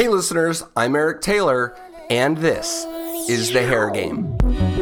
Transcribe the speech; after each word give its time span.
Hey, 0.00 0.08
listeners, 0.08 0.64
I'm 0.78 0.96
Eric 0.96 1.20
Taylor, 1.20 1.76
and 2.08 2.38
this 2.38 2.86
is 3.28 3.52
The 3.52 3.60
Hair 3.60 3.90
Game. 3.90 4.34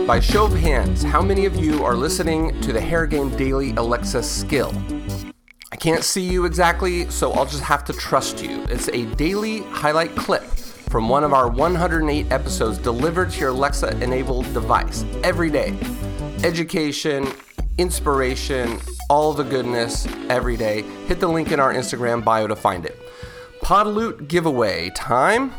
By 0.06 0.20
show 0.20 0.44
of 0.44 0.52
hands, 0.52 1.02
how 1.02 1.20
many 1.20 1.44
of 1.44 1.56
you 1.56 1.84
are 1.84 1.96
listening 1.96 2.60
to 2.60 2.72
the 2.72 2.80
Hair 2.80 3.08
Game 3.08 3.36
Daily 3.36 3.72
Alexa 3.72 4.22
skill? 4.22 4.72
I 5.72 5.76
can't 5.76 6.04
see 6.04 6.22
you 6.22 6.44
exactly, 6.44 7.10
so 7.10 7.32
I'll 7.32 7.46
just 7.46 7.64
have 7.64 7.84
to 7.86 7.92
trust 7.94 8.44
you. 8.44 8.62
It's 8.68 8.86
a 8.90 9.06
daily 9.16 9.62
highlight 9.62 10.14
clip 10.14 10.44
from 10.44 11.08
one 11.08 11.24
of 11.24 11.32
our 11.32 11.48
108 11.48 12.30
episodes 12.30 12.78
delivered 12.78 13.32
to 13.32 13.40
your 13.40 13.48
Alexa 13.48 14.00
enabled 14.00 14.44
device 14.54 15.04
every 15.24 15.50
day. 15.50 15.76
Education, 16.44 17.26
inspiration, 17.76 18.78
all 19.10 19.32
the 19.32 19.42
goodness 19.42 20.06
every 20.28 20.56
day. 20.56 20.82
Hit 21.08 21.18
the 21.18 21.26
link 21.26 21.50
in 21.50 21.58
our 21.58 21.74
Instagram 21.74 22.22
bio 22.22 22.46
to 22.46 22.54
find 22.54 22.86
it. 22.86 22.97
Podloot 23.68 24.28
giveaway 24.28 24.88
time. 24.94 25.52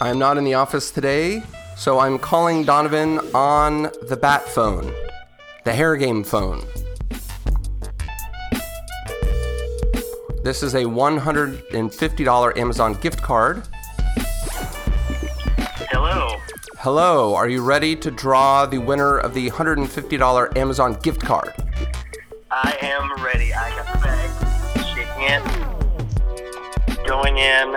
I'm 0.00 0.18
not 0.18 0.38
in 0.38 0.44
the 0.44 0.54
office 0.54 0.90
today, 0.90 1.42
so 1.76 1.98
I'm 1.98 2.18
calling 2.18 2.64
Donovan 2.64 3.18
on 3.34 3.90
the 4.08 4.16
bat 4.16 4.48
phone, 4.48 4.90
the 5.66 5.74
hair 5.74 5.94
game 5.96 6.24
phone. 6.24 6.64
This 10.42 10.62
is 10.62 10.74
a 10.74 10.84
$150 10.84 12.56
Amazon 12.56 12.94
gift 12.94 13.20
card. 13.20 13.62
Hello. 15.90 16.34
Hello, 16.78 17.34
are 17.34 17.50
you 17.50 17.62
ready 17.62 17.94
to 17.94 18.10
draw 18.10 18.64
the 18.64 18.78
winner 18.78 19.18
of 19.18 19.34
the 19.34 19.50
$150 19.50 20.56
Amazon 20.56 20.94
gift 21.02 21.20
card? 21.20 21.52
I 22.50 22.74
am 22.80 23.22
ready. 23.22 23.52
I 23.52 23.68
got 23.76 23.92
the 23.92 23.98
bag. 23.98 24.86
Shaking 24.96 25.24
it. 25.24 25.67
Going 27.08 27.38
in. 27.38 27.72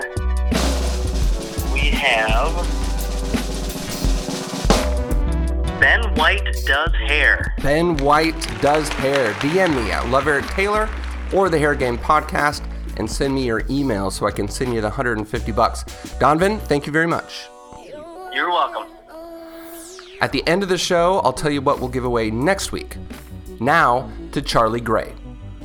We 1.72 1.80
have 1.92 2.54
Ben 5.80 6.04
White 6.16 6.44
does 6.66 6.94
hair. 6.94 7.56
Ben 7.62 7.96
White 7.96 8.36
does 8.60 8.90
hair. 8.90 9.32
DM 9.36 9.74
me 9.74 9.90
at 9.90 10.10
Love 10.10 10.28
Eric 10.28 10.48
Taylor 10.48 10.90
or 11.34 11.48
the 11.48 11.58
Hair 11.58 11.76
Game 11.76 11.98
Podcast 11.98 12.62
and 12.98 13.10
send 13.10 13.34
me 13.34 13.46
your 13.46 13.64
email 13.70 14.12
so 14.12 14.28
I 14.28 14.32
can 14.32 14.50
send 14.50 14.74
you 14.74 14.82
the 14.82 14.90
150 14.90 15.52
bucks. 15.54 15.86
Donovan, 16.20 16.60
thank 16.60 16.86
you 16.86 16.92
very 16.92 17.08
much. 17.08 17.48
You're 18.34 18.50
welcome. 18.50 18.92
At 20.20 20.34
the 20.34 20.46
end 20.46 20.62
of 20.62 20.68
the 20.68 20.78
show, 20.78 21.20
I'll 21.20 21.32
tell 21.32 21.52
you 21.52 21.62
what 21.62 21.80
we'll 21.80 21.88
give 21.88 22.04
away 22.04 22.32
next 22.32 22.74
week. 22.74 22.98
Now 23.62 24.12
to 24.34 24.42
Charlie 24.42 24.82
Gray. 24.82 25.14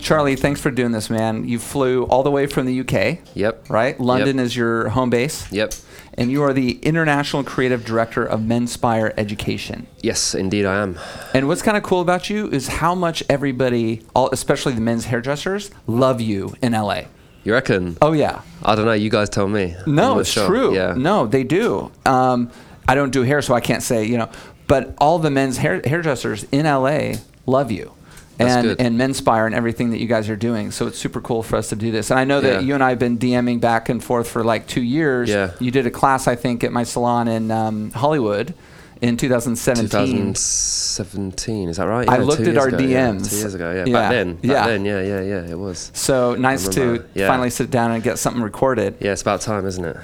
Charlie, 0.01 0.37
thanks 0.37 0.61
for 0.61 0.71
doing 0.71 0.93
this, 0.93 1.11
man. 1.11 1.49
You 1.49 1.59
flew 1.59 2.05
all 2.05 2.23
the 2.23 2.31
way 2.31 2.47
from 2.47 2.67
the 2.67 2.81
UK. 2.81 3.19
Yep. 3.35 3.71
Right? 3.71 3.99
London 3.99 4.37
Yep. 4.37 4.47
is 4.47 4.57
your 4.57 4.89
home 4.91 5.11
base. 5.11 5.51
Yep. 5.51 5.75
And 6.19 6.31
you 6.31 6.43
are 6.43 6.53
the 6.53 6.73
International 6.83 7.43
Creative 7.45 7.85
Director 7.85 8.25
of 8.25 8.41
Menspire 8.41 9.13
Education. 9.17 9.87
Yes, 10.03 10.35
indeed, 10.35 10.65
I 10.65 10.81
am. 10.83 10.99
And 11.35 11.49
what's 11.49 11.61
kind 11.63 11.77
of 11.77 11.83
cool 11.83 12.01
about 12.01 12.31
you 12.31 12.49
is 12.49 12.69
how 12.69 12.95
much 12.95 13.23
everybody, 13.29 14.03
all, 14.15 14.31
especially 14.33 14.73
the 14.75 14.81
men's 14.81 15.07
hairdressers, 15.07 15.71
love 15.87 16.21
you 16.21 16.55
in 16.63 16.73
LA. 16.73 17.03
You 17.45 17.53
reckon? 17.53 17.97
Oh, 18.01 18.13
yeah. 18.13 18.41
I 18.65 18.75
don't 18.75 18.87
know. 18.87 18.93
You 18.93 19.11
guys 19.11 19.29
tell 19.29 19.47
me. 19.49 19.77
No, 19.87 20.19
it's 20.21 20.31
sure. 20.31 20.47
true. 20.47 20.75
Yeah. 20.75 20.95
No, 20.97 21.27
they 21.27 21.45
do. 21.45 21.91
Um, 22.05 22.51
I 22.89 22.95
don't 22.95 23.11
do 23.13 23.23
hair, 23.23 23.43
so 23.43 23.55
I 23.55 23.61
can't 23.61 23.83
say, 23.83 24.05
you 24.05 24.17
know, 24.19 24.31
but 24.69 24.95
all 24.99 25.19
the 25.19 25.31
men's 25.31 25.59
hair, 25.59 25.81
hairdressers 25.85 26.45
in 26.51 26.65
LA 26.67 27.15
love 27.47 27.71
you. 27.71 27.93
That's 28.39 28.53
and 28.53 28.67
good. 28.67 28.81
and 28.81 28.99
Menspire 29.01 29.47
and 29.47 29.55
everything 29.55 29.91
that 29.91 29.99
you 29.99 30.07
guys 30.07 30.29
are 30.29 30.37
doing. 30.37 30.71
So 30.71 30.87
it's 30.87 30.99
super 30.99 31.21
cool 31.21 31.43
for 31.43 31.57
us 31.57 31.69
to 31.71 31.77
do 31.77 31.91
this. 31.91 32.11
And 32.11 32.21
I 32.21 32.25
know 32.25 32.41
that 32.41 32.55
Yeah. 32.55 32.61
you 32.61 32.75
and 32.75 32.83
I 32.85 32.91
have 32.91 32.99
been 32.99 33.19
DMing 33.19 33.61
back 33.61 33.89
and 33.89 34.03
forth 34.05 34.29
for 34.29 34.45
like 34.45 34.67
two 34.67 34.83
years. 34.83 35.29
Yeah. 35.31 35.53
You 35.59 35.71
did 35.71 35.87
a 35.87 35.91
class, 35.91 36.29
I 36.29 36.37
think, 36.37 36.63
at 36.65 36.73
my 36.73 36.85
salon 36.85 37.29
in 37.29 37.51
um, 37.51 37.91
Hollywood 37.93 38.53
in 39.01 39.17
2017. 39.17 40.35
2017, 40.35 41.69
is 41.69 41.77
that 41.77 41.85
right? 41.87 42.09
I 42.09 42.19
looked 42.19 42.41
at 42.43 42.57
our 42.57 42.69
ago, 42.69 42.79
yeah. 42.79 43.11
DMs. 43.11 43.31
Two 43.31 43.37
years 43.37 43.55
ago, 43.55 43.73
yeah. 43.73 43.85
Yeah. 43.87 43.93
Back 43.93 44.11
then. 44.11 44.35
Back 44.35 44.45
Yeah. 44.45 44.67
then, 44.67 44.85
yeah, 44.85 45.01
yeah, 45.03 45.21
yeah, 45.21 45.51
it 45.51 45.59
was. 45.59 45.91
So 45.95 46.35
nice 46.35 46.69
to. 46.69 47.05
Yeah. 47.15 47.29
finally 47.29 47.51
sit 47.51 47.71
down 47.71 47.91
and 47.93 48.03
get 48.03 48.19
something 48.19 48.43
recorded. 48.43 48.95
Yeah, 49.01 49.13
it's 49.13 49.23
about 49.23 49.41
time, 49.41 49.67
isn't 49.67 49.85
it? 49.85 49.97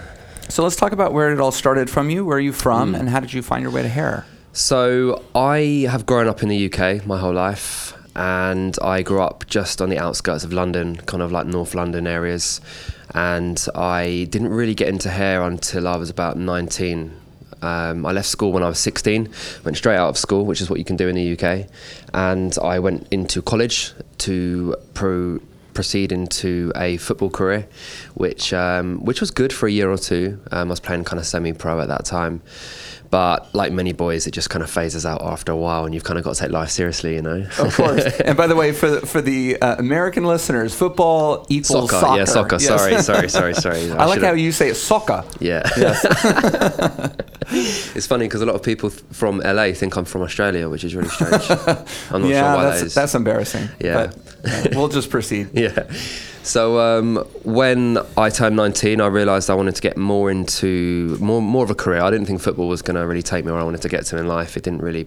So 0.48 0.62
let's 0.62 0.76
talk 0.76 0.92
about 0.92 1.12
where 1.12 1.32
it 1.32 1.40
all 1.40 1.52
started 1.52 1.88
from 1.88 2.10
you. 2.10 2.24
Where 2.24 2.36
are 2.36 2.40
you 2.40 2.52
Mm. 2.52 2.62
from, 2.66 2.94
and 2.94 3.08
how 3.08 3.20
did 3.20 3.32
you 3.32 3.42
find 3.42 3.62
your 3.62 3.70
way 3.72 3.82
to 3.82 3.88
hair? 3.88 4.24
So 4.52 5.22
I 5.34 5.86
have 5.90 6.04
grown 6.04 6.28
up 6.28 6.42
in 6.42 6.48
the 6.50 6.56
UK 6.68 7.06
my 7.06 7.18
whole 7.18 7.32
life, 7.32 7.94
and 8.14 8.76
I 8.82 9.02
grew 9.02 9.22
up 9.22 9.46
just 9.46 9.80
on 9.80 9.88
the 9.88 9.98
outskirts 9.98 10.44
of 10.44 10.52
London, 10.52 10.96
kind 10.96 11.22
of 11.22 11.32
like 11.32 11.46
North 11.46 11.74
London 11.74 12.06
areas. 12.06 12.60
And 13.14 13.64
I 13.74 14.26
didn't 14.30 14.48
really 14.48 14.74
get 14.74 14.88
into 14.88 15.10
hair 15.10 15.42
until 15.42 15.88
I 15.88 15.96
was 15.96 16.10
about 16.10 16.36
19. 16.36 17.12
Um, 17.62 18.04
I 18.04 18.12
left 18.12 18.28
school 18.28 18.52
when 18.52 18.62
I 18.62 18.68
was 18.68 18.78
16, 18.80 19.28
went 19.64 19.76
straight 19.76 19.96
out 19.96 20.08
of 20.08 20.18
school, 20.18 20.44
which 20.44 20.60
is 20.60 20.68
what 20.68 20.78
you 20.78 20.84
can 20.84 20.96
do 20.96 21.08
in 21.08 21.14
the 21.14 21.32
UK, 21.32 21.68
and 22.12 22.56
I 22.60 22.80
went 22.80 23.06
into 23.12 23.40
college 23.40 23.92
to 24.18 24.74
pro 24.94 25.38
proceed 25.74 26.12
into 26.12 26.72
a 26.76 26.96
football 26.98 27.30
career, 27.30 27.66
which 28.14 28.52
um, 28.52 29.04
which 29.04 29.20
was 29.20 29.30
good 29.30 29.52
for 29.52 29.66
a 29.66 29.70
year 29.72 29.90
or 29.90 29.98
two. 29.98 30.40
Um, 30.50 30.68
I 30.68 30.70
was 30.70 30.80
playing 30.80 31.04
kind 31.04 31.18
of 31.20 31.26
semi-pro 31.26 31.80
at 31.80 31.88
that 31.88 32.04
time, 32.04 32.42
but 33.10 33.54
like 33.54 33.72
many 33.72 33.92
boys, 33.92 34.26
it 34.26 34.30
just 34.32 34.50
kind 34.50 34.62
of 34.62 34.70
phases 34.70 35.04
out 35.06 35.22
after 35.22 35.52
a 35.52 35.56
while, 35.56 35.84
and 35.84 35.94
you've 35.94 36.04
kind 36.04 36.18
of 36.18 36.24
got 36.24 36.34
to 36.34 36.40
take 36.40 36.50
life 36.50 36.70
seriously, 36.70 37.14
you 37.14 37.22
know. 37.22 37.46
Of 37.58 37.74
course. 37.74 38.04
and 38.24 38.36
by 38.36 38.46
the 38.46 38.56
way, 38.56 38.72
for 38.72 38.88
the, 38.90 39.06
for 39.06 39.20
the 39.20 39.60
uh, 39.60 39.76
American 39.78 40.24
listeners, 40.24 40.74
football 40.74 41.46
equals 41.48 41.90
Soccer, 41.90 42.00
soccer. 42.06 42.18
yeah, 42.18 42.24
soccer. 42.24 42.56
Yes. 42.60 42.66
Sorry, 42.66 43.02
sorry, 43.02 43.28
sorry, 43.28 43.54
sorry. 43.84 43.90
I, 43.92 44.04
like 44.06 44.14
should've- 44.14 44.26
how 44.26 44.32
you 44.32 44.52
say 44.52 44.68
it, 44.70 44.74
soccer. 44.76 45.24
Yeah. 45.40 45.62
it's 47.94 48.06
funny 48.06 48.26
because 48.26 48.42
a 48.42 48.46
lot 48.46 48.54
of 48.54 48.62
people 48.62 48.90
from 48.90 49.38
LA 49.38 49.72
think 49.72 49.96
I'm 49.96 50.04
from 50.04 50.22
Australia, 50.22 50.68
which 50.68 50.84
is 50.84 50.94
really 50.94 51.08
strange. 51.08 51.50
I'm 52.10 52.22
not 52.22 52.28
yeah, 52.28 52.40
sure 52.40 52.56
why 52.56 52.64
that's, 52.64 52.80
that 52.80 52.86
is. 52.86 52.94
that's 52.94 53.14
embarrassing. 53.14 53.68
Yeah. 53.80 54.12
But 54.42 54.50
uh, 54.50 54.68
we'll 54.72 54.88
just 54.88 55.10
proceed. 55.10 55.50
yeah. 55.52 55.90
So 56.42 56.78
um, 56.80 57.16
when 57.44 57.98
I 58.16 58.30
turned 58.30 58.56
19, 58.56 59.00
I 59.00 59.06
realised 59.06 59.48
I 59.48 59.54
wanted 59.54 59.76
to 59.76 59.82
get 59.82 59.96
more 59.96 60.30
into 60.30 61.16
more 61.20 61.40
more 61.40 61.64
of 61.64 61.70
a 61.70 61.74
career. 61.74 62.00
I 62.00 62.10
didn't 62.10 62.26
think 62.26 62.40
football 62.40 62.68
was 62.68 62.82
going 62.82 62.96
to 62.96 63.06
really 63.06 63.22
take 63.22 63.44
me 63.44 63.52
where 63.52 63.60
I 63.60 63.64
wanted 63.64 63.82
to 63.82 63.88
get 63.88 64.04
to 64.06 64.18
in 64.18 64.26
life. 64.26 64.56
It 64.56 64.64
didn't 64.64 64.82
really, 64.82 65.06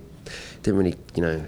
didn't 0.64 0.78
really, 0.78 0.96
you 1.14 1.22
know, 1.22 1.46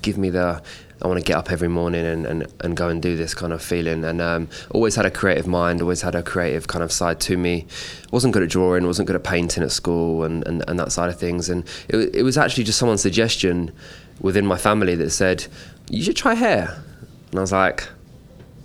give 0.00 0.16
me 0.16 0.30
the 0.30 0.62
I 1.02 1.08
want 1.08 1.18
to 1.20 1.24
get 1.24 1.36
up 1.36 1.52
every 1.52 1.68
morning 1.68 2.06
and, 2.06 2.26
and, 2.26 2.52
and 2.60 2.76
go 2.76 2.88
and 2.88 3.02
do 3.02 3.16
this 3.16 3.34
kind 3.34 3.52
of 3.52 3.62
feeling. 3.62 4.04
And 4.04 4.20
um, 4.20 4.48
always 4.70 4.96
had 4.96 5.04
a 5.04 5.10
creative 5.10 5.46
mind, 5.46 5.82
always 5.82 6.02
had 6.02 6.14
a 6.14 6.22
creative 6.22 6.68
kind 6.68 6.82
of 6.82 6.90
side 6.90 7.20
to 7.20 7.36
me. 7.36 7.66
Wasn't 8.10 8.32
good 8.32 8.42
at 8.42 8.48
drawing, 8.48 8.86
wasn't 8.86 9.06
good 9.06 9.16
at 9.16 9.24
painting 9.24 9.62
at 9.62 9.72
school 9.72 10.24
and, 10.24 10.46
and, 10.46 10.64
and 10.68 10.78
that 10.78 10.92
side 10.92 11.10
of 11.10 11.18
things. 11.18 11.50
And 11.50 11.64
it, 11.88 12.14
it 12.16 12.22
was 12.22 12.38
actually 12.38 12.64
just 12.64 12.78
someone's 12.78 13.02
suggestion 13.02 13.72
within 14.20 14.46
my 14.46 14.56
family 14.56 14.94
that 14.94 15.10
said, 15.10 15.46
you 15.90 16.02
should 16.02 16.16
try 16.16 16.34
hair. 16.34 16.82
And 17.30 17.38
I 17.38 17.42
was 17.42 17.52
like, 17.52 17.88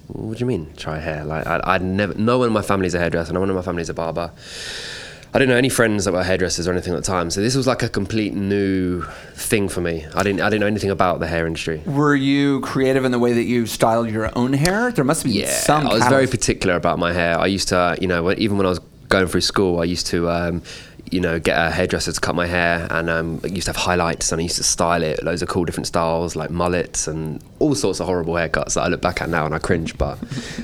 what 0.08 0.38
do 0.38 0.42
you 0.42 0.46
mean 0.46 0.74
try 0.76 1.00
hair? 1.00 1.24
Like 1.24 1.48
I, 1.48 1.62
I'd 1.64 1.82
never. 1.82 2.14
No 2.16 2.38
one 2.38 2.48
in 2.48 2.54
my 2.54 2.62
family's 2.62 2.94
a 2.94 3.00
hairdresser. 3.00 3.34
No 3.34 3.40
one 3.40 3.50
in 3.50 3.56
my 3.56 3.62
family's 3.62 3.90
a 3.90 3.94
barber. 3.94 4.32
I 5.34 5.40
didn't 5.40 5.50
know 5.50 5.58
any 5.58 5.70
friends 5.70 6.04
that 6.06 6.12
were 6.12 6.24
hairdressers 6.24 6.68
or 6.68 6.72
anything 6.74 6.94
at 6.94 6.98
the 6.98 7.06
time. 7.08 7.30
So 7.30 7.40
this 7.40 7.56
was 7.56 7.66
like 7.66 7.82
a 7.84 7.88
complete 7.90 8.34
new 8.34 9.04
thing 9.34 9.70
for 9.70 9.80
me. 9.80 10.06
I 10.14 10.24
didn't. 10.24 10.42
I 10.42 10.50
didn't 10.50 10.60
know 10.62 10.68
anything 10.68 10.90
about 10.90 11.20
the 11.22 11.28
hair 11.28 11.48
industry. 11.48 11.82
Were 11.86 12.16
you 12.16 12.60
creative 12.62 13.06
in 13.06 13.12
the 13.12 13.20
way 13.20 13.32
that 13.34 13.44
you 13.44 13.66
styled 13.66 14.10
your 14.10 14.30
own 14.38 14.52
hair? 14.52 14.92
There 14.92 15.06
must 15.06 15.24
be 15.24 15.32
Yeah, 15.32 15.48
some. 15.52 15.88
I 15.88 15.94
was 15.94 16.00
very 16.04 16.26
catalyst. 16.26 16.32
particular 16.34 16.76
about 16.76 17.00
my 17.00 17.14
hair. 17.14 17.40
I 17.40 17.46
used 17.46 17.70
to, 17.70 17.98
you 18.02 18.08
know, 18.08 18.32
even 18.34 18.58
when 18.58 18.66
I 18.66 18.70
was 18.70 18.80
going 19.08 19.28
through 19.28 19.42
school, 19.42 19.80
I 19.80 19.86
used 19.86 20.08
to, 20.08 20.30
um, 20.30 20.62
you 21.12 21.20
know, 21.20 21.40
get 21.40 21.58
a 21.58 21.70
hairdresser 21.70 22.14
to 22.14 22.20
cut 22.20 22.36
my 22.36 22.48
hair, 22.48 22.88
and 22.90 23.10
um, 23.10 23.42
I 23.44 23.48
used 23.48 23.66
to 23.66 23.74
have 23.74 23.76
highlights, 23.76 24.32
and 24.32 24.40
I 24.40 24.44
used 24.44 24.56
to 24.58 24.64
style 24.64 25.04
it, 25.04 25.22
loads 25.24 25.42
of 25.42 25.50
cool 25.50 25.66
different 25.66 25.88
styles, 25.88 26.36
like 26.38 26.50
mullets 26.50 27.08
and 27.08 27.44
all 27.60 27.76
sorts 27.76 28.00
of 28.00 28.06
horrible 28.06 28.34
haircuts 28.36 28.76
that 28.76 28.82
I 28.82 28.88
look 28.88 29.02
back 29.02 29.22
at 29.22 29.30
now 29.30 29.46
and 29.46 29.54
I 29.54 29.60
cringe. 29.60 29.98
But 29.98 30.18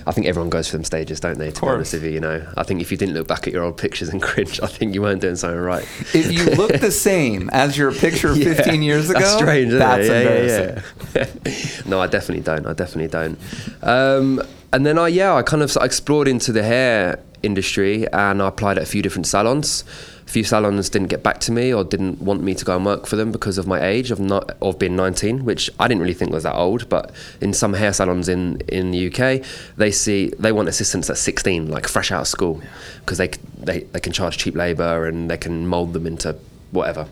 I 0.08 0.12
think 0.14 0.26
everyone 0.26 0.50
goes 0.50 0.70
through 0.70 0.80
them 0.80 0.84
stages, 0.86 1.20
don't 1.20 1.38
they? 1.38 1.52
To 1.52 1.62
be 1.62 1.68
honest 1.68 1.94
with 1.94 2.04
you, 2.06 2.12
you 2.12 2.20
know, 2.22 2.48
I 2.56 2.64
think 2.64 2.82
if 2.82 2.92
you 2.92 2.98
didn't 2.98 3.14
look 3.14 3.28
back 3.28 3.46
at 3.46 3.54
your 3.54 3.64
old 3.64 3.78
pictures 3.78 4.10
and 4.10 4.22
cringe, 4.30 4.62
I 4.62 4.68
think 4.68 4.96
you 4.96 5.02
weren't 5.02 5.22
doing 5.22 5.36
something 5.36 5.60
right. 5.60 5.84
If 6.14 6.32
you 6.32 6.46
look 6.56 6.80
the 6.80 6.92
same 6.92 7.50
as 7.52 7.78
your 7.78 7.92
picture 7.94 8.34
15 8.36 8.82
years 8.82 9.10
ago, 9.10 9.20
That's 9.20 9.34
strange, 9.34 9.68
isn't 9.68 9.80
that's 9.80 10.08
it? 10.08 10.12
Yeah, 10.12 10.20
embarrassing. 10.22 10.84
yeah, 11.14 11.26
yeah. 11.84 11.90
no, 11.90 12.00
I 12.00 12.08
definitely 12.08 12.44
don't. 12.44 12.66
I 12.66 12.74
definitely 12.74 13.10
don't. 13.10 13.38
Um, 13.84 14.42
and 14.72 14.86
then 14.86 14.98
I, 14.98 15.08
yeah, 15.10 15.34
I 15.36 15.44
kind 15.44 15.62
of 15.62 15.76
explored 15.82 16.28
into 16.28 16.52
the 16.52 16.64
hair 16.64 17.20
industry 17.44 18.08
and 18.12 18.42
I 18.42 18.48
applied 18.48 18.78
at 18.78 18.84
a 18.84 18.88
few 18.88 19.02
different 19.02 19.28
salons. 19.28 19.84
A 20.28 20.30
few 20.30 20.44
salons 20.44 20.90
didn't 20.90 21.08
get 21.08 21.24
back 21.24 21.40
to 21.42 21.54
me 21.54 21.74
or 21.74 21.86
didn't 21.86 22.22
want 22.22 22.44
me 22.44 22.54
to 22.54 22.66
go 22.66 22.76
and 22.76 22.86
work 22.86 23.08
for 23.08 23.16
them 23.16 23.32
because 23.32 23.58
of 23.58 23.66
my 23.66 23.82
age 23.82 24.12
of 24.12 24.20
not 24.20 24.58
of 24.62 24.78
being 24.78 24.96
19, 24.96 25.46
which 25.46 25.70
I 25.80 25.88
didn't 25.88 26.02
really 26.02 26.14
think 26.14 26.32
was 26.32 26.44
that 26.44 26.56
old. 26.56 26.90
But 26.90 27.12
in 27.40 27.54
some 27.54 27.74
hair 27.74 27.94
salons 27.94 28.28
in 28.28 28.62
in 28.68 28.92
the 28.92 29.08
UK, 29.08 29.46
they 29.78 29.92
see 29.92 30.34
they 30.38 30.52
want 30.52 30.68
assistants 30.68 31.10
at 31.10 31.18
16, 31.18 31.70
like 31.70 31.88
fresh 31.88 32.12
out 32.12 32.22
of 32.22 32.28
school, 32.28 32.62
because 33.00 33.18
they, 33.18 33.30
they 33.58 33.80
they 33.94 34.02
can 34.02 34.12
charge 34.12 34.38
cheap 34.38 34.56
labor 34.56 35.08
and 35.08 35.32
they 35.32 35.38
can 35.38 35.66
mold 35.66 35.94
them 35.94 36.06
into 36.06 36.36
whatever. 36.72 37.08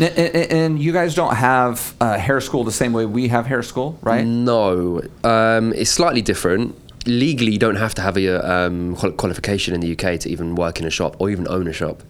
And, 0.00 0.52
and 0.52 0.78
you 0.80 0.92
guys 0.92 1.14
don't 1.14 1.36
have 1.36 1.94
uh, 2.00 2.18
hair 2.18 2.40
school 2.40 2.64
the 2.64 2.72
same 2.72 2.92
way 2.92 3.06
we 3.06 3.28
have 3.28 3.46
hair 3.46 3.62
school, 3.62 3.96
right? 4.02 4.26
No, 4.26 5.02
um, 5.22 5.72
it's 5.72 5.90
slightly 5.90 6.22
different. 6.22 6.74
legally 7.06 7.52
you 7.52 7.58
don't 7.58 7.76
have 7.76 7.94
to 7.94 8.02
have 8.02 8.16
a 8.16 8.26
um, 8.54 8.96
qualification 8.96 9.74
in 9.74 9.80
the 9.80 9.92
UK 9.92 10.18
to 10.20 10.28
even 10.28 10.56
work 10.56 10.80
in 10.80 10.86
a 10.86 10.90
shop 10.90 11.14
or 11.20 11.30
even 11.30 11.46
own 11.48 11.68
a 11.68 11.72
shop. 11.72 12.02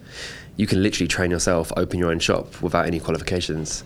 You 0.57 0.67
can 0.67 0.81
literally 0.81 1.07
train 1.07 1.31
yourself, 1.31 1.71
open 1.77 1.99
your 1.99 2.09
own 2.11 2.19
shop 2.19 2.61
without 2.61 2.87
any 2.87 2.99
qualifications, 2.99 3.83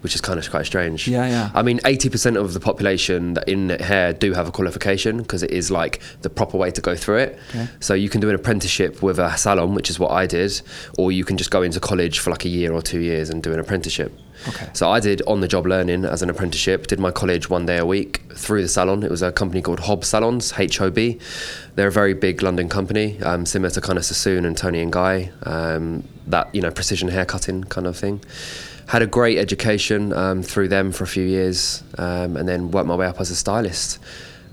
which 0.00 0.14
is 0.14 0.20
kind 0.20 0.38
of 0.38 0.50
quite 0.50 0.66
strange. 0.66 1.06
Yeah, 1.08 1.26
yeah. 1.26 1.50
I 1.54 1.62
mean, 1.62 1.78
80% 1.80 2.36
of 2.36 2.54
the 2.54 2.60
population 2.60 3.34
that 3.34 3.48
in 3.48 3.70
hair 3.70 4.12
do 4.12 4.32
have 4.32 4.48
a 4.48 4.52
qualification 4.52 5.18
because 5.18 5.42
it 5.42 5.50
is 5.50 5.70
like 5.70 6.00
the 6.22 6.30
proper 6.30 6.56
way 6.56 6.70
to 6.70 6.80
go 6.80 6.96
through 6.96 7.18
it. 7.18 7.38
Okay. 7.50 7.68
So 7.80 7.94
you 7.94 8.08
can 8.08 8.20
do 8.20 8.28
an 8.28 8.34
apprenticeship 8.34 9.02
with 9.02 9.18
a 9.18 9.36
salon, 9.36 9.74
which 9.74 9.90
is 9.90 9.98
what 9.98 10.10
I 10.10 10.26
did, 10.26 10.60
or 10.98 11.12
you 11.12 11.24
can 11.24 11.36
just 11.36 11.50
go 11.50 11.62
into 11.62 11.80
college 11.80 12.18
for 12.18 12.30
like 12.30 12.44
a 12.44 12.48
year 12.48 12.72
or 12.72 12.82
two 12.82 13.00
years 13.00 13.30
and 13.30 13.42
do 13.42 13.52
an 13.52 13.60
apprenticeship. 13.60 14.12
Okay. 14.48 14.68
So 14.72 14.90
I 14.90 15.00
did 15.00 15.20
on 15.26 15.40
the 15.40 15.48
job 15.48 15.66
learning 15.66 16.04
as 16.04 16.22
an 16.22 16.30
apprenticeship, 16.30 16.86
did 16.86 16.98
my 16.98 17.10
college 17.10 17.50
one 17.50 17.66
day 17.66 17.78
a 17.78 17.84
week 17.84 18.22
through 18.34 18.62
the 18.62 18.68
salon. 18.68 19.02
It 19.02 19.10
was 19.10 19.22
a 19.22 19.32
company 19.32 19.60
called 19.60 19.80
Hob 19.80 20.04
Salons, 20.04 20.54
H 20.58 20.80
O 20.80 20.90
B. 20.90 21.18
They're 21.74 21.88
a 21.88 21.92
very 21.92 22.14
big 22.14 22.42
London 22.42 22.68
company, 22.68 23.20
um, 23.22 23.44
similar 23.44 23.70
to 23.70 23.80
kind 23.80 23.98
of 23.98 24.04
Sassoon 24.04 24.44
and 24.44 24.56
Toni 24.56 24.80
and 24.80 24.92
Guy, 24.92 25.30
um, 25.42 26.04
that, 26.26 26.54
you 26.54 26.62
know, 26.62 26.70
precision 26.70 27.08
haircutting 27.08 27.64
kind 27.64 27.86
of 27.86 27.96
thing. 27.96 28.22
Had 28.90 29.02
a 29.02 29.06
great 29.06 29.38
education 29.38 30.12
um, 30.12 30.42
through 30.42 30.68
them 30.68 30.90
for 30.92 31.04
a 31.04 31.06
few 31.06 31.24
years 31.24 31.82
um, 31.96 32.36
and 32.36 32.48
then 32.48 32.70
worked 32.72 32.88
my 32.88 32.96
way 32.96 33.06
up 33.06 33.20
as 33.20 33.30
a 33.30 33.36
stylist. 33.36 33.98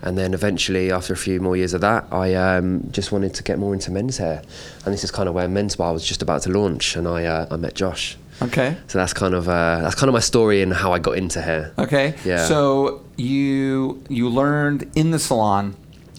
And 0.03 0.15
then 0.15 0.35
eventually, 0.35 0.91
after 0.91 1.11
a 1.11 1.17
few 1.17 1.39
more 1.41 1.57
years 1.57 1.73
of 1.73 1.81
that, 1.81 2.05
I 2.11 2.35
um, 2.35 2.87
just 2.91 3.11
wanted 3.11 3.33
to 3.33 3.43
get 3.43 3.57
more 3.57 3.73
into 3.73 3.91
men's 3.91 4.17
hair. 4.17 4.43
And 4.85 4.93
this 4.93 5.03
is 5.03 5.09
kind 5.09 5.27
of 5.27 5.33
where 5.33 5.47
Menspire 5.47 5.91
was 5.91 6.05
just 6.05 6.21
about 6.21 6.43
to 6.43 6.51
launch, 6.51 6.95
and 6.95 7.07
I, 7.07 7.25
uh, 7.25 7.47
I 7.49 7.55
met 7.55 7.73
Josh. 7.73 8.15
Okay. 8.41 8.77
So 8.85 8.99
that's 8.99 9.13
kind 9.13 9.33
of 9.33 9.49
uh, 9.49 9.79
that's 9.81 9.95
kind 9.95 10.07
of 10.07 10.13
my 10.13 10.19
story 10.19 10.61
and 10.61 10.71
how 10.71 10.93
I 10.93 10.99
got 10.99 11.17
into 11.17 11.41
hair. 11.41 11.73
Okay. 11.79 12.13
Yeah. 12.23 12.45
So 12.45 13.03
you 13.17 14.03
you 14.07 14.29
learned 14.29 14.89
in 14.95 15.09
the 15.09 15.19
salon 15.19 15.75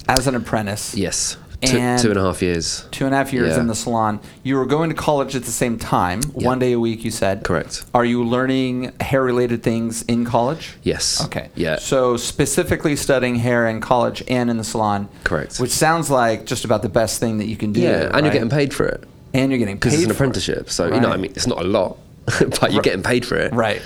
as 0.09 0.27
an 0.27 0.35
apprentice. 0.35 0.97
Yes, 0.97 1.37
And- 1.61 2.01
two 2.01 2.11
and 2.11 2.19
a 2.19 2.23
half 2.23 2.41
years. 2.41 2.85
Two 2.93 3.05
and 3.07 3.13
a 3.15 3.19
half 3.19 3.33
years 3.33 3.55
Yeah. 3.57 3.61
in 3.61 3.67
the 3.67 3.75
salon. 3.75 4.21
You 4.45 4.55
were 4.57 4.65
going 4.67 4.91
to 4.91 4.95
college 4.95 5.35
at 5.35 5.43
the 5.43 5.51
same 5.51 5.77
time, 5.77 6.21
Yeah. 6.37 6.47
one 6.47 6.59
day 6.61 6.73
a 6.73 6.79
week. 6.79 7.05
You 7.05 7.11
said. 7.11 7.43
Correct. 7.43 7.85
Are 7.93 8.05
you 8.05 8.23
learning 8.25 8.93
hair-related 9.01 9.63
things 9.65 10.03
in 10.07 10.25
college? 10.25 10.77
Yes. 10.85 11.21
Okay. 11.25 11.49
Yeah. 11.57 11.77
So 11.81 12.17
specifically 12.17 12.95
studying 12.95 13.37
hair 13.37 13.67
in 13.67 13.81
college 13.81 14.23
and 14.29 14.51
in 14.51 14.57
the 14.57 14.63
salon. 14.65 15.09
Correct. 15.25 15.59
Which 15.59 15.73
sounds 15.73 16.11
like 16.11 16.47
just 16.47 16.65
about 16.65 16.83
the 16.83 16.89
best 16.89 17.19
thing 17.19 17.39
that 17.39 17.47
you 17.47 17.57
can 17.57 17.73
do. 17.73 17.81
yeah, 17.81 18.03
and 18.03 18.13
right? 18.15 18.23
you're 18.25 18.33
getting 18.33 18.51
paid 18.51 18.73
for 18.73 18.87
it 18.87 19.03
And 19.35 19.51
you're 19.51 19.59
getting 19.59 19.77
paid 19.77 19.81
because 19.81 19.95
it's 19.95 20.03
an 20.05 20.09
for 20.11 20.13
it. 20.13 20.17
apprenticeship. 20.17 20.71
So 20.71 20.95
you 20.95 21.01
know, 21.01 21.11
I 21.11 21.17
mean, 21.17 21.33
it's 21.35 21.47
not 21.49 21.61
a 21.61 21.67
lot, 21.67 21.97
but 22.61 22.73
you're 22.73 22.83
getting 22.83 23.03
paid 23.03 23.27
for 23.27 23.37
it. 23.37 23.53
Right. 23.53 23.83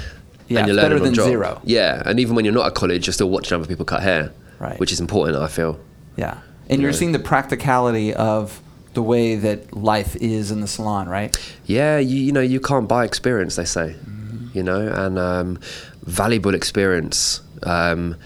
Yeah. 0.48 0.58
and 0.58 0.68
you're 0.68 0.76
it's 0.76 0.82
better 0.82 0.96
learning 0.96 1.04
than 1.04 1.14
job. 1.14 1.24
zero. 1.26 1.60
Yeah, 1.64 2.02
and 2.04 2.20
even 2.20 2.34
when 2.36 2.44
you're 2.44 2.52
not 2.52 2.66
at 2.66 2.74
college, 2.74 3.06
you're 3.06 3.14
still 3.14 3.30
watching 3.30 3.56
other 3.58 3.66
people 3.66 3.86
cut 3.86 4.02
hair. 4.02 4.30
Right. 4.58 4.78
Which 4.78 4.92
is 4.92 5.00
important, 5.00 5.38
I 5.38 5.46
feel. 5.48 5.80
Yeah. 6.16 6.36
And 6.68 6.80
you're 6.80 6.92
seeing 6.92 7.12
the 7.12 7.18
practicality 7.18 8.14
of 8.14 8.60
the 8.94 9.02
way 9.02 9.36
that 9.36 9.74
life 9.74 10.16
is 10.16 10.50
in 10.50 10.60
the 10.60 10.66
salon, 10.66 11.08
right? 11.08 11.36
Yeah, 11.66 11.98
you, 11.98 12.16
you 12.20 12.32
know, 12.32 12.40
you 12.40 12.60
can't 12.60 12.88
buy 12.88 13.04
experience, 13.04 13.56
they 13.56 13.64
say, 13.64 13.96
Mm-hmm. 14.04 14.56
you 14.56 14.62
know, 14.62 14.88
and 14.88 15.18
um, 15.18 15.60
valuable 16.04 16.54
experience 16.54 17.40
um, 17.62 18.16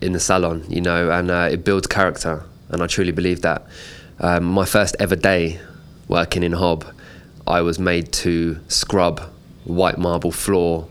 in 0.00 0.12
the 0.12 0.20
salon, 0.20 0.64
you 0.68 0.80
know, 0.80 1.10
and 1.10 1.30
uh, 1.30 1.48
it 1.50 1.64
builds 1.64 1.86
character. 1.86 2.44
And 2.70 2.82
I 2.82 2.86
truly 2.86 3.12
believe 3.12 3.42
that. 3.42 3.66
Um, 4.20 4.44
my 4.44 4.64
first 4.64 4.96
ever 4.98 5.16
day 5.16 5.60
working 6.08 6.42
in 6.42 6.52
Hob, 6.52 6.84
I 7.46 7.60
was 7.60 7.78
made 7.78 8.12
to 8.12 8.58
scrub 8.68 9.20
white 9.64 9.98
marble 9.98 10.32
floor, 10.32 10.88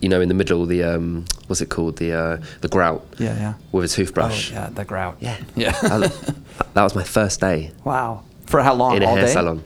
you 0.00 0.08
know, 0.08 0.20
in 0.20 0.28
the 0.28 0.34
middle, 0.34 0.66
the, 0.66 0.82
um, 0.82 1.24
what's 1.46 1.60
it 1.60 1.68
called? 1.70 1.96
The, 1.98 2.12
uh, 2.12 2.36
the 2.60 2.68
grout 2.68 3.06
Yeah, 3.18 3.36
yeah. 3.38 3.54
with 3.72 3.84
a 3.84 3.88
toothbrush. 3.88 4.52
Oh, 4.52 4.54
yeah, 4.54 4.70
the 4.70 4.84
grout. 4.84 5.16
Yeah. 5.20 5.36
Yeah. 5.54 5.72
that, 5.82 6.34
that 6.74 6.82
was 6.82 6.94
my 6.94 7.04
first 7.04 7.40
day 7.40 7.72
wow. 7.84 8.22
For 8.46 8.62
how 8.62 8.74
long? 8.74 8.96
in 8.96 9.02
a 9.02 9.06
All 9.06 9.16
hair 9.16 9.26
day? 9.26 9.32
salon. 9.32 9.62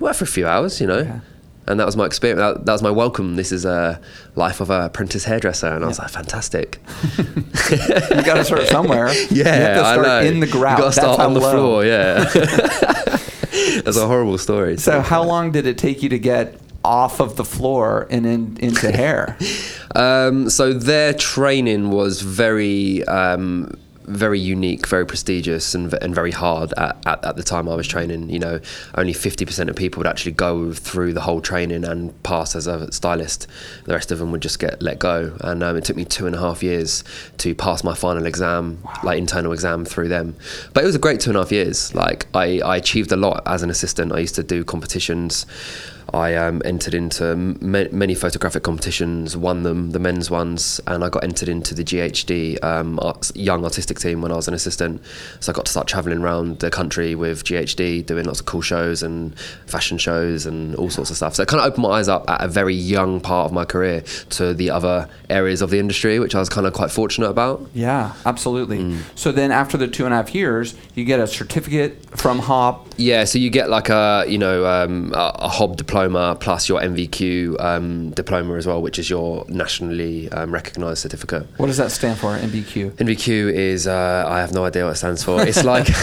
Well, 0.00 0.12
for 0.14 0.24
a 0.24 0.28
few 0.28 0.46
hours, 0.46 0.80
you 0.80 0.86
know. 0.86 0.98
Okay. 0.98 1.20
And 1.68 1.78
that 1.78 1.84
was 1.86 1.96
my 1.96 2.06
experience. 2.06 2.38
That, 2.40 2.64
that 2.64 2.72
was 2.72 2.82
my 2.82 2.90
welcome. 2.90 3.36
This 3.36 3.52
is 3.52 3.64
a 3.66 4.00
life 4.36 4.60
of 4.60 4.70
a 4.70 4.86
apprentice 4.86 5.24
hairdresser, 5.24 5.66
and 5.68 5.84
I 5.84 5.88
was 5.88 5.98
like, 5.98 6.08
fantastic. 6.10 6.78
You 7.18 8.22
got 8.24 8.34
to 8.34 8.44
start 8.44 8.62
somewhere. 8.68 9.08
Yeah, 9.12 9.28
You 9.30 9.44
have 9.44 9.76
to 9.76 9.84
I 9.84 9.92
start 9.94 10.06
know. 10.06 10.20
in 10.22 10.40
the 10.40 10.46
grout. 10.46 10.78
You 10.78 10.84
got 10.84 10.94
to 10.94 11.00
start 11.00 11.18
how 11.18 11.26
on 11.26 11.34
the 11.34 11.40
low. 11.40 11.52
floor. 11.52 11.84
Yeah. 11.84 12.24
That's 13.84 13.96
a 13.98 14.06
horrible 14.06 14.38
story. 14.38 14.76
So 14.78 15.00
how 15.00 15.22
long 15.22 15.52
did 15.52 15.66
it 15.66 15.78
take 15.78 16.02
you 16.02 16.08
to 16.08 16.18
get 16.18 16.58
off 16.88 17.20
of 17.20 17.36
the 17.36 17.44
floor 17.44 18.06
and 18.10 18.26
in, 18.26 18.56
into 18.60 18.90
hair? 19.00 19.36
Um, 19.94 20.48
so 20.48 20.72
their 20.72 21.12
training 21.12 21.90
was 21.90 22.22
very, 22.22 23.04
um, 23.04 23.78
very 24.04 24.40
unique, 24.40 24.86
very 24.86 25.04
prestigious, 25.04 25.74
and, 25.74 25.92
and 25.92 26.14
very 26.14 26.30
hard 26.30 26.72
at, 26.78 26.96
at, 27.06 27.22
at 27.22 27.36
the 27.36 27.42
time 27.42 27.68
I 27.68 27.74
was 27.74 27.86
training. 27.86 28.30
You 28.30 28.38
know, 28.38 28.60
only 28.94 29.12
50% 29.12 29.68
of 29.68 29.76
people 29.76 30.00
would 30.00 30.06
actually 30.06 30.32
go 30.32 30.72
through 30.72 31.12
the 31.12 31.20
whole 31.20 31.42
training 31.42 31.84
and 31.84 32.20
pass 32.22 32.56
as 32.56 32.66
a 32.66 32.90
stylist. 32.90 33.46
The 33.84 33.92
rest 33.92 34.10
of 34.10 34.18
them 34.18 34.32
would 34.32 34.40
just 34.40 34.58
get 34.58 34.80
let 34.80 34.98
go. 34.98 35.36
And 35.42 35.62
um, 35.62 35.76
it 35.76 35.84
took 35.84 35.96
me 35.96 36.06
two 36.06 36.26
and 36.26 36.34
a 36.34 36.38
half 36.38 36.62
years 36.62 37.04
to 37.38 37.54
pass 37.54 37.84
my 37.84 37.94
final 37.94 38.24
exam, 38.24 38.82
like 39.04 39.18
internal 39.18 39.52
exam 39.52 39.84
through 39.84 40.08
them. 40.08 40.36
But 40.72 40.84
it 40.84 40.86
was 40.86 40.96
a 40.96 41.00
great 41.00 41.20
two 41.20 41.30
and 41.30 41.36
a 41.36 41.40
half 41.40 41.52
years. 41.52 41.94
Like 41.94 42.26
I, 42.34 42.60
I 42.60 42.76
achieved 42.78 43.12
a 43.12 43.16
lot 43.16 43.42
as 43.44 43.62
an 43.62 43.68
assistant. 43.68 44.12
I 44.12 44.20
used 44.20 44.36
to 44.36 44.42
do 44.42 44.64
competitions. 44.64 45.44
I 46.14 46.34
um, 46.36 46.62
entered 46.64 46.94
into 46.94 47.26
m- 47.26 47.58
many 47.60 48.14
photographic 48.14 48.62
competitions, 48.62 49.36
won 49.36 49.62
them, 49.62 49.90
the 49.90 49.98
men's 49.98 50.30
ones, 50.30 50.80
and 50.86 51.04
I 51.04 51.10
got 51.10 51.22
entered 51.22 51.48
into 51.48 51.74
the 51.74 51.84
GHD 51.84 52.62
um, 52.64 52.98
arts, 53.02 53.30
young 53.34 53.64
artistic 53.64 53.98
team 53.98 54.22
when 54.22 54.32
I 54.32 54.36
was 54.36 54.48
an 54.48 54.54
assistant. 54.54 55.02
So 55.40 55.52
I 55.52 55.54
got 55.54 55.66
to 55.66 55.70
start 55.70 55.86
traveling 55.86 56.18
around 56.18 56.60
the 56.60 56.70
country 56.70 57.14
with 57.14 57.44
GHD, 57.44 58.06
doing 58.06 58.24
lots 58.24 58.40
of 58.40 58.46
cool 58.46 58.62
shows 58.62 59.02
and 59.02 59.38
fashion 59.66 59.98
shows 59.98 60.46
and 60.46 60.74
all 60.76 60.88
sorts 60.88 61.10
of 61.10 61.16
stuff. 61.16 61.34
So 61.34 61.42
it 61.42 61.48
kind 61.48 61.60
of 61.60 61.66
opened 61.66 61.82
my 61.82 61.90
eyes 61.90 62.08
up 62.08 62.28
at 62.30 62.42
a 62.42 62.48
very 62.48 62.74
young 62.74 63.20
part 63.20 63.46
of 63.46 63.52
my 63.52 63.66
career 63.66 64.02
to 64.30 64.54
the 64.54 64.70
other 64.70 65.10
areas 65.28 65.60
of 65.60 65.68
the 65.68 65.78
industry, 65.78 66.18
which 66.18 66.34
I 66.34 66.38
was 66.38 66.48
kind 66.48 66.66
of 66.66 66.72
quite 66.72 66.90
fortunate 66.90 67.28
about. 67.28 67.66
Yeah, 67.74 68.14
absolutely. 68.24 68.78
Mm. 68.78 69.00
So 69.14 69.30
then 69.30 69.52
after 69.52 69.76
the 69.76 69.86
two 69.86 70.06
and 70.06 70.14
a 70.14 70.16
half 70.16 70.34
years, 70.34 70.74
you 70.94 71.04
get 71.04 71.20
a 71.20 71.26
certificate 71.26 72.16
from 72.18 72.38
Hob. 72.38 72.86
Yeah, 72.96 73.24
so 73.24 73.38
you 73.38 73.50
get 73.50 73.68
like 73.68 73.90
a 73.90 74.24
you 74.26 74.38
know 74.38 74.64
um, 74.64 75.12
a, 75.14 75.32
a 75.34 75.48
Hob 75.48 75.76
diploma 75.76 75.97
plus 76.06 76.68
your 76.68 76.80
NVQ 76.80 77.58
um, 77.60 78.10
diploma 78.10 78.54
as 78.54 78.66
well, 78.66 78.80
which 78.80 78.98
is 78.98 79.10
your 79.10 79.44
nationally 79.48 80.28
um, 80.30 80.52
recognised 80.52 81.00
certificate. 81.00 81.46
What 81.56 81.66
does 81.66 81.76
that 81.78 81.90
stand 81.90 82.18
for, 82.18 82.36
MBQ? 82.36 82.92
NVQ 82.92 83.52
is 83.52 83.86
uh, 83.86 84.24
I 84.28 84.40
have 84.40 84.52
no 84.52 84.64
idea 84.64 84.84
what 84.84 84.92
it 84.92 84.96
stands 84.96 85.24
for. 85.24 85.42
It's 85.42 85.64
like 85.64 85.86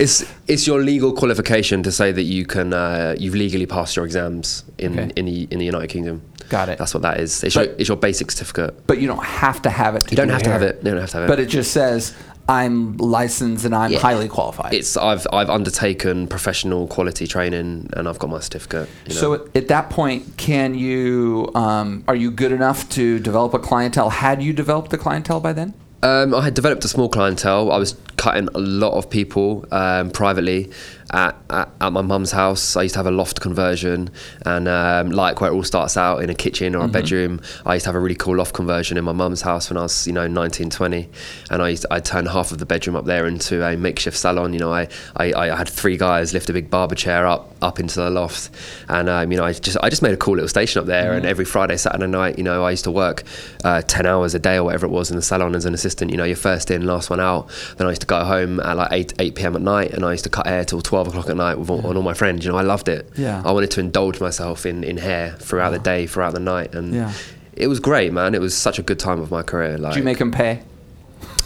it's 0.00 0.24
it's 0.46 0.66
your 0.66 0.80
legal 0.82 1.12
qualification 1.12 1.82
to 1.82 1.92
say 1.92 2.12
that 2.12 2.22
you 2.22 2.46
can 2.46 2.72
uh, 2.72 3.14
you've 3.18 3.34
legally 3.34 3.66
passed 3.66 3.96
your 3.96 4.04
exams 4.04 4.64
in 4.78 4.98
Okay. 4.98 5.10
in 5.16 5.24
the 5.26 5.48
in 5.50 5.58
the 5.58 5.64
United 5.66 5.88
Kingdom. 5.88 6.22
Got 6.50 6.68
it. 6.68 6.78
That's 6.78 6.92
what 6.92 7.02
that 7.02 7.20
is. 7.20 7.42
It's, 7.42 7.54
But- 7.54 7.66
your, 7.68 7.74
it's 7.78 7.88
your 7.88 7.96
basic 7.96 8.30
certificate. 8.30 8.86
But 8.86 8.98
you 9.00 9.06
don't 9.06 9.24
have 9.24 9.62
to 9.62 9.70
have 9.70 9.94
it 9.96 10.02
to 10.04 10.10
You 10.10 10.16
don't 10.16 10.26
do 10.28 10.34
have 10.34 10.42
to 10.42 10.50
have 10.50 10.62
it. 10.62 10.76
You 10.84 10.90
don't 10.90 11.00
have 11.00 11.10
to 11.10 11.16
have 11.16 11.24
it. 11.24 11.28
But 11.28 11.40
it 11.40 11.46
just 11.46 11.72
says, 11.72 12.14
I'm 12.48 12.96
licensed 12.98 13.64
and 13.64 13.74
I'm 13.74 13.92
Yeah. 13.92 13.98
highly 14.00 14.28
qualified. 14.28 14.74
it's 14.74 14.96
I've 14.96 15.26
I've 15.32 15.48
undertaken 15.48 16.26
professional 16.26 16.86
quality 16.86 17.26
training 17.26 17.88
and 17.94 18.06
I've 18.08 18.18
got 18.18 18.30
my 18.30 18.40
certificate. 18.40 18.88
You 19.06 19.14
know? 19.14 19.20
So 19.20 19.34
at, 19.34 19.40
at 19.56 19.68
that 19.68 19.90
point, 19.90 20.36
can 20.36 20.74
you 20.74 21.50
um, 21.54 22.04
are 22.06 22.16
you 22.16 22.30
good 22.30 22.52
enough 22.52 22.88
to 22.90 23.18
develop 23.18 23.54
a 23.54 23.58
clientele? 23.58 24.10
Had 24.10 24.42
you 24.42 24.52
developed 24.52 24.90
the 24.90 24.98
clientele 24.98 25.40
by 25.40 25.52
then? 25.52 25.74
Um, 26.02 26.34
I 26.34 26.42
had 26.42 26.52
developed 26.52 26.84
a 26.84 26.88
small 26.88 27.08
clientele. 27.08 27.72
I 27.72 27.78
was 27.78 27.92
cutting 28.24 28.48
a 28.54 28.58
lot 28.58 28.94
of 28.94 29.10
people 29.10 29.66
um, 29.70 30.10
privately 30.10 30.70
at, 31.10 31.36
at, 31.50 31.68
at 31.82 31.92
my 31.92 32.00
mum's 32.00 32.32
house. 32.32 32.74
I 32.74 32.82
used 32.84 32.94
to 32.94 32.98
have 32.98 33.06
a 33.06 33.10
loft 33.10 33.40
conversion, 33.42 34.10
and 34.46 34.66
um, 34.66 35.10
like 35.10 35.42
where 35.42 35.50
it 35.50 35.54
all 35.54 35.62
starts 35.62 35.98
out 35.98 36.22
in 36.22 36.30
a 36.30 36.34
kitchen 36.34 36.74
or 36.74 36.84
Mm-hmm. 36.84 36.96
a 36.96 37.00
bedroom. 37.00 37.40
I 37.64 37.74
used 37.74 37.84
to 37.84 37.88
have 37.88 37.94
a 37.96 38.00
really 38.00 38.14
cool 38.14 38.36
loft 38.36 38.52
conversion 38.52 38.98
in 38.98 39.04
my 39.04 39.12
mum's 39.12 39.40
house 39.40 39.70
when 39.70 39.78
I 39.78 39.82
was, 39.82 40.06
you 40.06 40.12
know, 40.12 40.26
19, 40.26 40.68
20. 40.68 41.08
and 41.50 41.62
I 41.62 41.68
used 41.70 41.82
to, 41.82 41.88
I 41.94 42.00
turned 42.00 42.28
half 42.28 42.52
of 42.52 42.58
the 42.58 42.66
bedroom 42.66 42.94
up 42.94 43.06
there 43.06 43.26
into 43.26 43.64
a 43.64 43.74
makeshift 43.76 44.18
salon. 44.18 44.52
You 44.52 44.58
know, 44.58 44.72
I, 44.72 44.88
I, 45.16 45.32
I 45.32 45.56
had 45.56 45.68
three 45.68 45.96
guys 45.96 46.34
lift 46.34 46.50
a 46.50 46.52
big 46.52 46.68
barber 46.68 46.94
chair 46.94 47.26
up 47.26 47.54
up 47.62 47.80
into 47.80 47.96
the 48.00 48.10
loft, 48.10 48.50
and 48.88 49.08
um, 49.08 49.32
you 49.32 49.38
know, 49.38 49.44
I 49.44 49.52
just 49.54 49.78
I 49.82 49.88
just 49.88 50.02
made 50.02 50.12
a 50.12 50.18
cool 50.18 50.34
little 50.34 50.48
station 50.48 50.80
up 50.80 50.86
there. 50.86 51.06
Mm-hmm. 51.06 51.16
And 51.16 51.26
every 51.26 51.44
Friday, 51.46 51.76
Saturday 51.78 52.06
night, 52.06 52.36
you 52.38 52.44
know, 52.44 52.64
I 52.64 52.70
used 52.70 52.84
to 52.84 52.90
work 52.90 53.22
uh, 53.64 53.80
10 53.82 54.04
hours 54.06 54.34
a 54.34 54.38
day 54.38 54.56
or 54.56 54.64
whatever 54.64 54.84
it 54.86 54.90
was 54.90 55.10
in 55.10 55.16
the 55.16 55.22
salon 55.22 55.54
as 55.54 55.64
an 55.64 55.72
assistant. 55.74 56.10
You 56.10 56.18
know, 56.18 56.24
you're 56.24 56.36
first 56.36 56.70
in, 56.70 56.86
last 56.86 57.08
one 57.10 57.20
out. 57.20 57.48
Then 57.76 57.86
I 57.86 57.90
used 57.90 58.02
to 58.02 58.06
go 58.06 58.13
home 58.22 58.60
at 58.60 58.76
like 58.76 58.92
8, 58.92 59.12
8 59.18 59.34
p.m. 59.34 59.56
at 59.56 59.62
night, 59.62 59.92
and 59.92 60.04
I 60.04 60.12
used 60.12 60.22
to 60.24 60.30
cut 60.30 60.46
hair 60.46 60.64
till 60.64 60.80
12 60.80 61.08
o'clock 61.08 61.28
at 61.28 61.36
night 61.36 61.58
with 61.58 61.68
all, 61.68 61.84
on 61.84 61.96
all 61.96 62.02
my 62.04 62.14
friends. 62.14 62.44
You 62.44 62.52
know, 62.52 62.58
I 62.58 62.62
loved 62.62 62.88
it. 62.88 63.10
Yeah. 63.16 63.42
I 63.44 63.50
wanted 63.50 63.72
to 63.72 63.80
indulge 63.80 64.20
myself 64.20 64.64
in, 64.64 64.84
in 64.84 64.96
hair 64.98 65.32
throughout 65.40 65.70
the 65.70 65.80
day, 65.80 66.06
throughout 66.06 66.34
the 66.34 66.40
night, 66.40 66.74
and 66.74 66.94
Yeah. 66.94 67.12
it 67.54 67.66
was 67.66 67.80
great, 67.80 68.12
man. 68.12 68.34
It 68.36 68.40
was 68.40 68.56
such 68.56 68.78
a 68.78 68.82
good 68.82 69.00
time 69.00 69.20
of 69.20 69.30
my 69.32 69.42
career. 69.42 69.76
Like, 69.76 69.94
Did 69.94 69.98
you 69.98 70.04
make 70.04 70.18
them 70.18 70.30
pay? 70.30 70.62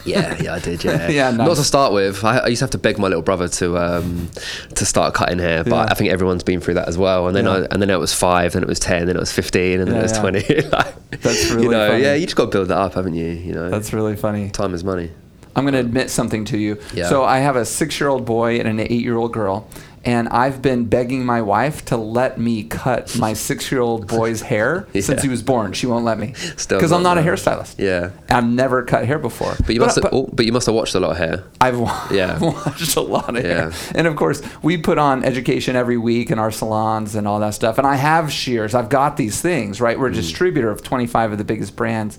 yeah, 0.04 0.40
yeah, 0.40 0.54
I 0.54 0.58
did. 0.58 0.82
Yeah, 0.84 1.08
Yeah, 1.18 1.30
Not 1.32 1.56
to 1.56 1.64
start 1.64 1.92
with, 1.92 2.24
I, 2.24 2.38
I 2.38 2.46
used 2.46 2.60
to 2.60 2.64
have 2.64 2.70
to 2.70 2.78
beg 2.78 2.98
my 2.98 3.08
little 3.08 3.20
brother 3.22 3.46
to 3.48 3.76
um, 3.76 4.30
to 4.74 4.86
start 4.86 5.12
cutting 5.12 5.38
hair, 5.38 5.64
but 5.64 5.72
Yeah. 5.72 5.86
I 5.90 5.94
think 5.94 6.10
everyone's 6.10 6.44
been 6.44 6.60
through 6.60 6.74
that 6.74 6.88
as 6.88 6.96
well. 6.96 7.26
And 7.26 7.36
then 7.36 7.44
Yeah. 7.44 7.52
I, 7.52 7.66
and 7.70 7.82
then 7.82 7.90
it 7.90 7.98
was 7.98 8.14
five, 8.14 8.52
then 8.54 8.62
it 8.62 8.68
was 8.68 8.78
ten, 8.80 9.06
then 9.06 9.16
it 9.16 9.20
was 9.20 9.32
fifteen, 9.32 9.80
and 9.80 9.88
then 9.88 9.94
Yeah, 9.96 10.00
it 10.00 10.02
was 10.04 10.12
yeah. 10.12 10.20
twenty. 10.20 10.60
like, 10.72 11.10
That's 11.20 11.50
really 11.50 11.64
you 11.64 11.70
know, 11.70 11.88
funny. 11.90 12.02
yeah. 12.04 12.14
You 12.14 12.24
just 12.26 12.36
got 12.36 12.44
to 12.46 12.50
build 12.50 12.68
that 12.68 12.78
up, 12.78 12.94
haven't 12.94 13.14
you? 13.14 13.26
You 13.28 13.52
know, 13.52 13.68
That's 13.68 13.92
really 13.92 14.16
funny. 14.16 14.48
time 14.50 14.72
is 14.72 14.82
money. 14.84 15.10
I'm 15.58 15.64
going 15.64 15.74
to 15.74 15.80
admit 15.80 16.10
something 16.10 16.44
to 16.46 16.58
you. 16.58 16.78
Yeah. 16.94 17.08
So 17.08 17.24
I 17.24 17.38
have 17.38 17.56
a 17.56 17.64
six-year-old 17.64 18.24
boy 18.24 18.58
and 18.58 18.68
an 18.68 18.80
eight-year-old 18.80 19.32
girl, 19.32 19.68
and 20.04 20.28
I've 20.28 20.62
been 20.62 20.84
begging 20.86 21.26
my 21.26 21.42
wife 21.42 21.84
to 21.86 21.96
let 21.96 22.38
me 22.38 22.62
cut 22.64 23.16
my 23.18 23.32
six-year-old 23.34 24.06
boy's 24.06 24.40
hair 24.52 24.86
since 24.92 25.22
he 25.22 25.28
was 25.28 25.42
born. 25.42 25.72
She 25.72 25.86
won't 25.86 26.04
let 26.04 26.18
me 26.18 26.34
because 26.68 26.92
I'm 26.92 27.02
not 27.02 27.18
a 27.18 27.20
hairstylist. 27.20 27.74
Yeah. 27.78 28.10
I've 28.30 28.46
never 28.46 28.84
cut 28.84 29.04
hair 29.06 29.18
before. 29.18 29.54
But 29.66 29.74
you 29.74 29.80
must 29.80 29.96
have, 29.96 30.08
oh, 30.12 30.28
but 30.32 30.46
you 30.46 30.52
must 30.52 30.66
have 30.66 30.74
watched 30.76 30.94
a 30.94 31.00
lot 31.00 31.10
of 31.12 31.16
hair. 31.18 31.44
I've 31.60 31.78
Yeah. 32.12 32.38
watched 32.38 32.96
a 32.96 33.00
lot 33.00 33.36
of 33.36 33.42
hair. 33.44 33.72
And 33.94 34.06
of 34.06 34.14
course, 34.16 34.40
we 34.62 34.78
put 34.78 34.98
on 34.98 35.24
education 35.24 35.74
every 35.76 35.98
week 35.98 36.30
in 36.30 36.38
our 36.38 36.52
salons 36.52 37.14
and 37.16 37.26
all 37.26 37.40
that 37.40 37.54
stuff. 37.54 37.76
And 37.76 37.86
I 37.86 37.96
have 37.96 38.30
shears. 38.32 38.74
I've 38.74 38.88
got 38.88 39.16
these 39.16 39.40
things, 39.40 39.80
right? 39.80 39.96
Mm. 39.96 40.00
We're 40.00 40.08
a 40.08 40.12
distributor 40.12 40.70
of 40.70 40.82
25 40.82 41.32
of 41.32 41.38
the 41.38 41.44
biggest 41.44 41.74
brands, 41.76 42.18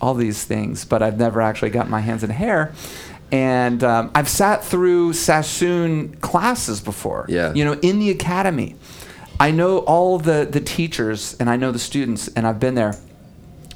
all 0.00 0.14
these 0.14 0.44
things. 0.44 0.84
But 0.84 1.02
I've 1.02 1.18
never 1.18 1.40
actually 1.40 1.70
gotten 1.70 1.90
my 1.90 2.00
hands 2.00 2.24
in 2.24 2.30
hair. 2.30 2.72
And 3.32 3.84
um, 3.84 4.10
I've 4.14 4.28
sat 4.28 4.64
through 4.64 5.12
Sassoon 5.12 6.16
classes 6.16 6.80
before. 6.80 7.26
Yeah. 7.28 7.52
You 7.54 7.64
know, 7.64 7.74
in 7.74 7.98
the 7.98 8.10
academy. 8.10 8.76
I 9.38 9.52
know 9.52 9.78
all 9.78 10.18
the, 10.18 10.46
the 10.50 10.60
teachers 10.60 11.34
and 11.40 11.48
I 11.48 11.56
know 11.56 11.72
the 11.72 11.78
students, 11.78 12.28
and 12.28 12.46
I've 12.46 12.60
been 12.60 12.74
there 12.74 12.94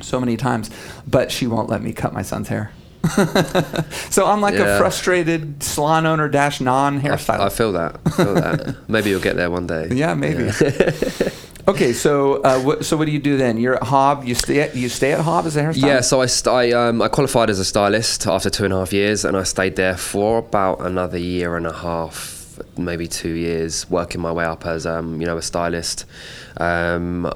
so 0.03 0.21
many 0.21 0.37
times, 0.37 0.71
but 1.07 1.33
she 1.33 1.47
won't 1.47 1.71
let 1.71 1.83
me 1.83 1.95
cut 1.95 2.13
my 2.13 2.21
son's 2.21 2.49
hair. 2.49 2.71
so 4.11 4.27
I'm 4.27 4.41
like 4.41 4.55
a 4.55 4.79
frustrated 4.79 5.63
salon 5.63 6.07
owner 6.07 6.29
dash 6.29 6.61
non 6.61 6.99
I, 6.99 7.01
hairstylist. 7.01 7.41
I 7.41 7.49
feel 7.51 7.73
that. 7.73 8.01
I 8.07 8.11
feel 8.11 8.35
that. 8.35 8.77
Maybe 8.89 9.11
you'll 9.11 9.21
get 9.21 9.37
there 9.37 9.51
one 9.51 9.67
day. 9.67 9.89
yeah, 9.93 10.15
maybe. 10.15 10.45
okay, 11.69 11.93
so 11.93 12.43
uh, 12.43 12.61
what, 12.61 12.85
so 12.85 12.97
what 12.97 13.07
do 13.07 13.13
you 13.13 13.19
do 13.19 13.37
then? 13.37 13.57
You're 13.57 13.77
at 13.77 13.83
Hob. 13.85 14.25
You 14.25 14.35
stay 14.35 14.61
at 14.61 14.75
you 14.77 14.89
stay 14.89 15.13
at 15.13 15.21
Hob 15.21 15.47
as 15.47 15.57
a 15.57 15.63
hairstylist. 15.63 15.83
Yeah, 15.87 16.01
so 16.01 16.21
I, 16.21 16.27
st- 16.27 16.53
I, 16.55 16.73
um, 16.73 17.03
I 17.03 17.09
qualified 17.09 17.51
as 17.51 17.59
a 17.59 17.65
stylist 17.65 18.27
after 18.27 18.51
two 18.51 18.65
and 18.65 18.73
a 18.73 18.79
half 18.79 18.93
years, 18.93 19.25
and 19.25 19.37
I 19.37 19.43
stayed 19.43 19.77
there 19.77 19.97
for 19.97 20.39
about 20.39 20.81
another 20.81 21.19
year 21.19 21.57
and 21.57 21.67
a 21.67 21.73
half, 21.73 22.59
maybe 22.77 23.07
two 23.07 23.35
years, 23.35 23.89
working 23.91 24.21
my 24.21 24.33
way 24.33 24.45
up 24.45 24.67
as 24.67 24.87
um, 24.87 25.21
you 25.21 25.27
know 25.27 25.37
a 25.37 25.43
stylist, 25.43 26.05
um, 26.59 27.31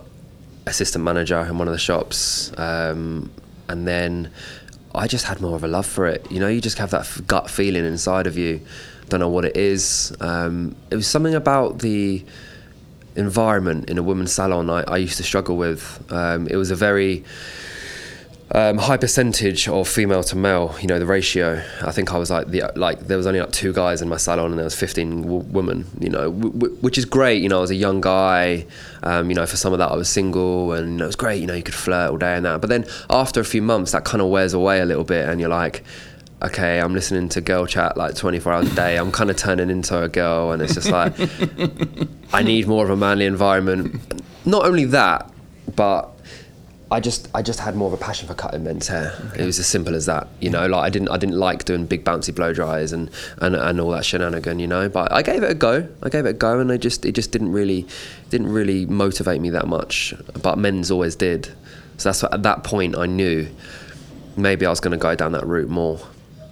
assistant 0.66 1.04
manager 1.04 1.38
in 1.40 1.58
one 1.58 1.68
of 1.68 1.73
the 1.73 1.78
shops, 1.78 2.52
um, 2.58 3.30
and 3.68 3.87
then 3.87 4.30
I 4.94 5.06
just 5.06 5.26
had 5.26 5.40
more 5.40 5.54
of 5.54 5.64
a 5.64 5.68
love 5.68 5.87
for 5.87 6.06
it. 6.06 6.30
You 6.30 6.40
know, 6.40 6.49
you 6.49 6.61
just 6.61 6.78
have 6.78 6.90
that 6.90 7.02
f- 7.02 7.20
gut 7.26 7.50
feeling 7.50 7.85
inside 7.85 8.26
of 8.26 8.37
you. 8.37 8.61
Don't 9.08 9.20
know 9.20 9.28
what 9.28 9.44
it 9.47 9.56
is. 9.56 10.14
Um, 10.20 10.76
it 10.90 10.97
was 10.97 11.06
something 11.06 11.35
about 11.35 11.78
the 11.78 12.25
environment 13.18 13.90
in 13.90 13.98
a 13.98 14.02
women's 14.02 14.32
salon 14.32 14.70
I, 14.70 14.82
I 14.82 14.96
used 14.96 15.16
to 15.18 15.22
struggle 15.22 15.56
with. 15.56 16.02
Um, 16.10 16.46
it 16.48 16.56
was 16.56 16.70
a 16.70 16.76
very 16.76 17.25
um, 18.52 18.78
high 18.78 18.96
percentage 18.96 19.68
of 19.68 19.87
female 19.87 20.22
to 20.25 20.37
male. 20.37 20.75
You 20.80 20.87
know 20.87 20.98
the 20.98 21.06
ratio. 21.06 21.62
I 21.82 21.92
think 21.92 22.14
I 22.14 22.18
was 22.18 22.30
like 22.30 22.48
the 22.48 22.72
like 22.76 23.00
there 23.00 23.16
was 23.16 23.26
only 23.26 23.40
like 23.40 23.52
two 23.52 23.72
guys 23.72 24.00
in 24.00 24.08
my 24.08 24.16
salon 24.16 24.50
and 24.50 24.58
there 24.58 24.64
was 24.64 24.75
15 24.75 25.22
w- 25.22 25.44
women. 25.50 25.84
You 26.00 26.08
know, 26.08 26.30
w- 26.30 26.52
w- 26.52 26.76
which 26.76 26.96
is 26.96 27.04
great. 27.04 27.42
You 27.42 27.50
know, 27.50 27.58
I 27.58 27.60
was 27.60 27.70
a 27.70 27.75
young 27.76 28.00
guy. 28.00 28.64
Um, 29.02 29.28
you 29.28 29.37
know, 29.37 29.46
for 29.46 29.56
some 29.56 29.72
of 29.72 29.78
that 29.80 29.90
I 29.90 29.96
was 29.96 30.08
single 30.08 30.72
and 30.72 31.00
it 31.00 31.04
was 31.04 31.16
great. 31.16 31.40
You 31.40 31.46
know, 31.46 31.54
you 31.54 31.62
could 31.62 31.75
flirt 31.75 32.10
all 32.10 32.16
day 32.16 32.34
and 32.37 32.44
that. 32.46 32.60
But 32.60 32.70
then 32.70 32.87
after 33.10 33.40
a 33.40 33.44
few 33.44 33.60
months, 33.62 33.92
that 33.92 34.04
kind 34.04 34.22
of 34.22 34.28
wears 34.28 34.54
away 34.54 34.80
a 34.80 34.87
little 34.87 35.04
bit, 35.04 35.28
and 35.28 35.40
you're 35.40 35.50
like. 35.50 35.84
Okay, 36.40 36.78
I'm 36.78 36.95
listening 36.95 37.28
to 37.30 37.40
girl 37.40 37.66
chat 37.66 37.97
like 37.97 38.14
24 38.14 38.52
hours 38.52 38.73
a 38.73 38.75
day. 38.76 38.97
I'm 38.97 39.11
kind 39.11 39.28
of 39.28 39.37
turning 39.37 39.71
into 39.71 40.00
a 40.00 40.09
girl, 40.09 40.52
and 40.52 40.62
it's 40.62 40.75
just 40.75 40.88
like 40.88 41.12
I 42.33 42.42
need 42.42 42.68
more 42.68 42.85
of 42.85 42.90
a 42.90 42.97
manly 42.97 43.26
environment. 43.26 44.00
Not 44.47 44.64
only 44.64 44.85
that, 44.85 45.33
but 45.75 46.11
I 46.92 47.00
just 47.00 47.28
I 47.35 47.42
just 47.42 47.59
had 47.59 47.75
more 47.75 47.88
of 47.88 47.92
a 47.92 48.02
passion 48.02 48.28
for 48.28 48.35
cutting 48.35 48.62
men's 48.62 48.87
hair. 48.87 49.12
It 49.37 49.45
was 49.45 49.59
as 49.59 49.66
simple 49.66 49.97
as 49.97 50.07
that, 50.07 50.28
you 50.38 50.49
know. 50.49 50.66
Like 50.68 50.85
I 50.85 50.90
didn't 50.90 51.09
I 51.09 51.16
didn't 51.16 51.37
like 51.37 51.64
doing 51.64 51.87
big 51.87 52.04
bouncy 52.04 52.33
blow 52.33 52.52
dries 52.54 52.92
and, 52.92 53.11
and, 53.38 53.57
and 53.57 53.80
all 53.80 53.90
that 53.90 54.04
shenanigan, 54.04 54.61
you 54.61 54.68
know. 54.68 54.88
But 54.88 55.11
I 55.12 55.23
gave 55.23 55.42
it 55.42 55.50
a 55.50 55.54
go. 55.54 55.88
I 56.04 56.09
gave 56.09 56.25
it 56.25 56.30
a 56.30 56.35
go, 56.35 56.61
and 56.61 56.71
I 56.71 56.76
just 56.76 57.04
it 57.04 57.16
just 57.16 57.33
didn't 57.33 57.50
really 57.50 57.85
didn't 58.30 58.52
really 58.52 58.87
motivate 58.87 59.40
me 59.40 59.50
that 59.50 59.66
much. 59.66 60.14
But 60.40 60.57
men's 60.57 60.92
always 60.92 61.16
did. 61.16 61.47
So 61.97 62.11
that's 62.11 62.23
what, 62.23 62.33
at 62.33 62.45
that 62.45 62.62
point 62.62 62.97
I 62.97 63.07
knew 63.07 63.49
maybe 64.37 64.64
I 64.64 64.71
was 64.71 64.78
going 64.78 64.92
to 64.92 64.99
go 64.99 65.16
down 65.16 65.33
that 65.33 65.45
route 65.45 65.68
more. 65.68 66.00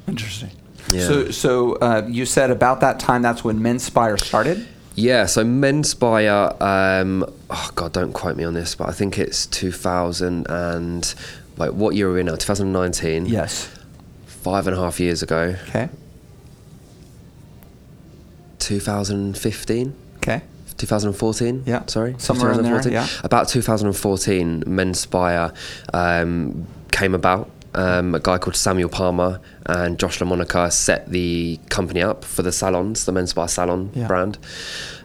Interesting. 0.09 0.51
Yeah. 0.91 1.07
So 1.07 1.31
so 1.31 1.75
uh, 1.77 2.07
you 2.09 2.27
said 2.27 2.51
about 2.51 2.81
that 2.81 3.01
time 3.01 3.23
that's 3.23 3.43
when 3.43 3.59
Menspire 3.61 4.19
started. 4.19 4.67
Yeah, 4.99 5.27
so 5.27 5.45
Menspire, 5.45 6.59
um, 6.63 7.23
oh 7.51 7.71
God, 7.75 7.93
don't 7.93 8.15
quote 8.15 8.35
me 8.35 8.45
on 8.45 8.55
this, 8.55 8.75
but 8.75 8.89
I 8.89 8.93
think 8.93 9.19
it's 9.19 9.45
2000 9.45 10.47
and, 10.49 11.15
wait, 11.59 11.75
what 11.75 11.95
year 11.95 12.09
are 12.09 12.15
we 12.15 12.21
in 12.21 12.27
now? 12.27 12.37
2019? 12.37 13.27
Yes. 13.27 13.69
Five 14.25 14.67
and 14.67 14.75
a 14.75 14.81
half 14.81 14.99
years 14.99 15.23
ago. 15.23 15.55
Okay. 15.69 15.91
2015? 18.59 19.95
Okay. 20.17 20.41
2014? 20.79 21.65
Yeah, 21.67 21.85
Sorry? 21.87 22.15
somewhere 22.19 22.53
in 22.53 22.63
there, 22.63 22.81
2014? 22.81 22.93
yeah. 22.93 23.07
About 23.23 23.49
2014, 23.49 24.63
Menspire 24.63 25.55
um, 25.93 26.67
came 26.91 27.15
about. 27.15 27.51
Um, 27.77 28.15
a 28.15 28.21
guy 28.21 28.39
called 28.39 28.57
Samuel 28.57 28.89
Palmer 28.89 29.39
and 29.67 29.99
Josh 29.99 30.19
Lamonaca 30.19 30.73
set 30.73 31.11
the 31.11 31.61
company 31.69 32.03
up 32.03 32.25
for 32.25 32.43
the 32.43 32.51
salons, 32.53 33.05
the 33.05 33.13
Menspire 33.13 33.49
salon 33.51 33.91
Yeah. 33.95 34.07
brand. 34.09 34.39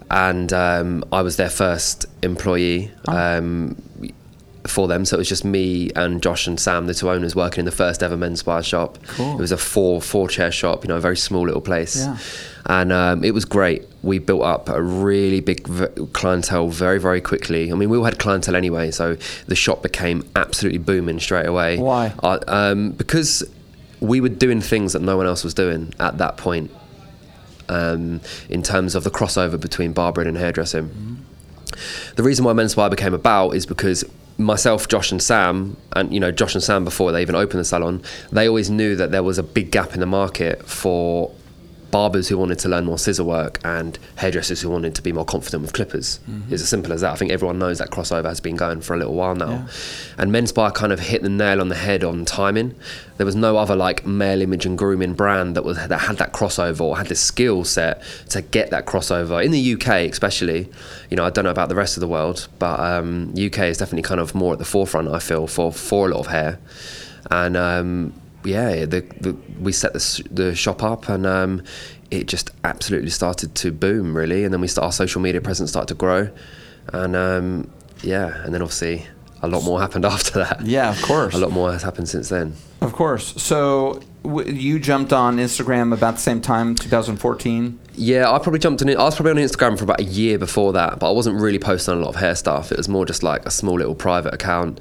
And 0.10 0.52
um, 0.54 1.04
I 1.12 1.22
was 1.22 1.36
their 1.38 1.50
first 1.50 2.06
employee. 2.24 2.92
Oh. 3.08 3.16
Um, 3.38 3.82
for 4.72 4.88
them. 4.88 5.06
So 5.06 5.18
it 5.18 5.20
was 5.20 5.30
just 5.30 5.46
me 5.46 5.92
and 5.96 6.22
Josh 6.22 6.48
and 6.48 6.60
Sam, 6.60 6.88
the 6.88 6.94
two 6.94 7.10
owners, 7.10 7.36
working 7.36 7.60
in 7.60 7.66
the 7.66 7.72
first 7.72 8.02
ever 8.02 8.18
men's 8.18 8.44
shop. 8.64 8.98
Cool. 9.08 9.36
It 9.36 9.42
was 9.42 9.52
a 9.52 9.58
four 9.58 10.02
four 10.02 10.28
chair 10.28 10.52
shop, 10.52 10.84
you 10.84 10.88
know, 10.88 10.98
a 10.98 11.02
very 11.02 11.18
small 11.18 11.46
little 11.46 11.62
place. 11.62 11.98
Yeah. 11.98 12.18
And 12.66 12.92
um, 12.92 13.24
it 13.24 13.34
was 13.34 13.46
great. 13.46 13.86
We 14.04 14.20
built 14.20 14.44
up 14.44 14.70
a 14.70 14.82
really 14.82 15.40
big 15.42 15.68
v- 15.68 16.08
clientele 16.14 16.70
very 16.70 17.00
very 17.00 17.22
quickly. 17.22 17.72
I 17.72 17.76
mean, 17.76 17.90
we 17.90 17.98
all 17.98 18.06
had 18.06 18.18
clientele 18.20 18.56
anyway, 18.56 18.92
so 18.92 19.16
the 19.48 19.56
shop 19.56 19.84
became 19.84 20.28
absolutely 20.36 20.80
booming 20.80 21.20
straight 21.20 21.48
away. 21.48 21.78
Why? 21.78 22.14
Uh, 22.24 22.40
um, 22.48 22.92
because 22.92 23.44
we 24.00 24.22
were 24.22 24.30
doing 24.30 24.62
things 24.62 24.94
that 24.94 25.02
no 25.02 25.18
one 25.18 25.28
else 25.28 25.44
was 25.44 25.54
doing 25.54 25.94
at 26.00 26.18
that 26.18 26.38
point. 26.38 26.72
Um, 27.70 28.20
in 28.50 28.64
terms 28.64 28.96
of 28.96 29.06
the 29.06 29.10
crossover 29.10 29.58
between 29.58 29.94
barbering 29.94 30.28
and 30.28 30.36
hairdressing. 30.36 31.24
The 32.18 32.24
reason 32.24 32.44
why 32.44 32.52
Menspire 32.52 32.90
became 32.90 33.14
about 33.14 33.52
is 33.52 33.66
because 33.66 34.04
myself, 34.44 34.88
Josh, 34.88 35.12
and 35.12 35.22
Sam, 35.22 35.78
and 35.94 36.14
you 36.14 36.20
know 36.20 36.32
Josh 36.32 36.56
and 36.56 36.64
Sam 36.64 36.84
before 36.84 37.12
they 37.12 37.22
even 37.22 37.36
opened 37.36 37.60
the 37.60 37.66
salon, 37.66 38.02
they 38.32 38.48
always 38.48 38.70
knew 38.70 38.96
that 38.96 39.12
there 39.12 39.24
was 39.24 39.38
a 39.38 39.44
big 39.44 39.72
gap 39.72 39.94
in 39.94 40.00
the 40.00 40.06
market 40.06 40.64
for 40.68 41.32
barbers 41.92 42.30
who 42.30 42.38
wanted 42.38 42.58
to 42.60 42.70
learn 42.70 42.86
more 42.86 42.98
scissor 42.98 43.24
work 43.24 43.60
and 43.64 44.00
hairdressers 44.16 44.62
who 44.62 44.70
wanted 44.70 44.96
to 44.96 45.02
be 45.02 45.12
more 45.12 45.26
confident 45.26 45.62
with 45.62 45.74
clippers. 45.74 46.20
It's 46.50 46.64
as 46.64 46.70
simple 46.70 46.94
as 46.94 47.02
that. 47.02 47.12
I 47.12 47.16
think 47.16 47.32
everyone 47.32 47.60
knows 47.60 47.80
that 47.80 47.90
crossover 47.92 48.26
has 48.26 48.40
been 48.40 48.56
going 48.56 48.82
for 48.82 48.94
a 48.94 48.98
little 48.98 49.14
while 49.14 49.36
now. 49.36 49.52
Yeah. 49.52 49.68
And 50.18 50.32
Menspire 50.32 50.74
kind 50.74 50.92
of 50.92 51.00
hit 51.00 51.22
the 51.22 51.30
nail 51.30 51.62
on 51.62 51.70
the 51.70 51.76
head 51.76 52.04
on 52.04 52.26
timing. 52.26 52.76
There 53.18 53.26
was 53.26 53.36
no 53.36 53.58
other 53.58 53.76
like 53.76 54.06
male 54.06 54.42
image 54.42 54.66
and 54.66 54.78
grooming 54.78 55.14
brand 55.14 55.56
that 55.56 55.64
was 55.64 55.78
that 55.78 55.98
had 56.00 56.18
that 56.18 56.34
crossover 56.34 56.82
or 56.82 56.98
had 56.98 57.08
the 57.08 57.16
skill 57.16 57.64
set 57.64 58.02
to 58.30 58.42
get 58.42 58.72
that 58.72 58.86
crossover 58.86 59.44
in 59.44 59.52
the 59.52 59.74
UK, 59.74 60.10
especially. 60.10 60.70
You 61.10 61.18
know, 61.18 61.26
I 61.26 61.30
don't 61.30 61.44
know 61.46 61.52
about 61.52 61.70
the 61.70 61.76
rest 61.76 61.98
of 61.98 62.02
the 62.02 62.08
world, 62.08 62.48
but 62.58 62.80
um, 62.80 63.32
UK 63.32 63.60
is 63.60 63.78
definitely 63.78 64.04
kind 64.04 64.20
of 64.20 64.34
more 64.34 64.54
at 64.54 64.60
the 64.60 64.66
forefront. 64.66 65.10
I 65.10 65.20
feel 65.20 65.46
for 65.48 65.72
for 65.72 66.10
a 66.10 66.14
lot 66.14 66.22
of 66.22 66.28
hair, 66.28 66.60
and 67.30 67.56
um, 67.58 68.14
yeah, 68.44 68.86
the, 68.86 69.02
the, 69.20 69.36
we 69.60 69.72
set 69.72 69.94
the, 69.94 70.24
the 70.32 70.56
shop 70.56 70.84
up 70.84 71.10
and. 71.10 71.26
Um, 71.26 71.64
it 72.12 72.28
just 72.28 72.52
absolutely 72.66 73.10
started 73.10 73.56
to 73.56 73.72
boom, 73.72 74.16
really, 74.16 74.44
and 74.44 74.54
then 74.54 74.60
we 74.60 74.68
start 74.68 74.84
our 74.84 74.92
social 74.92 75.22
media 75.22 75.40
presence 75.40 75.70
started 75.70 75.88
to 75.88 75.94
grow, 75.96 76.30
and 76.92 77.16
um, 77.16 77.72
yeah, 78.04 78.44
and 78.44 78.54
then 78.54 78.62
obviously 78.62 79.08
a 79.42 79.48
lot 79.48 79.64
more 79.64 79.80
happened 79.80 80.06
after 80.18 80.40
that. 80.40 80.62
Yeah, 80.66 80.92
of 80.92 81.02
course. 81.02 81.34
A 81.34 81.38
lot 81.38 81.52
more 81.52 81.72
has 81.72 81.84
happened 81.84 82.10
since 82.10 82.30
then. 82.30 82.54
Of 82.82 82.94
course. 82.94 83.42
So 83.42 84.02
w- 84.24 84.52
you 84.52 84.80
jumped 84.80 85.14
on 85.14 85.38
Instagram 85.38 85.94
about 85.94 86.16
the 86.16 86.22
same 86.22 86.42
time, 86.42 86.76
2014. 86.76 87.80
Yeah, 87.96 88.32
I 88.32 88.40
probably 88.40 88.60
jumped 88.60 88.82
on 88.82 88.90
it. 88.90 88.98
I 88.98 89.04
was 89.04 89.16
probably 89.16 89.32
on 89.32 89.38
Instagram 89.38 89.78
for 89.78 89.84
about 89.84 90.00
a 90.00 90.06
year 90.06 90.38
before 90.38 90.74
that, 90.74 91.00
but 91.00 91.10
I 91.10 91.12
wasn't 91.14 91.40
really 91.40 91.60
posting 91.60 91.94
a 91.96 91.98
lot 91.98 92.10
of 92.10 92.16
hair 92.16 92.36
stuff. 92.36 92.72
It 92.72 92.78
was 92.78 92.90
more 92.90 93.06
just 93.06 93.24
like 93.24 93.46
a 93.46 93.52
small 93.52 93.76
little 93.76 93.96
private 93.96 94.34
account, 94.34 94.80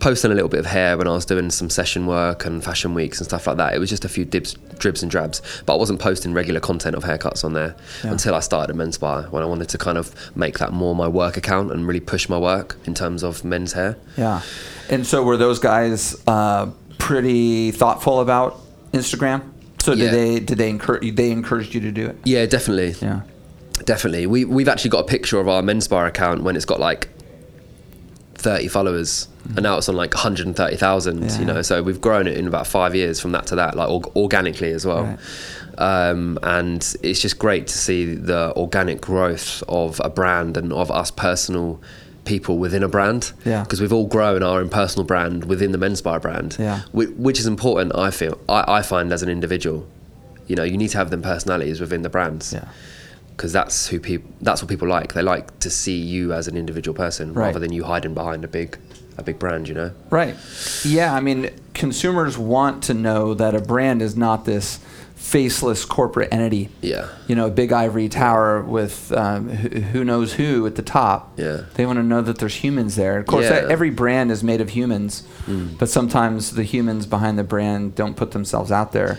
posting 0.00 0.30
a 0.30 0.34
little 0.34 0.48
bit 0.48 0.60
of 0.60 0.66
hair 0.66 0.96
when 0.96 1.06
I 1.06 1.10
was 1.12 1.24
doing 1.24 1.50
some 1.50 1.68
session 1.70 2.06
work 2.06 2.44
and 2.46 2.62
fashion 2.64 2.94
weeks 2.94 3.18
and 3.18 3.26
stuff 3.26 3.46
like 3.46 3.56
that. 3.58 3.74
It 3.74 3.78
was 3.78 3.90
just 3.90 4.04
a 4.04 4.08
few 4.08 4.24
dibs, 4.24 4.54
dribs 4.78 5.02
and 5.02 5.10
drabs, 5.10 5.42
but 5.66 5.74
I 5.74 5.76
wasn't 5.76 6.00
posting 6.00 6.32
regular 6.32 6.60
content 6.60 6.96
of 6.96 7.04
haircuts 7.04 7.44
on 7.44 7.52
there 7.52 7.74
Yeah. 8.02 8.12
until 8.12 8.34
I 8.34 8.40
started 8.40 8.70
at 8.72 8.76
Menspire 8.76 9.30
when 9.30 9.42
I 9.42 9.46
wanted 9.46 9.68
to 9.70 9.78
kind 9.78 9.98
of 9.98 10.14
make 10.36 10.58
that 10.58 10.72
more 10.72 10.94
my 10.94 11.08
work 11.08 11.36
account 11.36 11.72
and 11.72 11.86
really 11.86 12.00
push 12.00 12.28
my 12.28 12.38
work 12.38 12.76
in 12.86 12.94
terms 12.94 13.22
of 13.22 13.44
men's 13.44 13.72
hair. 13.74 13.96
Yeah. 14.16 14.40
And 14.88 15.06
so 15.06 15.22
were 15.22 15.36
those 15.36 15.58
guys 15.58 16.16
uh, 16.26 16.70
pretty 16.98 17.70
thoughtful 17.70 18.20
about 18.20 18.60
Instagram? 18.92 19.42
So 19.82 19.94
did 19.94 20.04
Yeah. 20.04 20.10
they 20.12 20.40
did 20.40 20.56
they 20.58 20.70
encourage 20.70 21.14
they 21.14 21.30
encouraged 21.30 21.74
you 21.74 21.80
to 21.82 21.92
do 21.92 22.06
it? 22.06 22.16
Yeah, 22.24 22.46
definitely. 22.46 22.94
Yeah. 23.06 23.20
Definitely. 23.84 24.26
We, 24.26 24.44
we've 24.44 24.68
actually 24.68 24.90
got 24.90 25.00
a 25.00 25.04
picture 25.04 25.38
of 25.40 25.48
our 25.48 25.60
Menspire 25.60 26.06
account 26.06 26.42
when 26.42 26.54
it's 26.56 26.64
got 26.64 26.80
like 26.80 27.08
30 28.44 28.68
followers 28.68 29.26
and 29.56 29.62
now 29.62 29.76
it's 29.78 29.88
on 29.88 29.96
like 29.96 30.12
130,000 30.14 31.22
Yeah. 31.22 31.38
you 31.40 31.44
know 31.46 31.62
so 31.62 31.82
we've 31.82 32.00
grown 32.00 32.26
it 32.26 32.36
in 32.36 32.46
about 32.46 32.66
5 32.66 32.94
years 32.94 33.18
from 33.20 33.32
that 33.32 33.46
to 33.46 33.54
that 33.56 33.74
like 33.76 33.88
org- 33.88 34.14
organically 34.16 34.70
as 34.72 34.84
well 34.86 35.04
Right. 35.04 35.18
um, 36.10 36.38
and 36.42 36.80
it's 37.02 37.20
just 37.20 37.38
great 37.38 37.66
to 37.68 37.76
see 37.78 38.14
the 38.14 38.52
organic 38.56 39.00
growth 39.00 39.62
of 39.68 40.00
a 40.04 40.10
brand 40.10 40.56
and 40.56 40.72
of 40.72 40.90
us 40.90 41.10
personal 41.10 41.80
people 42.24 42.58
within 42.58 42.82
a 42.82 42.88
brand 42.88 43.32
Yeah. 43.44 43.62
because 43.64 43.80
we've 43.80 43.92
all 43.92 44.06
grown 44.06 44.42
our 44.42 44.60
own 44.60 44.68
personal 44.68 45.04
brand 45.04 45.44
within 45.44 45.72
the 45.72 45.78
Menspire 45.78 46.20
brand 46.20 46.56
Yeah. 46.58 46.80
whi- 46.92 47.12
which 47.16 47.38
is 47.40 47.46
important 47.46 47.94
I 47.96 48.10
feel 48.10 48.38
I, 48.48 48.64
I 48.78 48.82
find 48.82 49.12
as 49.12 49.22
an 49.22 49.28
individual 49.28 49.86
you 50.46 50.56
know 50.56 50.62
you 50.64 50.76
need 50.76 50.88
to 50.88 50.98
have 50.98 51.10
them 51.10 51.22
personalities 51.22 51.80
within 51.80 52.02
the 52.02 52.10
brands 52.10 52.52
Yeah. 52.52 52.64
Because 53.36 53.52
that's 53.52 53.88
who 53.88 53.98
people 54.00 54.30
that's 54.40 54.62
what 54.62 54.68
people 54.68 54.86
like 54.88 55.12
they 55.14 55.22
like 55.22 55.58
to 55.60 55.68
see 55.70 55.96
you 55.98 56.32
as 56.32 56.46
an 56.48 56.56
individual 56.56 56.94
person 56.94 57.32
Right. 57.34 57.46
rather 57.46 57.58
than 57.58 57.72
you 57.72 57.84
hiding 57.84 58.14
behind 58.14 58.44
a 58.44 58.48
big 58.48 58.78
a 59.18 59.22
big 59.22 59.38
brand 59.38 59.68
you 59.68 59.74
know 59.74 59.90
Right. 60.10 60.36
Yeah, 60.84 61.14
I 61.14 61.20
mean, 61.20 61.50
consumers 61.74 62.36
want 62.38 62.82
to 62.84 62.94
know 62.94 63.34
that 63.34 63.54
a 63.54 63.60
brand 63.60 64.02
is 64.02 64.16
not 64.16 64.44
this 64.44 64.78
faceless 65.14 65.84
corporate 65.84 66.28
entity. 66.32 66.68
yeah 66.82 67.08
You 67.28 67.34
know, 67.36 67.46
a 67.46 67.50
big 67.50 67.72
ivory 67.72 68.08
tower 68.08 68.60
with 68.62 69.10
um, 69.12 69.48
who, 69.48 70.04
knows 70.04 70.34
who 70.34 70.66
at 70.66 70.74
the 70.74 70.82
top. 70.82 71.32
Yeah. 71.38 71.62
They 71.74 71.86
want 71.86 71.98
to 71.98 72.02
know 72.02 72.20
that 72.22 72.38
there's 72.38 72.56
humans 72.56 72.96
there. 72.96 73.18
Of 73.18 73.26
course, 73.26 73.44
Yeah. 73.46 73.62
Mm. 73.62 73.70
every 73.70 73.90
brand 73.90 74.30
is 74.30 74.42
made 74.44 74.60
of 74.60 74.70
humans, 74.70 75.22
but 75.78 75.88
sometimes 75.88 76.52
the 76.52 76.62
humans 76.64 77.06
behind 77.06 77.38
the 77.38 77.44
brand 77.44 77.94
don't 77.94 78.16
put 78.16 78.32
themselves 78.32 78.70
out 78.70 78.92
there. 78.92 79.18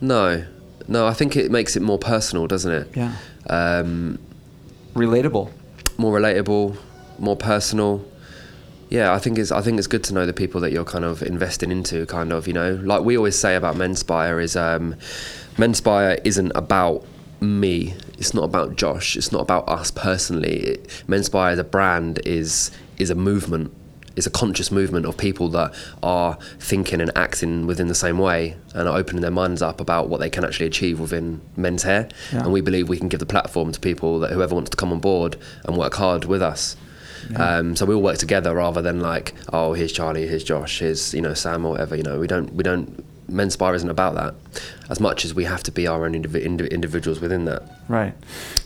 no 0.00 0.44
no 0.88 1.06
I 1.06 1.12
think 1.14 1.36
it 1.36 1.50
makes 1.50 1.76
it 1.76 1.82
more 1.82 1.98
personal 1.98 2.46
doesn't 2.46 2.72
it? 2.72 2.88
Yeah. 2.96 3.12
um, 3.48 4.18
Relatable. 4.94 5.50
more 5.96 6.18
relatable 6.18 6.76
more 7.18 7.36
personal. 7.36 8.04
Yeah 8.90 9.12
I 9.12 9.18
think 9.18 9.38
it's 9.38 9.52
I 9.52 9.60
think 9.60 9.78
it's 9.78 9.86
good 9.86 10.02
to 10.04 10.14
know 10.14 10.26
the 10.26 10.32
people 10.32 10.60
that 10.62 10.72
you're 10.72 10.84
kind 10.84 11.04
of 11.04 11.22
investing 11.22 11.70
into 11.70 12.06
kind 12.06 12.32
of 12.32 12.46
you 12.48 12.52
know? 12.54 12.72
Like 12.82 13.02
we 13.04 13.16
always 13.16 13.38
say 13.38 13.54
about 13.54 13.76
Menspire 13.76 14.42
is 14.42 14.56
um, 14.56 14.94
Menspire 15.56 16.20
isn't 16.24 16.52
about 16.54 17.04
me. 17.40 17.94
It's 18.18 18.34
not 18.34 18.44
about 18.44 18.76
Josh. 18.76 19.16
It's 19.16 19.30
not 19.30 19.42
about 19.42 19.68
us 19.68 19.90
personally. 19.92 20.56
It, 20.72 20.88
Menspire 21.06 21.52
as 21.52 21.58
a 21.58 21.64
brand 21.64 22.20
is 22.24 22.70
is 22.98 23.10
a 23.10 23.14
movement 23.14 23.72
it's 24.18 24.26
a 24.26 24.30
conscious 24.30 24.70
movement 24.70 25.06
of 25.06 25.16
people 25.16 25.48
that 25.50 25.72
are 26.02 26.36
thinking 26.58 27.00
and 27.00 27.10
acting 27.16 27.66
within 27.66 27.88
the 27.88 27.94
same 27.94 28.18
way 28.18 28.56
and 28.74 28.88
are 28.88 28.98
opening 28.98 29.22
their 29.22 29.30
minds 29.30 29.62
up 29.62 29.80
about 29.80 30.08
what 30.08 30.18
they 30.20 30.28
can 30.28 30.44
actually 30.44 30.66
achieve 30.66 31.00
within 31.00 31.40
men's 31.56 31.84
hair. 31.84 32.08
Yeah. 32.32 32.42
and 32.42 32.52
we 32.52 32.60
believe 32.60 32.88
we 32.88 32.98
can 32.98 33.08
give 33.08 33.20
the 33.20 33.26
platform 33.26 33.72
to 33.72 33.80
people 33.80 34.18
that 34.18 34.32
whoever 34.32 34.54
wants 34.54 34.70
to 34.70 34.76
come 34.76 34.92
on 34.92 34.98
board 35.00 35.36
and 35.64 35.76
work 35.76 35.94
hard 35.94 36.24
with 36.24 36.42
us. 36.42 36.76
Um, 37.36 37.76
so 37.76 37.84
we 37.84 37.94
all 37.94 38.02
work 38.02 38.18
together 38.18 38.54
rather 38.54 38.80
than 38.80 39.00
like 39.00 39.34
oh 39.52 39.74
here's 39.74 39.92
Charlie 39.92 40.26
here's 40.26 40.44
Josh 40.44 40.78
here's 40.78 41.12
you 41.12 41.20
know 41.20 41.34
Sam 41.34 41.66
or 41.66 41.72
whatever 41.72 41.94
you 41.94 42.02
know 42.02 42.18
we 42.18 42.26
don't 42.26 42.54
we 42.54 42.62
don't 42.62 43.04
Menspire 43.30 43.74
isn't 43.74 43.90
about 43.90 44.14
that 44.14 44.34
as 44.88 45.00
much 45.00 45.24
as 45.24 45.34
we 45.34 45.44
have 45.44 45.62
to 45.62 45.72
be 45.72 45.86
our 45.86 46.04
own 46.06 46.14
indivi- 46.14 46.42
indi- 46.42 46.66
individuals 46.68 47.20
within 47.20 47.44
that 47.44 47.62
Right. 47.88 48.12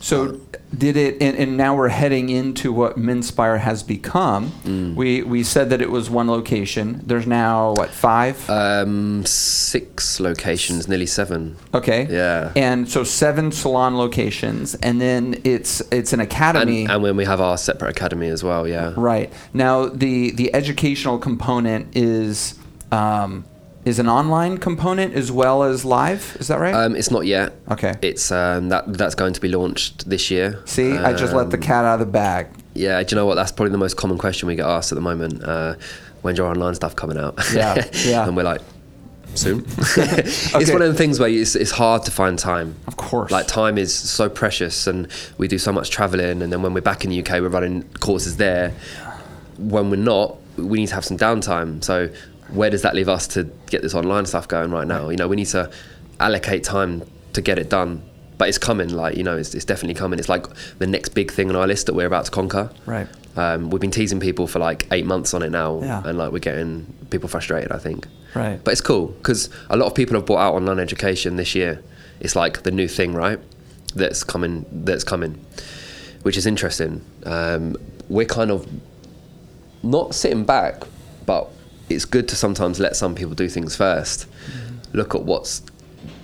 So 0.01 0.41
did 0.77 0.97
it, 0.97 1.21
and, 1.21 1.37
and 1.37 1.55
now 1.55 1.77
we're 1.77 1.87
heading 1.87 2.29
into 2.29 2.73
what 2.73 2.97
Menspire 2.97 3.57
has 3.57 3.83
become. 3.83 4.51
Mm. 4.65 4.95
We 4.95 5.23
we 5.23 5.43
said 5.43 5.69
that 5.69 5.81
it 5.81 5.89
was 5.89 6.09
one 6.09 6.27
location. 6.27 7.01
There's 7.05 7.25
now 7.25 7.73
what 7.77 7.89
five? 7.89 8.49
um, 8.49 9.25
six 9.25 10.19
locations 10.19 10.89
nearly 10.89 11.05
seven 11.05 11.55
okay. 11.73 12.05
yeah. 12.09 12.51
And 12.55 12.89
so 12.89 13.05
seven 13.05 13.53
salon 13.53 13.97
locations, 13.97 14.75
and 14.75 14.99
then 14.99 15.39
it's 15.45 15.81
it's 15.89 16.11
an 16.11 16.19
academy. 16.19 16.81
and, 16.81 16.91
and 16.91 17.03
when 17.03 17.15
we 17.15 17.23
have 17.23 17.39
our 17.39 17.57
separate 17.57 17.91
academy 17.91 18.27
as 18.27 18.43
well 18.43 18.67
yeah 18.67 18.93
right 18.97 19.31
now, 19.53 19.85
the 19.87 20.31
the 20.31 20.53
educational 20.53 21.17
component 21.17 21.95
is. 21.95 22.59
Um, 22.91 23.45
is 23.85 23.99
an 23.99 24.07
online 24.07 24.57
component 24.57 25.13
as 25.13 25.31
well 25.31 25.63
as 25.63 25.83
live? 25.83 26.37
Is 26.39 26.47
that 26.47 26.59
right? 26.59 26.73
um, 26.73 26.95
it's 26.95 27.11
not 27.11 27.25
yet 27.25 27.53
okay. 27.71 27.93
it's 28.01 28.31
um, 28.31 28.69
that 28.69 28.93
that's 28.93 29.15
going 29.15 29.33
to 29.33 29.41
be 29.41 29.49
launched 29.49 30.09
this 30.09 30.31
year 30.31 30.61
See, 30.65 30.93
I 30.93 31.13
just 31.13 31.33
let 31.33 31.49
the 31.49 31.57
Um, 31.57 31.63
cat 31.63 31.85
out 31.85 31.99
of 32.01 32.07
the 32.07 32.11
bag. 32.11 32.47
Yeah, 32.73 33.01
do 33.03 33.13
you 33.13 33.17
know 33.17 33.25
what? 33.25 33.35
That's 33.35 33.51
probably 33.51 33.71
the 33.71 33.77
most 33.77 33.97
common 33.97 34.17
question 34.17 34.47
we 34.47 34.55
get 34.55 34.65
asked 34.65 34.91
at 34.91 34.95
the 34.95 35.01
moment. 35.01 35.43
Uh, 35.43 35.75
when's 36.23 36.37
your 36.37 36.47
online 36.47 36.73
stuff 36.75 36.95
coming 36.95 37.17
out? 37.17 37.37
Yeah, 37.53 37.87
yeah. 38.05 38.23
and 38.27 38.35
we're 38.35 38.43
like, 38.43 38.61
soon. 39.35 39.65
It's 39.97 40.71
one 40.71 40.81
of 40.81 40.91
the 40.91 40.97
things 40.97 41.19
where 41.19 41.29
it's, 41.29 41.55
it's 41.55 41.71
hard 41.71 42.03
to 42.03 42.11
find 42.11 42.37
time. 42.39 42.75
Of 42.87 42.97
course. 42.97 43.31
Like 43.31 43.47
time 43.47 43.77
is 43.77 43.93
so 43.93 44.29
precious, 44.29 44.87
and 44.87 45.07
we 45.37 45.47
do 45.47 45.57
so 45.57 45.71
much 45.71 45.89
traveling. 45.89 46.41
And 46.41 46.51
then 46.51 46.61
when 46.61 46.73
we're 46.73 46.81
back 46.81 47.03
in 47.03 47.09
the 47.11 47.19
UK, 47.21 47.41
we're 47.41 47.49
running 47.49 47.83
courses 47.99 48.37
there. 48.37 48.73
When 49.57 49.89
we're 49.89 49.97
not, 49.97 50.37
we 50.57 50.79
need 50.79 50.87
to 50.87 50.95
have 50.95 51.05
some 51.05 51.17
downtime. 51.17 51.83
So 51.83 52.09
where 52.49 52.69
does 52.69 52.81
that 52.83 52.95
leave 52.95 53.09
us 53.09 53.27
to 53.29 53.43
get 53.67 53.81
this 53.81 53.93
online 53.93 54.25
stuff 54.25 54.47
going 54.47 54.71
right 54.71 54.87
now? 54.87 55.09
You 55.09 55.17
know, 55.17 55.27
we 55.27 55.35
need 55.35 55.47
to 55.47 55.71
allocate 56.19 56.63
time 56.63 57.03
to 57.33 57.41
get 57.41 57.57
it 57.59 57.69
done. 57.69 58.03
But 58.37 58.49
it's 58.49 58.57
coming. 58.57 58.89
Like 58.89 59.15
you 59.15 59.23
know, 59.23 59.37
it's, 59.37 59.53
it's 59.53 59.63
definitely 59.63 59.93
coming. 59.93 60.17
It's 60.19 60.27
like 60.27 60.45
the 60.79 60.87
next 60.87 61.09
big 61.09 61.31
thing 61.31 61.49
on 61.49 61.55
our 61.55 61.67
list 61.67 61.85
that 61.85 61.93
we're 61.93 62.07
about 62.07 62.25
to 62.25 62.31
conquer. 62.31 62.71
Right. 62.85 63.07
Um, 63.35 63.69
we've 63.69 63.79
been 63.81 63.91
teasing 63.91 64.19
people 64.19 64.47
for 64.47 64.59
like 64.59 64.87
eight 64.91 65.05
months 65.05 65.33
on 65.33 65.43
it 65.43 65.49
now, 65.51 65.79
Yeah. 65.81 66.01
and 66.05 66.17
like 66.17 66.31
we're 66.31 66.39
getting 66.39 66.91
people 67.11 67.29
frustrated. 67.29 67.71
I 67.71 67.77
think. 67.77 68.07
Right. 68.33 68.61
But 68.63 68.71
it's 68.71 68.81
cool 68.81 69.07
because 69.07 69.49
a 69.69 69.77
lot 69.77 69.85
of 69.85 69.93
people 69.95 70.15
have 70.15 70.25
bought 70.25 70.39
out 70.39 70.55
online 70.55 70.79
education 70.79 71.35
this 71.35 71.53
year. 71.53 71.81
It's 72.19 72.35
like 72.35 72.63
the 72.63 72.71
new 72.71 72.87
thing, 72.87 73.13
right? 73.13 73.39
That's 73.95 74.23
coming. 74.23 74.65
That's 74.71 75.03
coming, 75.03 75.33
which 76.23 76.35
is 76.35 76.45
interesting. 76.47 77.01
Um, 77.25 77.77
we're 78.09 78.25
kind 78.25 78.49
of 78.51 78.67
not 79.83 80.15
sitting 80.15 80.43
back, 80.43 80.83
but 81.25 81.49
it's 81.95 82.05
good 82.05 82.27
to 82.29 82.35
sometimes 82.35 82.79
let 82.79 82.95
some 82.95 83.15
people 83.15 83.33
do 83.35 83.47
things 83.49 83.77
1st 83.77 84.25
Mm-hmm. 84.25 84.97
Look 84.97 85.15
at 85.15 85.23
what's 85.23 85.61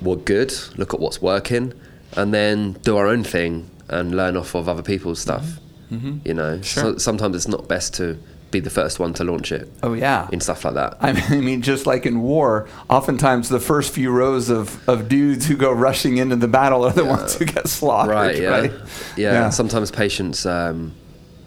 what 0.01 0.25
good. 0.25 0.53
Look 0.77 0.93
at 0.93 0.99
what's 0.99 1.21
working, 1.21 1.73
and 2.15 2.33
then 2.33 2.73
do 2.83 2.97
our 2.97 3.07
own 3.07 3.23
thing 3.23 3.69
and 3.87 4.15
learn 4.15 4.37
off 4.37 4.53
of 4.55 4.69
other 4.69 4.83
people's 4.83 5.19
stuff. 5.19 5.45
You 5.89 5.97
know, 6.35 6.57
Mm-hmm. 6.57 6.61
Sure. 6.61 6.83
so, 6.93 6.97
sometimes 6.97 7.35
it's 7.35 7.47
not 7.47 7.67
best 7.67 7.95
to 7.95 8.17
be 8.51 8.59
the 8.59 8.69
first 8.69 8.99
one 8.99 9.13
to 9.13 9.23
launch 9.23 9.51
it 9.51 9.67
oh 9.83 9.93
yeah. 9.93 10.27
in 10.31 10.39
stuff 10.39 10.65
like 10.65 10.73
that. 10.75 10.97
I 11.01 11.13
mean, 11.39 11.61
just 11.63 11.85
like 11.87 12.05
in 12.05 12.21
war, 12.21 12.67
oftentimes 12.89 13.49
the 13.49 13.59
first 13.59 13.91
few 13.93 14.11
rows 14.11 14.49
of, 14.49 14.87
of 14.89 15.07
dudes 15.09 15.45
who 15.47 15.55
go 15.55 15.71
rushing 15.71 16.17
into 16.17 16.35
the 16.35 16.47
battle 16.47 16.83
are 16.85 16.91
the 16.93 17.05
ones 17.05 17.35
who 17.35 17.45
get 17.45 17.67
slaughtered. 17.77 18.13
right 18.13 18.37
yeah 18.41 18.49
Right. 18.49 18.71
yeah, 19.17 19.31
Yeah. 19.33 19.49
sometimes 19.51 19.89
patience 19.91 20.45
um, 20.47 20.93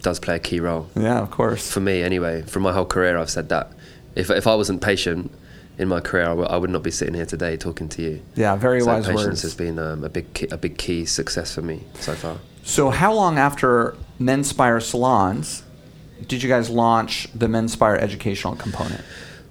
does 0.01 0.19
play 0.19 0.35
a 0.35 0.39
key 0.39 0.59
role 0.61 0.87
Yeah, 0.95 1.19
of 1.19 1.29
course. 1.31 1.71
for 1.71 1.79
me 1.81 2.01
anyway 2.03 2.41
from 2.43 2.63
my 2.63 2.71
whole 2.73 2.85
career 2.85 3.17
i've 3.17 3.29
said 3.29 3.47
that 3.49 3.71
if, 4.15 4.29
if 4.29 4.47
i 4.47 4.55
wasn't 4.55 4.81
patient 4.81 5.31
in 5.77 5.87
my 5.87 5.99
career 5.99 6.23
I, 6.25 6.29
w- 6.29 6.47
I 6.47 6.57
would 6.57 6.69
not 6.69 6.83
be 6.83 6.91
sitting 6.91 7.15
here 7.15 7.25
today 7.25 7.57
talking 7.57 7.89
to 7.89 8.01
you 8.01 8.21
Yeah, 8.35 8.55
very 8.55 8.81
so 8.81 8.87
wise 8.87 9.05
patience 9.07 9.25
words. 9.25 9.41
has 9.41 9.55
been 9.55 9.79
um, 9.79 10.03
a 10.03 10.09
big 10.09 10.31
key, 10.33 10.47
a 10.51 10.57
big 10.57 10.77
key 10.77 11.05
success 11.05 11.55
for 11.55 11.61
me 11.63 11.81
so 11.99 12.13
far 12.13 12.37
So, 12.63 12.91
how 12.91 13.11
long 13.13 13.37
after 13.39 13.95
Menspire 14.19 14.79
salons 14.81 15.63
did 16.27 16.43
you 16.43 16.47
guys 16.49 16.69
launch 16.69 17.27
the 17.33 17.47
Menspire 17.47 17.97
educational 17.99 18.55
component? 18.55 19.01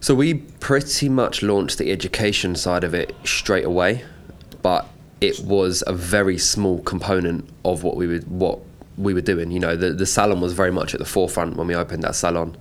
So 0.00 0.14
we 0.14 0.34
pretty 0.34 1.08
much 1.08 1.42
launched 1.42 1.78
the 1.78 1.90
education 1.92 2.54
side 2.56 2.84
of 2.84 2.94
it 2.94 3.14
straight 3.24 3.64
away, 3.64 4.04
but 4.62 4.86
it 5.20 5.40
was 5.40 5.82
a 5.86 5.92
very 5.92 6.38
small 6.38 6.80
component 6.82 7.48
of 7.64 7.82
what 7.84 7.96
we 7.96 8.06
would 8.06 8.26
what 8.30 8.60
we 9.02 9.14
were 9.14 9.20
doing. 9.20 9.50
You 9.50 9.60
know, 9.60 9.76
the 9.76 9.90
the 9.90 10.06
salon 10.06 10.40
was 10.40 10.52
very 10.52 10.72
much 10.72 10.94
at 10.94 11.00
the 11.00 11.06
forefront 11.06 11.56
when 11.56 11.66
we 11.66 11.74
opened 11.74 12.02
that 12.02 12.14
salon. 12.14 12.56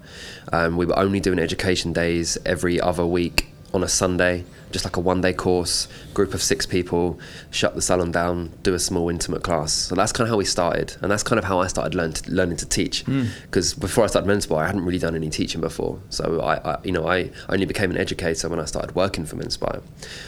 Um, 0.51 0.77
we 0.77 0.85
were 0.85 0.97
only 0.97 1.19
doing 1.19 1.39
education 1.39 1.93
days 1.93 2.37
every 2.45 2.79
other 2.79 3.05
week 3.05 3.47
on 3.73 3.83
a 3.83 3.87
Sunday, 3.87 4.43
just 4.71 4.83
like 4.83 4.97
a 4.97 4.99
one 4.99 5.21
day 5.21 5.33
course, 5.33 5.87
group 6.13 6.33
of 6.33 6.41
six 6.41 6.65
people, 6.65 7.17
shut 7.51 7.73
the 7.73 7.81
salon 7.81 8.11
down, 8.11 8.51
do 8.63 8.73
a 8.73 8.79
small 8.79 9.09
intimate 9.09 9.43
class. 9.43 9.71
So 9.71 9.95
that's 9.95 10.11
kind 10.11 10.25
of 10.27 10.29
how 10.29 10.37
we 10.37 10.45
started, 10.45 10.95
and 11.01 11.11
that's 11.11 11.23
kind 11.23 11.39
of 11.39 11.45
how 11.45 11.59
I 11.59 11.67
started 11.67 11.95
learn 11.95 12.13
to, 12.13 12.31
learning 12.31 12.57
to 12.57 12.65
teach. 12.65 13.05
Because 13.05 13.73
before 13.73 14.03
I 14.03 14.07
started 14.07 14.27
Menspire, 14.27 14.63
I 14.63 14.65
hadn't 14.65 14.83
really 14.83 14.99
done 14.99 15.15
any 15.15 15.29
teaching 15.29 15.61
before. 15.61 15.99
So 16.09 16.41
I, 16.41 16.73
I, 16.73 16.79
you 16.83 16.91
know, 16.91 17.07
I 17.07 17.29
only 17.49 17.65
became 17.65 17.91
an 17.91 17.97
educator 17.97 18.49
when 18.49 18.59
I 18.59 18.65
started 18.65 18.93
working 18.95 19.25
for 19.25 19.37
Menspire. 19.37 19.81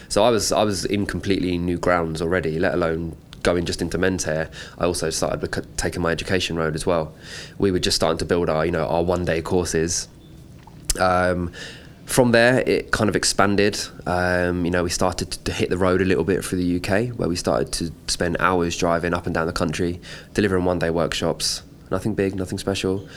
So 0.08 0.24
I 0.24 0.30
was 0.30 0.52
I 0.52 0.62
was 0.62 0.84
in 0.84 1.06
completely 1.06 1.58
new 1.58 1.78
grounds 1.78 2.22
already, 2.22 2.58
let 2.58 2.74
alone 2.74 3.16
going 3.44 3.64
just 3.64 3.80
into 3.80 3.96
men's 3.96 4.24
hair, 4.24 4.50
I 4.78 4.84
also 4.86 5.10
started 5.10 5.66
taking 5.76 6.02
my 6.02 6.10
education 6.10 6.56
road 6.56 6.74
as 6.74 6.84
well. 6.84 7.14
We 7.58 7.70
were 7.70 7.78
just 7.78 7.94
starting 7.94 8.18
to 8.18 8.24
build 8.24 8.50
our, 8.50 8.66
you 8.66 8.72
know, 8.72 8.86
our 8.86 9.04
one 9.04 9.24
day 9.24 9.40
courses. 9.40 10.08
Um, 10.98 11.52
from 12.06 12.32
there, 12.32 12.62
it 12.66 12.90
kind 12.90 13.08
of 13.08 13.16
expanded. 13.16 13.78
Um, 14.06 14.64
you 14.64 14.70
know, 14.70 14.82
we 14.84 14.90
started 14.90 15.30
to 15.30 15.52
hit 15.52 15.70
the 15.70 15.78
road 15.78 16.02
a 16.02 16.04
little 16.04 16.24
bit 16.24 16.44
for 16.44 16.56
the 16.56 16.76
UK, 16.76 17.16
where 17.16 17.28
we 17.28 17.36
started 17.36 17.72
to 17.74 17.92
spend 18.08 18.36
hours 18.40 18.76
driving 18.76 19.14
up 19.14 19.26
and 19.26 19.34
down 19.34 19.46
the 19.46 19.52
country, 19.52 20.00
delivering 20.34 20.64
one 20.64 20.78
day 20.78 20.90
workshops. 20.90 21.62
Nothing 21.90 22.14
big, 22.14 22.34
nothing 22.34 22.58
special. 22.58 23.08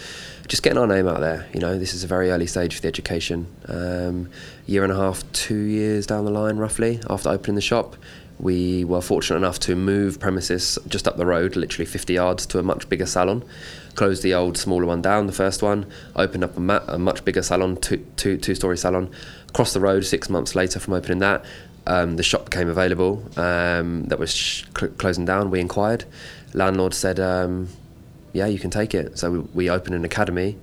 Just 0.47 0.63
getting 0.63 0.77
our 0.77 0.87
name 0.87 1.07
out 1.07 1.19
there. 1.19 1.47
You 1.53 1.59
know, 1.59 1.77
this 1.77 1.93
is 1.93 2.03
a 2.03 2.07
very 2.07 2.31
early 2.31 2.47
stage 2.47 2.75
for 2.75 2.81
the 2.81 2.87
education. 2.87 3.47
Um, 3.67 4.29
year 4.65 4.83
and 4.83 4.91
a 4.91 4.95
half, 4.95 5.29
two 5.33 5.57
years 5.57 6.07
down 6.07 6.23
the 6.23 6.31
line, 6.31 6.57
roughly, 6.57 7.01
after 7.09 7.29
opening 7.29 7.55
the 7.55 7.61
shop, 7.61 7.97
we 8.39 8.83
were 8.85 9.01
fortunate 9.01 9.37
enough 9.37 9.59
to 9.61 9.75
move 9.75 10.19
premises 10.19 10.77
just 10.87 11.07
up 11.07 11.17
the 11.17 11.25
road, 11.25 11.55
literally 11.55 11.85
50 11.85 12.13
yards, 12.13 12.45
to 12.47 12.59
a 12.59 12.63
much 12.63 12.87
bigger 12.87 13.05
salon. 13.07 13.43
Closed 13.95 14.21
the 14.21 14.33
old 14.35 14.57
smaller 14.57 14.85
one 14.85 15.01
down, 15.01 15.25
the 15.25 15.33
first 15.33 15.63
one, 15.63 15.87
opened 16.15 16.43
up 16.43 16.55
a, 16.55 16.59
ma- 16.59 16.83
a 16.87 16.99
much 16.99 17.25
bigger 17.25 17.41
salon, 17.41 17.77
two, 17.77 18.05
two, 18.15 18.37
two 18.37 18.53
story 18.53 18.77
salon. 18.77 19.09
Across 19.49 19.73
the 19.73 19.79
road, 19.79 20.05
six 20.05 20.29
months 20.29 20.53
later 20.53 20.79
from 20.79 20.93
opening 20.93 21.17
that, 21.19 21.43
um, 21.87 22.15
the 22.17 22.21
shop 22.23 22.45
became 22.45 22.69
available 22.69 23.23
um, 23.37 24.03
that 24.05 24.19
was 24.19 24.31
sh- 24.31 24.65
cl- 24.77 24.91
closing 24.93 25.25
down. 25.25 25.49
We 25.49 25.59
inquired. 25.59 26.05
Landlord 26.53 26.93
said, 26.93 27.19
um, 27.19 27.69
Yeah, 28.33 28.45
you 28.45 28.59
can 28.59 28.69
take 28.69 28.93
it. 28.93 29.17
So 29.17 29.31
we, 29.31 29.39
we 29.39 29.69
opened 29.69 29.95
an 29.95 30.05
academy 30.05 30.57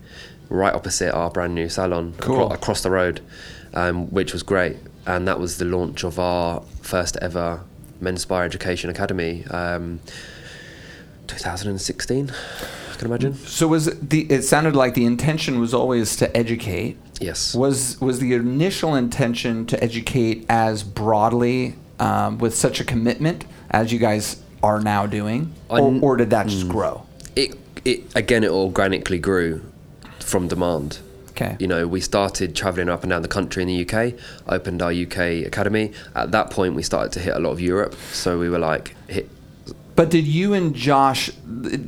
right 0.50 0.74
opposite 0.74 1.12
our 1.12 1.30
brand 1.30 1.54
new 1.56 1.68
salon 1.68 2.14
Cool. 2.20 2.36
acro- 2.44 2.54
across 2.54 2.82
the 2.82 2.90
road, 2.90 3.20
um, 3.72 4.06
which 4.10 4.32
was 4.32 4.44
great. 4.44 4.76
And 5.06 5.28
that 5.28 5.38
was 5.38 5.58
the 5.58 5.64
launch 5.64 6.04
of 6.04 6.18
our 6.18 6.62
first 6.82 7.16
ever 7.20 7.60
Menspire 8.00 8.44
Education 8.44 8.90
Academy, 8.90 9.44
um, 9.50 10.00
2016, 11.26 12.30
I 12.30 12.96
can 12.96 13.06
imagine. 13.06 13.34
So 13.34 13.68
was 13.68 13.88
it 13.88 14.10
the? 14.10 14.22
It 14.30 14.42
sounded 14.42 14.76
like 14.76 14.94
the 14.94 15.04
intention 15.04 15.58
was 15.58 15.74
always 15.74 16.16
to 16.16 16.36
educate. 16.36 16.96
Yes. 17.20 17.54
Was 17.54 18.00
was 18.00 18.18
the 18.20 18.34
initial 18.34 18.94
intention 18.94 19.66
to 19.66 19.82
educate 19.82 20.44
as 20.48 20.82
broadly 20.82 21.74
um, 21.98 22.38
with 22.38 22.54
such 22.54 22.80
a 22.80 22.84
commitment 22.84 23.46
as 23.70 23.92
you 23.92 23.98
guys 23.98 24.42
are 24.62 24.80
now 24.80 25.06
doing, 25.06 25.52
or, 25.68 25.98
or 26.02 26.16
did 26.16 26.30
that 26.30 26.46
just 26.46 26.68
grow? 26.68 27.06
It, 27.36 27.58
it 27.84 28.04
again, 28.14 28.44
it 28.44 28.50
organically 28.50 29.18
grew 29.18 29.62
from 30.20 30.48
demand. 30.48 30.98
Okay. 31.34 31.56
You 31.58 31.66
know, 31.66 31.88
we 31.88 32.00
started 32.00 32.54
traveling 32.54 32.88
up 32.88 33.02
and 33.02 33.10
down 33.10 33.22
the 33.22 33.28
country 33.28 33.62
in 33.62 33.68
the 33.68 33.84
UK, 33.84 34.14
opened 34.46 34.80
our 34.80 34.92
UK 34.92 35.44
academy. 35.44 35.92
At 36.14 36.30
that 36.30 36.50
point, 36.50 36.74
we 36.74 36.82
started 36.84 37.10
to 37.12 37.20
hit 37.20 37.34
a 37.34 37.40
lot 37.40 37.50
of 37.50 37.60
Europe. 37.60 37.96
So 38.12 38.38
we 38.38 38.48
were 38.48 38.60
like, 38.60 38.94
hit. 39.08 39.28
But 39.96 40.10
did 40.10 40.26
you 40.26 40.54
and 40.54 40.74
Josh? 40.74 41.30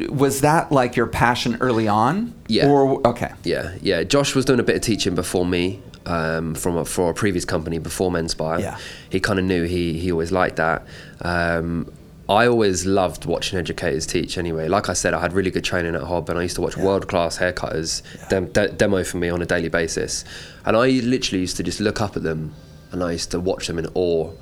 Was 0.09 0.41
that 0.41 0.73
like 0.73 0.97
your 0.97 1.07
passion 1.07 1.59
early 1.61 1.87
on? 1.87 2.35
Yeah. 2.49 2.69
Or 2.69 3.07
okay. 3.07 3.33
Yeah, 3.45 3.77
yeah. 3.81 4.03
Josh 4.03 4.35
was 4.35 4.45
doing 4.45 4.61
a 4.61 4.65
bit 4.65 4.77
of 4.77 4.83
teaching 4.83 5.15
before 5.15 5.47
me 5.47 5.81
um, 6.07 6.55
from 6.55 6.77
a, 6.77 6.85
for 6.85 7.11
a 7.11 7.15
previous 7.15 7.45
company 7.45 7.79
before 7.79 8.11
Menspire. 8.11 8.61
Yeah. 8.61 8.79
He 9.11 9.21
kind 9.21 9.39
of 9.39 9.45
knew 9.45 9.65
he 9.65 9.99
he 9.99 10.11
always 10.11 10.33
liked 10.33 10.57
that. 10.57 10.87
Um, 11.21 11.93
I 12.29 12.49
always 12.49 12.85
loved 12.85 13.25
watching 13.25 13.57
educators 13.57 14.05
teach. 14.05 14.37
Anyway, 14.37 14.67
like 14.67 14.89
I 14.89 14.95
said, 14.95 15.15
I 15.15 15.21
had 15.21 15.33
really 15.33 15.51
good 15.51 15.63
training 15.63 15.95
at 15.95 16.03
Hob, 16.03 16.29
and 16.29 16.39
I 16.39 16.43
used 16.43 16.57
to 16.57 16.61
watch 16.61 16.77
world 16.77 17.07
class 17.07 17.39
haircutters 17.39 18.03
dem- 18.29 18.51
de- 18.51 18.73
demo 18.73 19.05
for 19.05 19.19
me 19.19 19.29
on 19.29 19.43
a 19.43 19.47
daily 19.47 19.69
basis. 19.69 20.25
And 20.65 20.77
I 20.77 20.89
literally 20.89 21.41
used 21.41 21.57
to 21.59 21.63
just 21.63 21.79
look 21.79 22.01
up 22.01 22.17
at 22.17 22.25
them, 22.25 22.53
and 22.91 23.03
I 23.05 23.13
used 23.13 23.31
to 23.31 23.39
watch 23.39 23.69
them 23.69 23.79
in 23.79 23.87
awe 23.95 24.33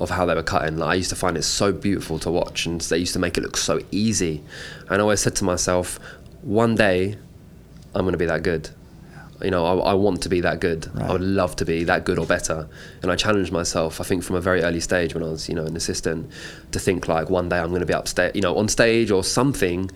of 0.00 0.10
how 0.10 0.26
they 0.26 0.34
were 0.34 0.42
cutting. 0.42 0.78
Like, 0.78 0.88
I 0.90 0.94
used 0.94 1.10
to 1.10 1.16
find 1.16 1.36
it 1.36 1.44
so 1.44 1.72
beautiful 1.72 2.18
to 2.20 2.30
watch, 2.30 2.66
and 2.66 2.80
they 2.80 2.98
used 2.98 3.12
to 3.12 3.20
make 3.20 3.38
it 3.38 3.42
look 3.42 3.56
so 3.56 3.80
easy. 3.92 4.42
And 4.88 4.96
I 4.96 5.00
always 5.00 5.20
said 5.20 5.36
to 5.36 5.44
myself, 5.44 6.00
one 6.42 6.74
day 6.74 7.16
I'm 7.94 8.02
going 8.02 8.12
to 8.12 8.18
be 8.18 8.26
that 8.26 8.42
good. 8.42 8.70
You 9.44 9.50
know, 9.50 9.64
I, 9.64 9.90
I 9.90 9.94
want 9.94 10.22
to 10.22 10.28
be 10.28 10.40
that 10.40 10.60
good. 10.60 10.88
Right. 10.94 11.08
I 11.08 11.12
would 11.12 11.22
love 11.22 11.56
to 11.56 11.64
be 11.64 11.84
that 11.84 12.04
good 12.04 12.18
or 12.18 12.26
better. 12.26 12.68
And 13.02 13.10
I 13.10 13.16
challenged 13.16 13.52
myself, 13.52 14.00
I 14.00 14.04
think, 14.04 14.22
from 14.24 14.36
a 14.36 14.40
very 14.40 14.62
early 14.62 14.80
stage 14.80 15.14
when 15.14 15.22
I 15.22 15.28
was, 15.28 15.48
you 15.48 15.54
know, 15.54 15.64
an 15.64 15.76
assistant, 15.76 16.30
to 16.72 16.78
think 16.78 17.08
like 17.08 17.30
one 17.30 17.48
day 17.48 17.58
I'm 17.58 17.68
going 17.68 17.80
to 17.80 17.86
be 17.86 17.94
upstate, 17.94 18.34
you 18.36 18.42
know, 18.42 18.56
on 18.56 18.68
stage 18.68 19.10
or 19.10 19.24
something, 19.24 19.90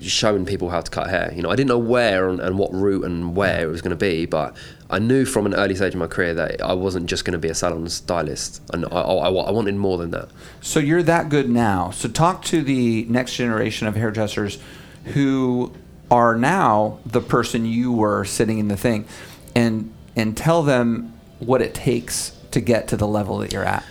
showing 0.00 0.44
people 0.44 0.68
how 0.70 0.80
to 0.80 0.90
cut 0.90 1.08
hair. 1.08 1.32
You 1.34 1.42
know, 1.42 1.50
I 1.50 1.56
didn't 1.56 1.68
know 1.68 1.78
where 1.78 2.28
and, 2.28 2.40
and 2.40 2.58
what 2.58 2.72
route 2.72 3.04
and 3.04 3.36
where 3.36 3.62
it 3.62 3.70
was 3.70 3.82
going 3.82 3.90
to 3.90 3.96
be, 3.96 4.26
but 4.26 4.56
I 4.90 4.98
knew 4.98 5.24
from 5.24 5.46
an 5.46 5.54
early 5.54 5.74
stage 5.76 5.94
of 5.94 6.00
my 6.00 6.08
career 6.08 6.34
that 6.34 6.60
I 6.60 6.72
wasn't 6.72 7.06
just 7.06 7.24
going 7.24 7.32
to 7.32 7.38
be 7.38 7.48
a 7.48 7.54
salon 7.54 7.88
stylist. 7.88 8.62
And 8.72 8.84
I, 8.86 9.00
I, 9.00 9.28
I 9.28 9.50
wanted 9.50 9.76
more 9.76 9.98
than 9.98 10.10
that. 10.10 10.28
So 10.60 10.80
you're 10.80 11.04
that 11.04 11.28
good 11.28 11.48
now. 11.48 11.90
So 11.90 12.08
talk 12.08 12.44
to 12.46 12.62
the 12.62 13.04
next 13.04 13.36
generation 13.36 13.86
of 13.86 13.94
hairdressers 13.94 14.58
who 15.04 15.72
are 16.12 16.36
now 16.36 16.98
the 17.06 17.22
person 17.22 17.64
you 17.64 17.90
were 17.90 18.22
sitting 18.26 18.58
in 18.58 18.68
the 18.68 18.76
thing, 18.76 19.06
and 19.54 19.90
and 20.14 20.36
tell 20.36 20.62
them 20.62 21.18
what 21.38 21.62
it 21.62 21.74
takes 21.74 22.38
to 22.50 22.60
get 22.60 22.86
to 22.88 22.96
the 22.98 23.08
level 23.08 23.38
that 23.38 23.50
you're 23.50 23.64
at. 23.64 23.82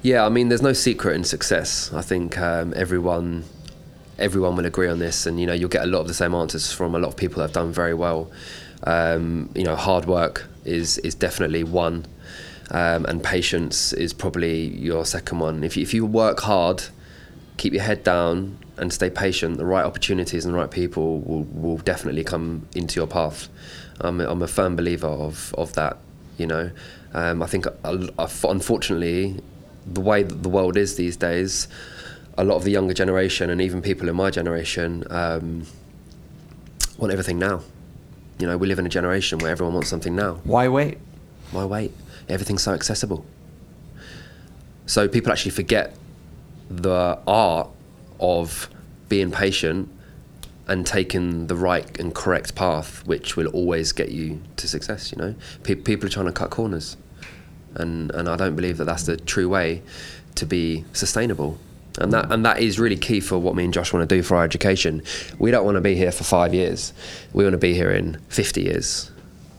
Yeah, 0.00 0.24
I 0.24 0.30
mean, 0.30 0.48
there's 0.48 0.62
no 0.62 0.72
secret 0.72 1.14
in 1.14 1.24
success. 1.24 1.92
I 1.92 2.00
think 2.00 2.38
um, 2.38 2.72
everyone 2.74 3.44
everyone 4.18 4.56
will 4.56 4.64
agree 4.64 4.88
on 4.88 4.98
this, 4.98 5.26
and 5.26 5.38
you 5.38 5.46
know, 5.46 5.52
you'll 5.52 5.68
get 5.68 5.84
a 5.84 5.86
lot 5.86 6.00
of 6.00 6.08
the 6.08 6.14
same 6.14 6.34
answers 6.34 6.72
from 6.72 6.94
a 6.94 6.98
lot 6.98 7.08
of 7.08 7.16
people 7.16 7.36
that 7.36 7.48
have 7.48 7.52
done 7.52 7.72
very 7.72 7.94
well. 7.94 8.30
Um, 8.84 9.50
you 9.54 9.64
know, 9.64 9.76
hard 9.76 10.06
work 10.06 10.46
is 10.64 10.96
is 10.98 11.14
definitely 11.14 11.62
one, 11.62 12.06
um, 12.70 13.04
and 13.04 13.22
patience 13.22 13.92
is 13.92 14.14
probably 14.14 14.68
your 14.78 15.04
second 15.04 15.40
one. 15.40 15.62
If 15.62 15.76
you, 15.76 15.82
if 15.82 15.92
you 15.92 16.06
work 16.06 16.40
hard, 16.40 16.84
keep 17.56 17.72
your 17.72 17.82
head 17.82 18.04
down, 18.04 18.58
and 18.76 18.92
stay 18.92 19.08
patient, 19.08 19.56
the 19.56 19.64
right 19.64 19.84
opportunities 19.84 20.44
and 20.44 20.52
the 20.54 20.58
right 20.58 20.70
people 20.70 21.20
will, 21.20 21.44
will 21.44 21.78
definitely 21.78 22.22
come 22.24 22.66
into 22.74 23.00
your 23.00 23.06
path. 23.06 23.48
I'm, 24.00 24.20
a- 24.20 24.28
I'm 24.28 24.42
a 24.42 24.46
firm 24.48 24.76
believer 24.76 25.06
of, 25.06 25.54
of 25.56 25.72
that. 25.74 25.96
You 26.36 26.46
know, 26.46 26.70
um, 27.14 27.42
I 27.42 27.46
think 27.46 27.66
unfortunately, 27.82 29.40
the 29.90 30.00
way 30.02 30.22
that 30.22 30.42
the 30.42 30.48
world 30.50 30.76
is 30.76 30.96
these 30.96 31.16
days, 31.16 31.68
a 32.36 32.44
lot 32.44 32.56
of 32.56 32.64
the 32.64 32.70
younger 32.70 32.92
generation 32.92 33.48
and 33.48 33.60
even 33.62 33.80
people 33.80 34.08
in 34.10 34.16
my 34.16 34.30
generation 34.30 35.04
um, 35.08 35.64
want 36.98 37.10
everything 37.12 37.38
now. 37.38 37.62
You 38.38 38.46
know, 38.46 38.58
we 38.58 38.66
live 38.66 38.78
in 38.78 38.84
a 38.84 38.90
generation 38.90 39.38
where 39.38 39.50
everyone 39.50 39.72
wants 39.72 39.88
something 39.88 40.14
now. 40.14 40.40
Why 40.44 40.68
wait? 40.68 40.98
Why 41.52 41.64
wait? 41.64 41.92
Everything's 42.28 42.62
so 42.62 42.74
accessible. 42.74 43.24
So 44.84 45.08
people 45.08 45.32
actually 45.32 45.52
forget 45.52 45.94
the 46.70 47.18
art 47.26 47.68
of 48.18 48.68
being 49.08 49.30
patient 49.30 49.88
and 50.68 50.84
taking 50.84 51.46
the 51.46 51.54
right 51.54 51.98
and 52.00 52.14
correct 52.14 52.54
path, 52.54 53.06
which 53.06 53.36
will 53.36 53.46
always 53.48 53.92
get 53.92 54.10
you 54.10 54.40
to 54.56 54.66
success. 54.66 55.12
You 55.12 55.18
know, 55.18 55.34
Pe- 55.62 55.76
people 55.76 56.06
are 56.06 56.10
trying 56.10 56.26
to 56.26 56.32
cut 56.32 56.50
corners, 56.50 56.96
and 57.74 58.10
and 58.10 58.28
I 58.28 58.36
don't 58.36 58.56
believe 58.56 58.78
that 58.78 58.86
that's 58.86 59.04
the 59.04 59.16
true 59.16 59.48
way 59.48 59.82
to 60.34 60.46
be 60.46 60.84
sustainable. 60.92 61.58
And 61.98 62.12
that 62.12 62.30
and 62.32 62.44
that 62.44 62.60
is 62.60 62.78
really 62.78 62.96
key 62.96 63.20
for 63.20 63.38
what 63.38 63.54
me 63.54 63.64
and 63.64 63.72
Josh 63.72 63.92
want 63.92 64.06
to 64.08 64.16
do 64.16 64.22
for 64.22 64.36
our 64.36 64.44
education. 64.44 65.02
We 65.38 65.50
don't 65.50 65.64
want 65.64 65.76
to 65.76 65.80
be 65.80 65.94
here 65.94 66.12
for 66.12 66.24
five 66.24 66.52
years. 66.52 66.92
We 67.32 67.44
want 67.44 67.54
to 67.54 67.58
be 67.58 67.72
here 67.72 67.90
in 67.90 68.20
fifty 68.28 68.62
years, 68.64 69.10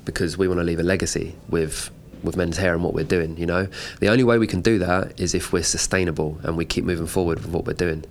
because 0.05 0.37
we 0.37 0.47
want 0.47 0.59
to 0.59 0.63
leave 0.63 0.79
a 0.79 0.83
legacy 0.83 1.35
with 1.49 1.89
with 2.23 2.35
men's 2.35 2.57
hair 2.57 2.73
and 2.73 2.83
what 2.83 2.93
we're 2.93 3.03
doing. 3.03 3.37
You 3.37 3.45
know, 3.45 3.67
the 3.99 4.09
only 4.09 4.23
way 4.23 4.37
we 4.37 4.47
can 4.47 4.61
do 4.61 4.79
that 4.79 5.19
is 5.19 5.33
if 5.33 5.53
we're 5.53 5.63
sustainable 5.63 6.39
and 6.43 6.57
we 6.57 6.65
keep 6.65 6.83
moving 6.83 7.07
forward 7.07 7.39
with 7.39 7.49
what 7.49 7.65
we're 7.65 7.73
doing. 7.73 8.05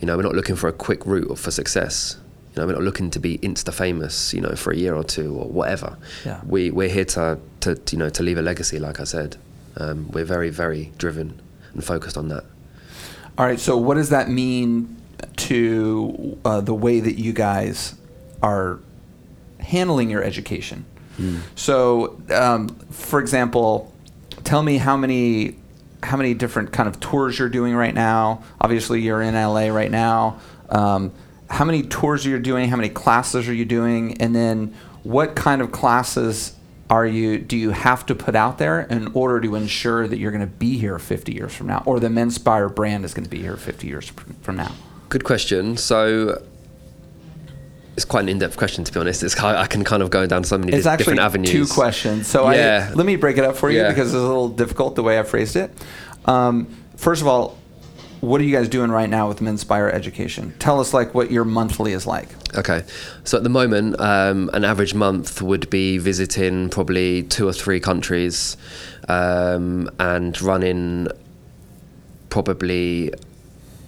You 0.00 0.06
know, 0.06 0.16
we're 0.16 0.22
not 0.24 0.34
looking 0.34 0.56
for 0.56 0.68
a 0.68 0.72
quick 0.72 1.06
route 1.06 1.38
for 1.38 1.50
success. 1.50 2.16
You 2.54 2.60
know, 2.60 2.66
we're 2.66 2.74
not 2.74 2.82
looking 2.82 3.10
to 3.10 3.18
be 3.18 3.38
insta 3.38 3.72
famous. 3.72 4.34
You 4.34 4.40
know, 4.40 4.54
for 4.54 4.72
a 4.72 4.76
year 4.76 4.94
or 4.94 5.04
two 5.04 5.36
or 5.36 5.48
whatever. 5.48 5.96
Yeah. 6.24 6.40
We 6.46 6.70
we're 6.70 6.88
here 6.88 7.04
to 7.06 7.38
to 7.60 7.80
you 7.90 7.98
know 7.98 8.10
to 8.10 8.22
leave 8.22 8.38
a 8.38 8.42
legacy. 8.42 8.78
Like 8.78 9.00
I 9.00 9.04
said, 9.04 9.36
um, 9.76 10.10
we're 10.10 10.24
very 10.24 10.50
very 10.50 10.92
driven 10.98 11.40
and 11.72 11.84
focused 11.84 12.16
on 12.16 12.28
that. 12.28 12.44
All 13.38 13.46
right. 13.46 13.60
So 13.60 13.76
what 13.76 13.94
does 13.94 14.10
that 14.10 14.28
mean 14.28 14.96
to 15.36 16.38
uh, 16.44 16.60
the 16.60 16.74
way 16.74 17.00
that 17.00 17.18
you 17.18 17.32
guys 17.32 17.94
are 18.42 18.80
handling 19.60 20.10
your 20.10 20.22
education? 20.22 20.84
So, 21.54 22.20
um, 22.30 22.68
for 22.90 23.20
example, 23.20 23.92
tell 24.44 24.62
me 24.62 24.78
how 24.78 24.96
many 24.96 25.56
how 26.02 26.16
many 26.16 26.34
different 26.34 26.72
kind 26.72 26.88
of 26.88 26.98
tours 26.98 27.38
you're 27.38 27.48
doing 27.48 27.74
right 27.74 27.94
now. 27.94 28.42
Obviously, 28.60 29.00
you're 29.00 29.22
in 29.22 29.34
LA 29.34 29.68
right 29.68 29.90
now. 29.90 30.40
Um, 30.68 31.12
how 31.48 31.64
many 31.64 31.82
tours 31.82 32.26
are 32.26 32.30
you 32.30 32.38
doing? 32.38 32.68
How 32.68 32.76
many 32.76 32.88
classes 32.88 33.48
are 33.48 33.54
you 33.54 33.64
doing? 33.64 34.20
And 34.20 34.34
then, 34.34 34.74
what 35.02 35.36
kind 35.36 35.62
of 35.62 35.70
classes 35.70 36.56
are 36.90 37.06
you 37.06 37.38
do 37.38 37.56
you 37.56 37.70
have 37.70 38.04
to 38.06 38.14
put 38.14 38.34
out 38.34 38.58
there 38.58 38.80
in 38.80 39.08
order 39.14 39.40
to 39.40 39.54
ensure 39.54 40.06
that 40.06 40.18
you're 40.18 40.32
going 40.32 40.46
to 40.46 40.46
be 40.46 40.76
here 40.76 40.98
50 40.98 41.32
years 41.32 41.54
from 41.54 41.68
now, 41.68 41.82
or 41.86 42.00
the 42.00 42.08
Menspire 42.08 42.74
brand 42.74 43.04
is 43.04 43.14
going 43.14 43.24
to 43.24 43.30
be 43.30 43.40
here 43.40 43.56
50 43.56 43.86
years 43.86 44.12
from 44.42 44.56
now? 44.56 44.72
Good 45.08 45.24
question. 45.24 45.76
So. 45.76 46.42
It's 47.94 48.06
quite 48.06 48.22
an 48.22 48.28
in-depth 48.30 48.56
question, 48.56 48.84
to 48.84 48.92
be 48.92 48.98
honest. 49.00 49.22
It's 49.22 49.38
I 49.38 49.66
can 49.66 49.84
kind 49.84 50.02
of 50.02 50.08
go 50.10 50.26
down 50.26 50.44
so 50.44 50.56
many 50.56 50.72
It's 50.72 50.84
di- 50.84 50.90
actually 50.92 51.04
different 51.16 51.20
avenues. 51.20 51.50
two 51.50 51.66
questions. 51.74 52.26
So 52.26 52.50
Yeah. 52.50 52.88
I, 52.90 52.94
let 52.94 53.04
me 53.04 53.16
break 53.16 53.36
it 53.38 53.44
up 53.44 53.56
for 53.56 53.70
you 53.70 53.78
Yeah. 53.80 53.88
because 53.90 54.08
it's 54.14 54.22
a 54.22 54.26
little 54.26 54.48
difficult 54.48 54.94
the 54.96 55.02
way 55.02 55.18
I 55.18 55.22
phrased 55.24 55.56
it. 55.56 55.70
Um, 56.24 56.68
first 56.96 57.20
of 57.20 57.28
all, 57.28 57.58
what 58.20 58.40
are 58.40 58.44
you 58.44 58.56
guys 58.56 58.68
doing 58.68 58.90
right 58.90 59.10
now 59.10 59.26
with 59.28 59.40
Menspire 59.40 59.92
Education? 59.92 60.54
Tell 60.58 60.80
us 60.80 60.94
like 60.94 61.12
what 61.12 61.30
your 61.32 61.44
monthly 61.44 61.92
is 61.92 62.06
like. 62.06 62.28
Okay, 62.56 62.84
so 63.24 63.36
at 63.36 63.42
the 63.42 63.48
moment, 63.50 64.00
um, 64.00 64.48
an 64.54 64.64
average 64.64 64.94
month 64.94 65.42
would 65.42 65.68
be 65.70 65.98
visiting 65.98 66.68
probably 66.70 67.24
two 67.24 67.48
or 67.48 67.52
three 67.52 67.80
countries 67.80 68.56
um, 69.08 69.90
and 69.98 70.40
running 70.40 71.08
probably 72.30 73.12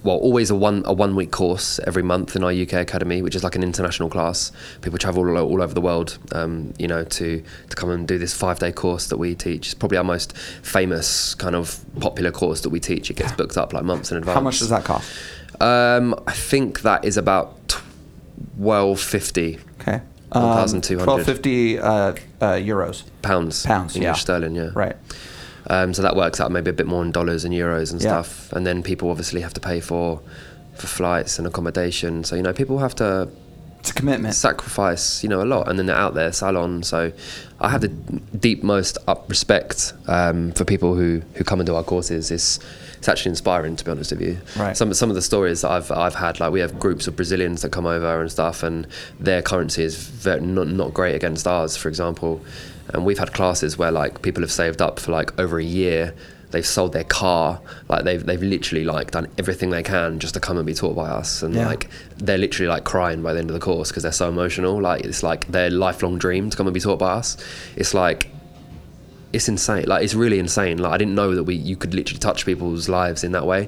well, 0.05 0.17
always 0.17 0.51
a 0.51 0.55
one 0.55 0.83
a 0.85 0.93
one 0.93 1.15
week 1.15 1.31
course 1.31 1.79
every 1.79 2.03
month 2.03 2.35
in 2.35 2.43
our 2.43 2.51
UK 2.51 2.73
academy, 2.73 3.23
which 3.23 3.35
is 3.35 3.43
like 3.43 3.55
an 3.55 3.63
international 3.63 4.07
class. 4.07 4.51
People 4.81 4.99
travel 4.99 5.27
all, 5.27 5.37
all 5.37 5.61
over 5.63 5.73
the 5.73 5.81
world, 5.81 6.19
um, 6.31 6.73
you 6.77 6.87
know, 6.87 7.03
to 7.03 7.43
to 7.69 7.75
come 7.75 7.89
and 7.89 8.07
do 8.07 8.19
this 8.19 8.31
five 8.33 8.59
day 8.59 8.71
course 8.71 9.07
that 9.07 9.17
we 9.17 9.33
teach. 9.33 9.65
It's 9.65 9.73
probably 9.73 9.97
our 9.97 10.03
most 10.03 10.37
famous 10.37 11.33
kind 11.33 11.55
of 11.55 11.83
popular 11.99 12.31
course 12.31 12.61
that 12.61 12.69
we 12.69 12.79
teach. 12.79 13.09
It 13.09 13.15
gets 13.15 13.31
booked 13.31 13.57
up 13.57 13.73
like 13.73 13.83
months 13.83 14.11
in 14.11 14.17
advance. 14.17 14.35
How 14.35 14.41
much 14.41 14.59
does 14.59 14.69
that 14.69 14.83
cost? 14.83 15.11
Um, 15.59 16.13
I 16.27 16.33
think 16.33 16.81
that 16.81 17.03
is 17.03 17.17
about 17.17 17.75
twelve 18.57 18.99
fifty 18.99 19.59
Okay. 19.81 20.01
1,200. 20.29 21.03
Twelve 21.03 21.23
fifty 21.23 21.79
uh, 21.79 21.87
uh, 21.87 22.13
euros. 22.53 23.03
pounds. 23.21 23.65
Pounds, 23.65 23.95
English 23.95 24.07
yeah. 24.07 24.13
sterling. 24.13 24.55
Yeah. 24.55 24.69
Right. 24.75 24.95
Um, 25.69 25.93
so 25.93 26.01
that 26.01 26.15
works 26.15 26.39
out 26.39 26.51
maybe 26.51 26.69
a 26.69 26.73
bit 26.73 26.85
more 26.87 27.03
in 27.03 27.11
dollars 27.11 27.43
and 27.45 27.53
euros 27.53 27.91
and 27.91 28.01
Yeah. 28.01 28.21
stuff. 28.21 28.51
And 28.53 28.65
then 28.67 28.83
people 28.83 29.09
obviously 29.09 29.41
have 29.41 29.53
to 29.53 29.59
pay 29.61 29.79
for 29.79 30.21
for 30.75 30.87
flights 30.87 31.37
and 31.39 31.47
accommodation. 31.47 32.23
So 32.25 32.35
you 32.35 32.41
know 32.43 32.51
people 32.53 32.79
have 32.79 32.95
to 32.95 33.29
It's 33.79 33.91
a 33.91 33.93
commitment. 33.93 34.35
sacrifice 34.35 35.23
you 35.23 35.29
know 35.29 35.41
a 35.41 35.45
lot, 35.45 35.67
and 35.69 35.79
then 35.79 35.85
they're 35.85 35.95
out 35.95 36.13
there 36.13 36.31
salon. 36.33 36.83
So 36.83 37.11
I 37.61 37.69
have 37.69 37.81
the 37.81 37.87
deep 37.87 38.61
most 38.63 38.97
up 39.07 39.29
respect 39.29 39.93
um, 40.07 40.51
for 40.51 40.65
people 40.65 40.95
who 40.95 41.21
who 41.35 41.43
come 41.43 41.59
and 41.61 41.67
do 41.67 41.75
our 41.75 41.83
courses. 41.83 42.29
It's 42.29 42.59
it's 42.97 43.07
actually 43.07 43.29
inspiring 43.29 43.75
to 43.77 43.85
be 43.85 43.91
honest 43.91 44.11
with 44.11 44.21
you. 44.21 44.37
Right. 44.57 44.75
Some 44.75 44.93
some 44.93 45.09
of 45.09 45.15
the 45.15 45.21
stories 45.21 45.61
that 45.61 45.71
I've 45.71 45.91
I've 45.91 46.15
had 46.15 46.39
like 46.41 46.51
we 46.51 46.59
have 46.59 46.77
groups 46.79 47.07
of 47.07 47.15
Brazilians 47.15 47.61
that 47.61 47.71
come 47.71 47.85
over 47.85 48.19
and 48.21 48.29
stuff, 48.31 48.61
and 48.63 48.85
their 49.19 49.41
currency 49.41 49.83
is 49.83 49.95
very, 49.95 50.41
not 50.41 50.67
not 50.67 50.93
great 50.93 51.15
against 51.15 51.47
ours, 51.47 51.77
for 51.77 51.87
example. 51.87 52.41
And 52.93 53.05
we've 53.05 53.17
had 53.19 53.33
classes 53.33 53.77
where 53.77 53.91
like 53.91 54.21
people 54.21 54.41
have 54.43 54.51
saved 54.51 54.81
up 54.81 54.99
for 54.99 55.11
like 55.11 55.37
over 55.39 55.57
a 55.59 55.63
year. 55.63 56.13
They've 56.51 56.65
sold 56.65 56.93
their 56.93 57.03
car, 57.03 57.59
like 57.89 58.03
they've 58.05 58.23
they've 58.25 58.41
literally 58.41 58.85
like 58.85 59.11
done 59.11 59.27
everything 59.37 59.71
they 59.71 59.83
can 59.83 60.19
just 60.19 60.35
to 60.35 60.39
come 60.39 60.57
and 60.57 60.65
be 60.65 60.73
taught 60.73 60.95
by 60.95 61.09
us, 61.09 61.41
and 61.43 61.53
Yeah. 61.53 61.67
like 61.67 61.89
they're 62.17 62.37
literally 62.37 62.69
like 62.69 62.85
crying 62.85 63.21
by 63.21 63.33
the 63.33 63.39
end 63.39 63.49
of 63.49 63.55
the 63.55 63.59
course 63.59 63.89
because 63.89 64.03
they're 64.03 64.11
so 64.13 64.29
emotional. 64.29 64.79
Like 64.79 65.01
it's 65.03 65.21
like 65.23 65.47
their 65.47 65.69
lifelong 65.69 66.17
dream 66.17 66.49
to 66.51 66.55
come 66.55 66.67
and 66.67 66.73
be 66.73 66.79
taught 66.79 66.99
by 66.99 67.13
us. 67.13 67.35
It's 67.75 67.93
like 67.93 68.29
it's 69.33 69.49
insane. 69.49 69.85
Like 69.87 70.03
it's 70.03 70.13
really 70.13 70.39
insane. 70.39 70.77
Like 70.77 70.93
I 70.93 70.97
didn't 70.97 71.15
know 71.15 71.35
that 71.35 71.43
we 71.43 71.55
you 71.55 71.75
could 71.75 71.93
literally 71.93 72.19
touch 72.19 72.45
people's 72.45 72.87
lives 72.87 73.23
in 73.25 73.33
that 73.33 73.45
way. 73.45 73.67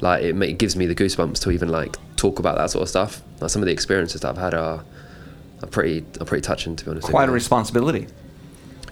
Like 0.00 0.24
it, 0.24 0.42
it 0.42 0.58
gives 0.58 0.74
me 0.74 0.86
the 0.86 0.94
goosebumps 0.96 1.38
to 1.42 1.50
even 1.52 1.68
like 1.68 1.96
talk 2.16 2.38
about 2.40 2.56
that 2.56 2.70
sort 2.70 2.82
of 2.82 2.88
stuff. 2.88 3.22
Like 3.40 3.50
some 3.50 3.62
of 3.62 3.66
the 3.66 3.72
experiences 3.72 4.22
that 4.22 4.30
I've 4.30 4.38
had 4.38 4.54
are 4.54 4.82
are 5.62 5.68
pretty 5.68 6.04
are 6.20 6.24
pretty 6.24 6.42
touching 6.42 6.74
to 6.76 6.84
be 6.84 6.90
honest. 6.90 7.06
with 7.06 7.12
Quite 7.12 7.28
a 7.28 7.32
responsibility. 7.32 8.08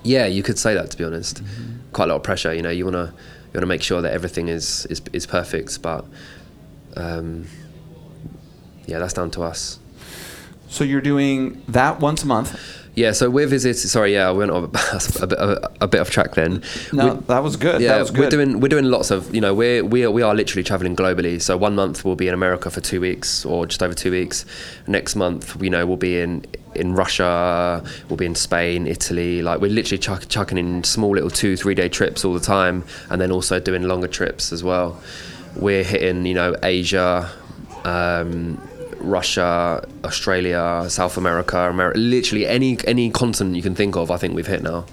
Yeah, 0.04 0.26
you 0.26 0.42
could 0.42 0.58
say 0.58 0.74
that 0.74 0.90
to 0.92 0.96
be 0.96 1.04
honest. 1.04 1.42
Mm-hmm. 1.42 1.90
Quite 1.92 2.04
a 2.04 2.08
lot 2.08 2.16
of 2.16 2.22
pressure. 2.22 2.54
You 2.54 2.62
know, 2.62 2.70
you 2.70 2.84
wanna 2.84 3.12
you 3.46 3.50
wanna 3.54 3.66
make 3.66 3.82
sure 3.82 4.00
that 4.02 4.12
everything 4.12 4.48
is 4.48 4.86
is, 4.86 5.02
is 5.12 5.26
perfect, 5.26 5.80
but 5.82 6.04
um, 6.96 7.46
yeah, 8.86 8.98
that's 8.98 9.14
down 9.14 9.30
to 9.32 9.42
us. 9.42 9.78
So 10.68 10.84
you're 10.84 11.00
doing 11.00 11.62
that 11.68 12.00
once 12.00 12.22
a 12.22 12.26
month. 12.26 12.80
Yeah, 12.96 13.10
so 13.10 13.28
we're 13.28 13.48
visiting. 13.48 13.76
Sorry, 13.76 14.12
yeah, 14.12 14.30
we 14.30 14.38
went 14.38 14.50
on 14.52 14.64
a, 15.20 15.26
bit, 15.26 15.38
a, 15.38 15.70
a 15.80 15.88
bit 15.88 16.00
off 16.00 16.10
track 16.10 16.34
then. 16.34 16.62
No, 16.92 17.06
We're- 17.06 17.20
that 17.26 17.42
was 17.42 17.56
good. 17.56 17.80
Yeah, 17.80 17.94
that 17.94 18.00
was 18.00 18.10
good. 18.10 18.20
we're 18.20 18.30
doing 18.30 18.60
we're 18.60 18.68
doing 18.68 18.84
lots 18.84 19.10
of 19.10 19.34
you 19.34 19.40
know 19.40 19.52
we're 19.54 19.84
we 19.84 20.04
are, 20.04 20.10
we 20.10 20.22
are 20.22 20.34
literally 20.34 20.62
traveling 20.62 20.94
globally. 20.94 21.40
So 21.42 21.56
one 21.56 21.74
month 21.74 22.04
we'll 22.04 22.14
be 22.14 22.28
in 22.28 22.34
America 22.34 22.70
for 22.70 22.80
two 22.80 23.00
weeks 23.00 23.44
or 23.44 23.66
just 23.66 23.82
over 23.82 23.94
two 23.94 24.10
weeks. 24.12 24.44
Next 24.86 25.16
month 25.16 25.60
you 25.60 25.70
know 25.70 25.86
we'll 25.86 25.96
be 25.96 26.20
in 26.20 26.44
in 26.76 26.94
Russia, 26.94 27.82
we'll 28.08 28.16
be 28.16 28.26
in 28.26 28.34
Spain, 28.34 28.87
Italy. 28.87 29.42
Like 29.42 29.60
we're 29.60 29.70
literally 29.70 29.98
chuck, 29.98 30.28
chucking 30.28 30.58
in 30.58 30.84
small 30.84 31.10
little 31.10 31.30
two 31.30 31.56
three 31.56 31.74
day 31.74 31.88
trips 31.88 32.24
all 32.24 32.34
the 32.34 32.40
time, 32.40 32.84
and 33.10 33.20
then 33.20 33.30
also 33.30 33.60
doing 33.60 33.82
longer 33.84 34.08
trips 34.08 34.52
as 34.52 34.62
well. 34.62 35.00
We're 35.56 35.84
hitting 35.84 36.26
you 36.26 36.34
know 36.34 36.56
Asia. 36.62 37.30
Um, 37.84 38.60
Russia, 39.04 39.87
Australia, 40.02 40.87
South 40.88 41.18
America, 41.18 41.58
America, 41.58 41.98
literally 41.98 42.46
any 42.46 42.78
any 42.87 43.10
continent 43.10 43.54
you 43.54 43.62
can 43.62 43.74
think 43.74 43.96
of. 43.96 44.10
I 44.10 44.16
think 44.16 44.34
we've 44.34 44.46
hit 44.46 44.62
now. 44.62 44.87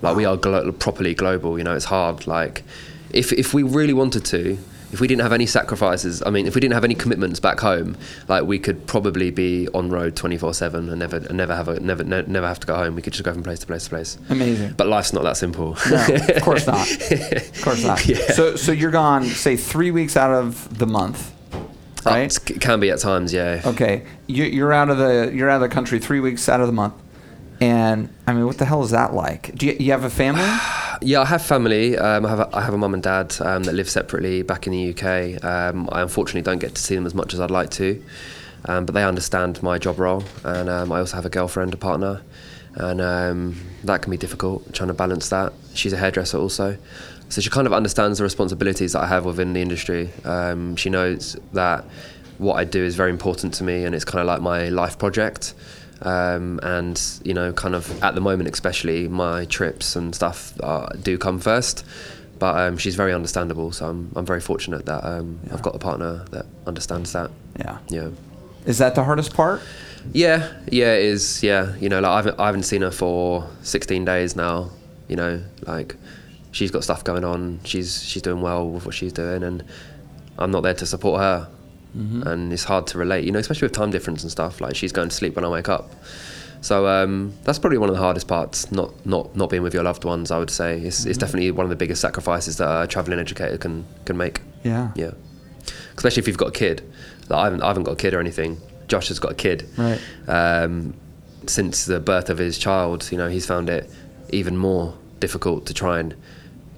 Like 0.00 0.16
we 0.16 0.24
are 0.24 0.36
glo- 0.36 0.72
properly 0.72 1.14
global. 1.14 1.58
You 1.58 1.64
know, 1.64 1.74
it's 1.74 1.84
hard. 1.84 2.26
Like 2.26 2.64
if 3.10 3.32
if 3.32 3.54
we 3.54 3.62
really 3.62 3.92
wanted 3.92 4.24
to, 4.26 4.58
if 4.92 5.00
we 5.00 5.06
didn't 5.06 5.20
have 5.22 5.32
any 5.32 5.44
sacrifices, 5.46 6.22
I 6.24 6.30
mean, 6.30 6.46
if 6.46 6.54
we 6.54 6.60
didn't 6.60 6.74
have 6.74 6.84
any 6.84 6.94
commitments 6.94 7.40
back 7.40 7.60
home, 7.60 7.96
like 8.26 8.44
we 8.44 8.58
could 8.58 8.86
probably 8.86 9.30
be 9.30 9.68
on 9.74 9.90
road 9.90 10.16
twenty 10.16 10.38
four 10.38 10.54
seven 10.54 10.88
and 10.88 10.98
never 10.98 11.16
and 11.16 11.36
never 11.36 11.54
have 11.54 11.68
a 11.68 11.78
never 11.80 12.04
ne- 12.04 12.24
never 12.26 12.46
have 12.48 12.60
to 12.60 12.66
go 12.66 12.74
home. 12.76 12.94
We 12.94 13.02
could 13.02 13.12
just 13.12 13.24
go 13.24 13.32
from 13.32 13.42
place 13.42 13.58
to 13.60 13.66
place 13.66 13.84
to 13.84 13.90
place. 13.90 14.18
Amazing. 14.30 14.74
But 14.76 14.86
life's 14.86 15.12
not 15.12 15.24
that 15.24 15.36
simple. 15.36 15.76
No, 15.90 16.06
of 16.36 16.42
course 16.42 16.66
not. 16.66 16.90
Of 16.90 17.62
course 17.62 17.84
not. 17.84 18.06
Yeah. 18.06 18.18
So, 18.32 18.56
so 18.56 18.72
you're 18.72 18.90
gone, 18.90 19.24
say, 19.24 19.56
three 19.56 19.90
weeks 19.90 20.16
out 20.16 20.30
of 20.32 20.78
the 20.78 20.86
month, 20.86 21.32
right? 22.06 22.34
It 22.50 22.60
can 22.60 22.80
be 22.80 22.90
at 22.90 22.98
times, 23.00 23.32
yeah. 23.32 23.60
Okay, 23.66 24.04
you, 24.26 24.44
you're 24.44 24.72
out 24.72 24.88
of 24.90 24.98
the 24.98 25.30
you're 25.34 25.50
out 25.50 25.62
of 25.62 25.68
the 25.68 25.74
country 25.74 25.98
three 25.98 26.20
weeks 26.20 26.48
out 26.48 26.60
of 26.60 26.66
the 26.66 26.72
month, 26.72 26.94
and 27.60 28.08
I 28.26 28.32
mean, 28.34 28.46
what 28.46 28.58
the 28.58 28.64
hell 28.64 28.82
is 28.82 28.90
that 28.90 29.14
like? 29.14 29.54
Do 29.54 29.66
you, 29.66 29.76
you 29.78 29.92
have 29.92 30.04
a 30.04 30.10
family? 30.10 30.44
Yeah, 31.00 31.20
I 31.20 31.26
have 31.26 31.42
family. 31.42 31.96
Um, 31.96 32.26
I 32.26 32.28
have 32.28 32.40
a, 32.40 32.56
I 32.56 32.60
have 32.60 32.74
a 32.74 32.76
mum 32.76 32.92
and 32.92 33.00
dad 33.00 33.36
um, 33.38 33.62
that 33.62 33.72
live 33.72 33.88
separately 33.88 34.42
back 34.42 34.66
in 34.66 34.72
the 34.72 34.90
UK. 34.90 35.44
Um, 35.44 35.88
I 35.92 36.02
unfortunately 36.02 36.42
don't 36.42 36.58
get 36.58 36.74
to 36.74 36.82
see 36.82 36.96
them 36.96 37.06
as 37.06 37.14
much 37.14 37.34
as 37.34 37.40
I'd 37.40 37.52
like 37.52 37.70
to, 37.70 38.02
um, 38.64 38.84
but 38.84 38.96
they 38.96 39.04
understand 39.04 39.62
my 39.62 39.78
job 39.78 40.00
role, 40.00 40.24
and 40.42 40.68
um, 40.68 40.90
I 40.90 40.98
also 40.98 41.14
have 41.14 41.24
a 41.24 41.28
girlfriend, 41.28 41.72
a 41.72 41.76
partner, 41.76 42.22
and 42.74 43.00
um, 43.00 43.64
that 43.84 44.02
can 44.02 44.10
be 44.10 44.16
difficult 44.16 44.74
trying 44.74 44.88
to 44.88 44.94
balance 44.94 45.28
that. 45.28 45.52
She's 45.72 45.92
a 45.92 45.98
hairdresser 45.98 46.38
also, 46.38 46.76
so 47.28 47.40
she 47.40 47.48
kind 47.48 47.68
of 47.68 47.72
understands 47.72 48.18
the 48.18 48.24
responsibilities 48.24 48.94
that 48.94 49.04
I 49.04 49.06
have 49.06 49.24
within 49.24 49.52
the 49.52 49.62
industry. 49.62 50.10
She 50.74 50.90
knows 50.90 51.36
that 51.52 51.84
what 52.38 52.54
I 52.54 52.64
do 52.64 52.82
is 52.82 52.96
very 52.96 53.10
important 53.10 53.54
to 53.54 53.62
me, 53.62 53.84
and 53.84 53.94
it's 53.94 54.04
kind 54.04 54.20
of 54.20 54.26
like 54.26 54.40
my 54.40 54.68
life 54.68 54.98
project 54.98 55.54
um, 56.02 56.60
and 56.62 57.00
you 57.24 57.34
know, 57.34 57.52
kind 57.52 57.74
of 57.74 58.02
at 58.02 58.14
the 58.14 58.20
moment, 58.20 58.48
especially 58.50 59.08
my 59.08 59.44
trips 59.46 59.96
and 59.96 60.14
stuff 60.14 60.52
uh, 60.62 60.88
do 61.02 61.18
come 61.18 61.38
first. 61.38 61.84
But 62.38 62.56
um, 62.56 62.78
she's 62.78 62.94
very 62.94 63.12
understandable, 63.12 63.72
so 63.72 63.88
I'm 63.88 64.12
I'm 64.14 64.26
very 64.26 64.40
fortunate 64.40 64.86
that 64.86 65.04
um, 65.04 65.40
I've 65.52 65.62
got 65.62 65.74
a 65.74 65.78
partner 65.78 66.24
that 66.30 66.46
understands 66.66 67.12
that. 67.12 67.30
Yeah. 67.58 67.78
Yeah. 67.88 68.10
Is 68.66 68.78
that 68.78 68.94
the 68.94 69.02
hardest 69.02 69.34
part? 69.34 69.62
Yeah, 70.12 70.52
yeah, 70.70 70.94
it 70.94 71.04
is. 71.04 71.42
Yeah, 71.42 71.74
you 71.76 71.88
know, 71.88 72.00
like 72.00 72.10
I 72.10 72.16
haven't, 72.16 72.40
I 72.40 72.46
haven't 72.46 72.62
seen 72.64 72.82
her 72.82 72.90
for 72.90 73.48
16 73.62 74.04
days 74.04 74.36
now. 74.36 74.70
You 75.08 75.16
know, 75.16 75.42
like 75.66 75.96
she's 76.52 76.70
got 76.70 76.84
stuff 76.84 77.04
going 77.04 77.24
on. 77.24 77.60
She's 77.64 78.02
she's 78.02 78.22
doing 78.22 78.40
well 78.40 78.68
with 78.68 78.84
what 78.86 78.94
she's 78.94 79.12
doing, 79.12 79.42
and 79.42 79.64
I'm 80.38 80.50
not 80.50 80.62
there 80.62 80.74
to 80.74 80.86
support 80.86 81.20
her. 81.20 81.48
And 81.94 82.52
it's 82.52 82.64
hard 82.64 82.86
to 82.88 82.98
relate, 82.98 83.24
you 83.24 83.32
know, 83.32 83.38
especially 83.38 83.66
with 83.66 83.72
time 83.72 83.90
difference 83.90 84.22
and 84.22 84.30
stuff. 84.30 84.60
Like 84.60 84.76
she's 84.76 84.92
going 84.92 85.08
to 85.08 85.14
sleep 85.14 85.34
when 85.36 85.44
I 85.44 85.48
wake 85.48 85.68
up. 85.68 85.90
So 86.60 86.86
um, 86.86 87.32
that's 87.44 87.58
probably 87.58 87.78
one 87.78 87.88
of 87.88 87.94
the 87.94 88.00
hardest 88.00 88.28
parts. 88.28 88.70
Not 88.72 88.92
not 89.06 89.34
not 89.36 89.50
being 89.50 89.62
with 89.62 89.74
your 89.74 89.82
loved 89.82 90.04
ones. 90.04 90.30
I 90.30 90.38
would 90.38 90.50
say 90.50 90.80
it's, 90.80 91.06
it's 91.06 91.18
definitely 91.18 91.50
one 91.50 91.64
of 91.64 91.70
the 91.70 91.76
biggest 91.76 92.00
sacrifices 92.00 92.56
that 92.58 92.82
a 92.82 92.86
traveling 92.86 93.18
educator 93.18 93.58
can 93.58 93.84
can 94.04 94.16
make. 94.16 94.40
Yeah. 94.64 94.90
Yeah, 94.94 95.12
especially 95.96 96.20
if 96.20 96.26
you've 96.26 96.36
got 96.36 96.48
a 96.48 96.52
kid. 96.52 96.82
Like 97.28 97.40
I 97.40 97.44
haven't, 97.44 97.62
I 97.62 97.68
haven't 97.68 97.84
got 97.84 97.92
a 97.92 97.96
kid 97.96 98.14
or 98.14 98.20
anything. 98.20 98.60
Josh 98.88 99.08
has 99.08 99.18
got 99.18 99.32
a 99.32 99.34
kid. 99.34 99.68
Right. 99.76 100.00
Um, 100.26 100.94
since 101.46 101.84
the 101.84 102.00
birth 102.00 102.30
of 102.30 102.38
his 102.38 102.58
child, 102.58 103.08
you 103.12 103.18
know, 103.18 103.28
he's 103.28 103.46
found 103.46 103.70
it 103.70 103.90
even 104.30 104.56
more 104.56 104.96
difficult 105.20 105.66
to 105.66 105.74
try 105.74 106.00
and 106.00 106.14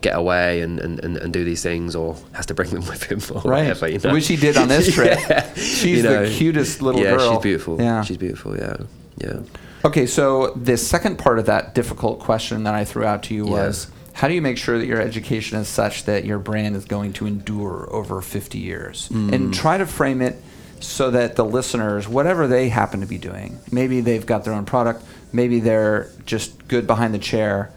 get 0.00 0.16
away 0.16 0.62
and, 0.62 0.78
and, 0.80 0.98
and, 1.04 1.16
and 1.16 1.32
do 1.32 1.44
these 1.44 1.62
things, 1.62 1.94
or 1.94 2.16
has 2.32 2.46
to 2.46 2.54
bring 2.54 2.70
them 2.70 2.86
with 2.88 3.04
him, 3.04 3.20
or 3.36 3.42
Right. 3.50 3.60
whatever. 3.62 3.88
You 3.88 3.98
know? 3.98 4.12
Which 4.12 4.28
he 4.28 4.36
did 4.36 4.56
on 4.56 4.68
this 4.68 4.92
trip. 4.94 5.18
Yeah. 5.28 5.52
She's 5.54 5.84
You 5.98 6.02
know. 6.02 6.24
the 6.26 6.30
cutest 6.34 6.82
little 6.82 7.00
yeah, 7.00 7.16
girl. 7.16 7.34
she's 7.34 7.42
beautiful. 7.42 7.80
Yeah. 7.80 8.02
she's 8.02 8.16
beautiful. 8.16 8.56
Yeah, 8.56 8.76
yeah. 9.18 9.40
Okay, 9.84 10.06
so 10.06 10.52
the 10.56 10.76
second 10.76 11.18
part 11.18 11.38
of 11.38 11.46
that 11.46 11.74
difficult 11.74 12.20
question 12.20 12.64
that 12.64 12.74
I 12.74 12.84
threw 12.84 13.04
out 13.04 13.22
to 13.24 13.34
you 13.34 13.46
Yeah. 13.46 13.52
was 13.52 13.86
how 14.12 14.28
do 14.28 14.34
you 14.34 14.42
make 14.42 14.58
sure 14.58 14.78
that 14.78 14.86
your 14.86 15.00
education 15.00 15.58
is 15.58 15.68
such 15.68 16.04
that 16.04 16.24
your 16.26 16.38
brand 16.38 16.76
is 16.76 16.84
going 16.84 17.14
to 17.14 17.26
endure 17.26 17.88
over 17.90 18.20
50 18.20 18.58
years? 18.58 19.08
Mm. 19.10 19.32
And 19.32 19.54
try 19.54 19.78
to 19.78 19.86
frame 19.86 20.20
it 20.20 20.36
so 20.80 21.10
that 21.10 21.36
the 21.36 21.44
listeners, 21.44 22.06
whatever 22.08 22.46
they 22.46 22.68
happen 22.68 23.00
to 23.00 23.06
be 23.06 23.16
doing, 23.18 23.58
maybe 23.70 24.00
they've 24.02 24.26
got 24.26 24.44
their 24.44 24.52
own 24.52 24.64
product, 24.66 25.02
maybe 25.32 25.60
they're 25.60 26.10
just 26.26 26.68
good 26.68 26.86
behind 26.86 27.14
the 27.14 27.18
chair 27.18 27.70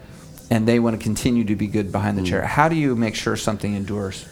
and 0.53 0.67
they 0.67 0.79
want 0.79 0.95
to 0.95 1.01
continue 1.03 1.43
to 1.43 1.55
be 1.55 1.65
good 1.65 1.91
behind 1.91 2.15
the 2.15 2.21
Mm. 2.21 2.27
chair. 2.27 2.41
How 2.43 2.69
do 2.69 2.75
you 2.75 2.95
make 2.95 3.15
sure 3.15 3.35
something 3.35 3.73
endures? 3.73 4.25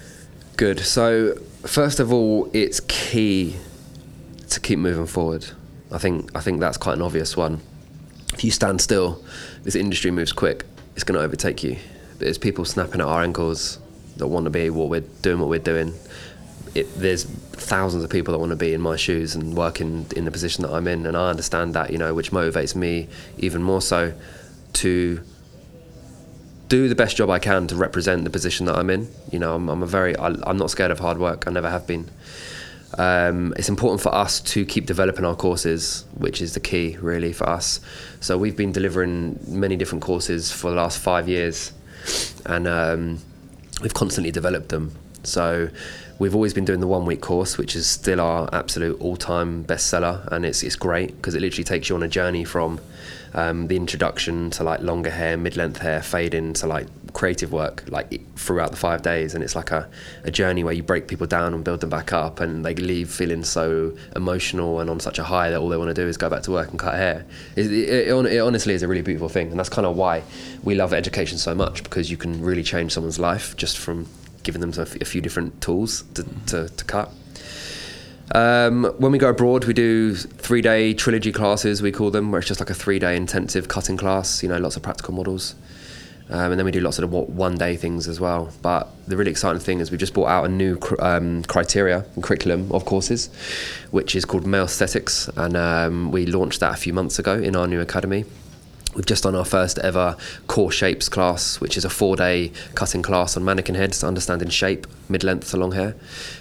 Good. 0.56 0.80
So 0.82 1.34
first 1.64 2.00
of 2.00 2.14
all, 2.14 2.48
it's 2.54 2.80
key 2.82 3.56
to 4.50 4.60
keep 4.60 4.78
moving 4.78 5.08
forward. 5.08 5.46
I 5.92 5.98
think 5.98 6.30
I 6.36 6.42
think 6.42 6.60
that's 6.60 6.78
quite 6.78 6.94
an 6.98 7.02
obvious 7.02 7.36
one. 7.36 7.60
If 8.36 8.44
you 8.44 8.52
stand 8.52 8.82
still, 8.82 9.24
this 9.64 9.76
industry 9.76 10.12
moves 10.12 10.32
quick. 10.32 10.64
It's 10.96 11.04
going 11.04 11.18
to 11.20 11.26
overtake 11.26 11.64
you. 11.64 11.78
There's 12.20 12.38
people 12.38 12.66
snapping 12.66 13.02
at 13.02 13.08
our 13.08 13.24
ankles 13.24 13.80
that 14.18 14.28
want 14.28 14.44
to 14.46 14.52
be 14.52 14.70
what 14.70 14.90
we're 14.90 15.08
doing, 15.24 15.40
what 15.40 15.50
we're 15.50 15.60
doing. 15.74 15.94
It, 16.76 16.88
there's 17.00 17.24
thousands 17.74 18.04
of 18.04 18.10
people 18.12 18.32
that 18.34 18.38
want 18.40 18.52
to 18.52 18.56
be 18.68 18.74
in 18.74 18.82
my 18.82 18.96
shoes 18.96 19.34
and 19.36 19.56
work 19.58 19.82
in, 19.82 20.06
in 20.16 20.26
the 20.26 20.32
position 20.32 20.62
that 20.64 20.72
I'm 20.72 20.88
in, 20.88 21.06
and 21.08 21.18
I 21.18 21.30
understand 21.30 21.74
that, 21.74 21.90
you 21.92 21.98
know, 21.98 22.14
which 22.14 22.32
motivates 22.32 22.76
me 22.76 23.08
even 23.40 23.64
more 23.64 23.82
so 23.82 24.14
to 24.74 25.20
do 26.72 26.88
the 26.88 26.96
best 26.96 27.18
job 27.18 27.30
I 27.30 27.38
can 27.38 27.68
to 27.68 27.76
represent 27.76 28.24
the 28.24 28.30
position 28.30 28.66
that 28.68 28.78
I'm 28.78 28.90
in. 28.90 29.10
You 29.30 29.40
know, 29.40 29.56
I'm, 29.56 29.68
I'm 29.68 29.84
a 29.84 29.86
very, 29.86 30.16
I, 30.16 30.28
I'm 30.44 30.56
not 30.56 30.72
scared 30.72 30.90
of 30.90 31.00
hard 31.00 31.18
work. 31.18 31.44
I 31.46 31.52
never 31.52 31.70
have 31.70 31.86
been. 31.86 32.10
Um, 32.98 33.54
it's 33.58 33.68
important 33.68 34.02
for 34.02 34.16
us 34.16 34.40
to 34.40 34.66
keep 34.66 34.86
developing 34.86 35.26
our 35.26 35.36
courses, 35.36 36.06
which 36.16 36.42
is 36.42 36.54
the 36.54 36.62
key 36.62 36.96
really 37.02 37.34
for 37.34 37.50
us. 37.50 37.82
So 38.22 38.38
we've 38.38 38.56
been 38.56 38.72
delivering 38.72 39.38
many 39.50 39.76
different 39.76 40.02
courses 40.02 40.50
for 40.50 40.70
the 40.70 40.78
last 40.78 41.00
five 41.00 41.28
years, 41.28 41.74
and 42.46 42.66
um, 42.70 43.20
we've 43.82 43.94
constantly 43.94 44.32
developed 44.32 44.70
them. 44.70 44.96
So 45.24 45.68
we've 46.20 46.36
always 46.36 46.54
been 46.54 46.66
doing 46.66 46.80
the 46.80 46.88
one 46.88 47.06
week 47.06 47.20
course, 47.20 47.58
which 47.58 47.76
is 47.76 47.86
still 47.86 48.22
our 48.22 48.48
absolute 48.54 48.98
all 49.02 49.18
time 49.18 49.66
bestseller, 49.66 50.26
and 50.32 50.46
it's 50.46 50.64
it's 50.64 50.78
great 50.78 51.18
because 51.18 51.36
it 51.36 51.42
literally 51.42 51.66
takes 51.66 51.90
you 51.90 51.96
on 51.96 52.04
a 52.04 52.08
journey 52.08 52.46
from 52.46 52.80
um, 53.34 53.68
the 53.68 53.76
introduction 53.76 54.50
to 54.52 54.64
like 54.64 54.82
longer 54.82 55.10
hair, 55.10 55.38
mid 55.38 55.56
length 55.58 55.78
hair, 55.78 56.02
fade 56.02 56.34
into 56.34 56.68
like 56.68 56.88
creative 57.14 57.52
work, 57.52 57.84
like 57.88 58.36
throughout 58.38 58.72
the 58.72 58.78
five 58.78 59.02
days, 59.02 59.34
and 59.34 59.44
it's 59.44 59.56
like 59.56 59.72
a, 59.72 59.90
a 60.24 60.32
journey 60.32 60.64
where 60.64 60.74
you 60.74 60.84
break 60.84 61.08
people 61.08 61.28
down 61.28 61.54
and 61.54 61.64
build 61.64 61.82
them 61.82 61.90
back 61.90 62.14
up, 62.14 62.40
and 62.40 62.66
they 62.66 62.76
leave 62.76 63.10
feeling 63.10 63.44
so 63.44 63.96
emotional 64.16 64.80
and 64.80 64.90
on 64.90 65.00
such 65.00 65.20
a 65.20 65.24
high 65.24 65.50
that 65.50 65.60
all 65.60 65.70
they 65.70 65.78
want 65.78 65.90
to 65.90 65.94
do 65.94 66.08
is 66.08 66.18
go 66.18 66.30
back 66.30 66.44
to 66.44 66.52
work 66.52 66.70
and 66.70 66.80
cut 66.80 66.96
hair. 66.96 67.26
It, 67.56 67.72
it, 67.72 68.08
it, 68.08 68.40
honestly 68.40 68.74
is 68.74 68.84
a 68.84 68.88
really 68.88 69.02
beautiful 69.02 69.30
thing, 69.30 69.50
and 69.52 69.60
that's 69.60 69.70
kind 69.70 69.86
of 69.86 69.96
why 69.96 70.24
we 70.64 70.76
love 70.76 70.94
education 70.94 71.38
so 71.38 71.56
much 71.56 71.84
because 71.84 72.12
you 72.12 72.18
can 72.18 72.42
really 72.42 72.64
change 72.64 72.92
someone's 72.92 73.20
life 73.20 73.56
just 73.56 73.78
from 73.78 74.08
giving 74.44 74.62
them 74.62 74.74
a, 74.78 74.82
f- 74.82 75.00
a 75.02 75.06
few 75.06 75.22
different 75.22 75.62
tools 75.62 76.04
to, 76.16 76.24
to, 76.48 76.70
to 76.70 76.86
cut. 76.86 77.12
Um, 78.34 78.86
when 78.98 79.12
we 79.12 79.18
go 79.18 79.30
abroad, 79.30 79.66
we 79.66 79.74
do 79.74 80.16
three 80.16 80.62
day 80.62 80.94
trilogy 80.94 81.32
classes, 81.32 81.82
we 81.82 81.92
call 81.92 82.12
them, 82.12 82.32
where 82.32 82.40
it's 82.40 82.48
just 82.48 82.60
like 82.60 82.70
a 82.70 82.74
three 82.74 83.00
day 83.00 83.16
intensive 83.16 83.68
cutting 83.68 83.98
class, 83.98 84.42
you 84.42 84.50
know, 84.50 84.58
lots 84.58 84.78
of 84.78 84.84
practical 84.84 85.14
models. 85.14 85.56
Um, 86.30 86.52
and 86.52 86.60
then 86.60 86.66
we 86.66 86.72
do 86.72 86.80
lots 86.80 86.98
of 86.98 87.12
one 87.12 87.58
day 87.58 87.76
things 87.76 88.08
as 88.08 88.22
well. 88.22 88.54
But 88.62 88.88
the 89.06 89.18
really 89.18 89.32
exciting 89.32 89.60
thing 89.60 89.82
is 89.82 89.92
we've 89.92 90.00
just 90.00 90.14
brought 90.14 90.30
out 90.30 90.46
a 90.46 90.48
new 90.48 90.78
cr- 90.78 91.02
um, 91.02 91.44
criteria 91.44 92.06
and 92.16 92.24
curriculum 92.24 92.72
of 92.72 92.86
courses, 92.86 93.28
which 93.92 94.16
is 94.16 94.24
called 94.24 94.48
Male 94.48 94.64
Aesthetics. 94.64 95.28
And 95.36 95.58
um, 95.58 96.10
we 96.10 96.26
launched 96.26 96.62
that 96.62 96.74
a 96.74 96.78
few 96.78 96.94
months 96.94 97.20
ago 97.20 97.34
in 97.34 97.58
our 97.58 97.68
new 97.68 97.82
academy. 97.82 98.24
We've 98.96 99.06
just 99.06 99.24
done 99.24 99.36
our 99.36 99.46
first 99.46 99.78
ever 99.80 100.16
core 100.48 100.72
shapes 100.72 101.10
class, 101.10 101.60
which 101.60 101.76
is 101.76 101.84
a 101.84 101.90
four 101.90 102.16
day 102.16 102.54
cutting 102.76 103.02
class 103.02 103.36
on 103.36 103.44
mannequin 103.44 103.76
heads, 103.76 104.02
understanding 104.02 104.50
shape, 104.50 104.88
mid 105.10 105.26
length 105.26 105.52
to 105.52 105.58
long 105.58 105.74
hair, 105.74 105.96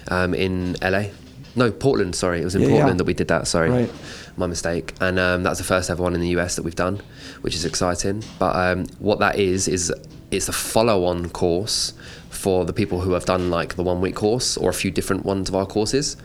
um, 0.07 0.33
in 0.33 0.77
LA. 0.81 1.07
No, 1.55 1.71
Portland, 1.71 2.15
sorry. 2.15 2.41
It 2.41 2.45
was 2.45 2.55
in 2.55 2.61
Yeah, 2.61 2.67
yeah. 2.67 2.73
Portland 2.75 2.99
that 2.99 3.03
we 3.05 3.13
did 3.13 3.27
that, 3.27 3.47
sorry. 3.47 3.69
Right. 3.69 3.91
My 4.37 4.47
mistake. 4.47 4.93
And 5.01 5.19
um, 5.19 5.43
that's 5.43 5.57
the 5.57 5.65
first 5.65 5.89
ever 5.89 6.01
one 6.01 6.15
in 6.15 6.21
the 6.21 6.29
US 6.39 6.55
that 6.55 6.63
we've 6.63 6.75
done, 6.75 7.01
which 7.41 7.55
is 7.55 7.65
exciting. 7.65 8.23
But 8.39 8.55
um, 8.55 8.85
what 8.99 9.19
that 9.19 9.37
is, 9.37 9.67
is 9.67 9.93
it's 10.31 10.47
a 10.47 10.53
follow 10.53 11.05
on 11.05 11.29
course 11.29 11.93
for 12.29 12.63
the 12.65 12.73
people 12.73 13.01
who 13.01 13.11
have 13.11 13.25
done 13.25 13.49
like 13.49 13.75
the 13.75 13.83
one 13.83 13.99
week 14.01 14.15
course 14.15 14.55
or 14.57 14.69
a 14.69 14.73
few 14.73 14.89
different 14.89 15.25
ones 15.25 15.49
of 15.49 15.55
our 15.55 15.65
courses. 15.65 16.15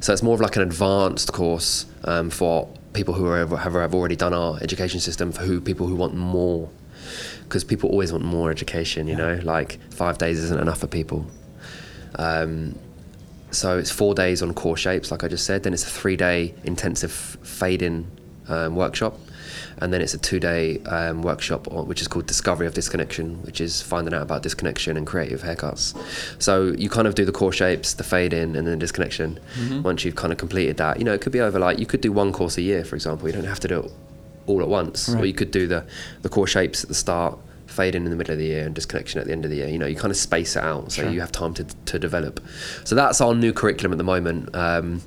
So 0.00 0.12
it's 0.12 0.22
more 0.22 0.34
of 0.34 0.40
like 0.40 0.56
an 0.56 0.62
advanced 0.62 1.32
course 1.32 1.86
um, 2.04 2.28
for 2.30 2.68
people 2.92 3.14
who 3.14 3.26
are, 3.26 3.38
have, 3.38 3.50
have 3.74 3.94
already 3.94 4.16
done 4.16 4.34
our 4.34 4.58
education 4.62 5.00
system, 5.00 5.32
for 5.32 5.42
who 5.42 5.60
people 5.60 5.86
who 5.86 5.96
want 5.96 6.14
more. 6.14 6.68
Because 7.44 7.62
people 7.64 7.88
always 7.90 8.12
want 8.12 8.24
more 8.24 8.50
education, 8.50 9.06
you 9.06 9.14
know, 9.16 9.40
like 9.44 9.78
five 9.92 10.18
days 10.18 10.38
isn't 10.40 10.60
enough 10.60 10.80
for 10.80 10.88
people. 10.88 11.26
Um, 12.16 12.76
so 13.50 13.78
it's 13.78 13.90
four 13.90 14.14
days 14.14 14.42
on 14.42 14.52
core 14.54 14.76
shapes, 14.76 15.10
like 15.10 15.24
I 15.24 15.28
just 15.28 15.44
said. 15.46 15.62
Then 15.62 15.72
it's 15.72 15.84
a 15.84 15.90
three-day 15.90 16.54
intensive 16.64 17.12
fade-in 17.12 18.06
um, 18.48 18.76
workshop, 18.76 19.18
and 19.78 19.92
then 19.92 20.00
it's 20.00 20.14
a 20.14 20.18
two-day 20.18 20.80
um, 20.84 21.22
workshop 21.22 21.66
on, 21.72 21.86
which 21.88 22.00
is 22.00 22.08
called 22.08 22.26
Discovery 22.26 22.66
of 22.66 22.74
Disconnection, 22.74 23.42
which 23.42 23.60
is 23.60 23.82
finding 23.82 24.14
out 24.14 24.22
about 24.22 24.42
disconnection 24.42 24.96
and 24.96 25.06
creative 25.06 25.42
haircuts. 25.42 25.94
So 26.42 26.72
you 26.76 26.88
kind 26.88 27.06
of 27.08 27.14
do 27.14 27.24
the 27.24 27.32
core 27.32 27.52
shapes, 27.52 27.94
the 27.94 28.04
fade-in, 28.04 28.56
and 28.56 28.66
then 28.66 28.78
disconnection. 28.78 29.38
Once 29.82 30.04
you've 30.04 30.16
kind 30.16 30.32
of 30.32 30.38
completed 30.38 30.76
that, 30.78 30.98
you 30.98 31.04
know, 31.04 31.12
it 31.14 31.20
could 31.20 31.32
be 31.32 31.40
over 31.40 31.58
like 31.58 31.78
you 31.78 31.86
could 31.86 32.00
do 32.00 32.12
one 32.12 32.32
course 32.32 32.56
a 32.58 32.62
year, 32.62 32.84
for 32.84 32.94
example. 32.94 33.28
You 33.28 33.34
don't 33.34 33.44
have 33.44 33.60
to 33.60 33.68
do 33.68 33.80
it 33.80 33.92
all 34.46 34.60
at 34.62 34.68
once, 34.68 35.08
or 35.08 35.24
you 35.26 35.34
could 35.34 35.50
do 35.50 35.66
the 35.66 35.84
the 36.22 36.28
core 36.28 36.46
shapes 36.46 36.82
at 36.84 36.88
the 36.88 36.94
start. 36.94 37.38
Fade 37.76 37.94
in 37.94 38.04
in 38.04 38.10
the 38.10 38.16
middle 38.16 38.32
of 38.32 38.38
the 38.38 38.46
year 38.46 38.64
and 38.66 38.74
disconnection 38.74 39.20
at 39.20 39.26
the 39.26 39.32
end 39.32 39.44
of 39.44 39.50
the 39.50 39.58
year. 39.58 39.68
You 39.68 39.78
know, 39.78 39.86
you 39.86 39.96
kind 39.96 40.10
of 40.10 40.16
space 40.16 40.56
it 40.56 40.62
out 40.62 40.90
so 40.92 41.02
Sure. 41.02 41.10
you 41.10 41.20
have 41.20 41.30
time 41.32 41.54
to, 41.54 41.64
to 41.64 41.98
develop. 41.98 42.40
So 42.84 42.94
that's 42.94 43.20
our 43.20 43.34
new 43.34 43.52
curriculum 43.52 43.92
at 43.92 43.98
the 43.98 44.04
moment. 44.04 44.54
Um, 44.54 45.02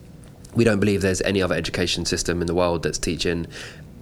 we 0.56 0.64
don't 0.64 0.80
believe 0.80 1.02
there's 1.02 1.22
any 1.22 1.42
other 1.42 1.56
education 1.56 2.06
system 2.06 2.42
in 2.42 2.48
the 2.48 2.56
world 2.56 2.84
that's 2.84 2.98
teaching 2.98 3.48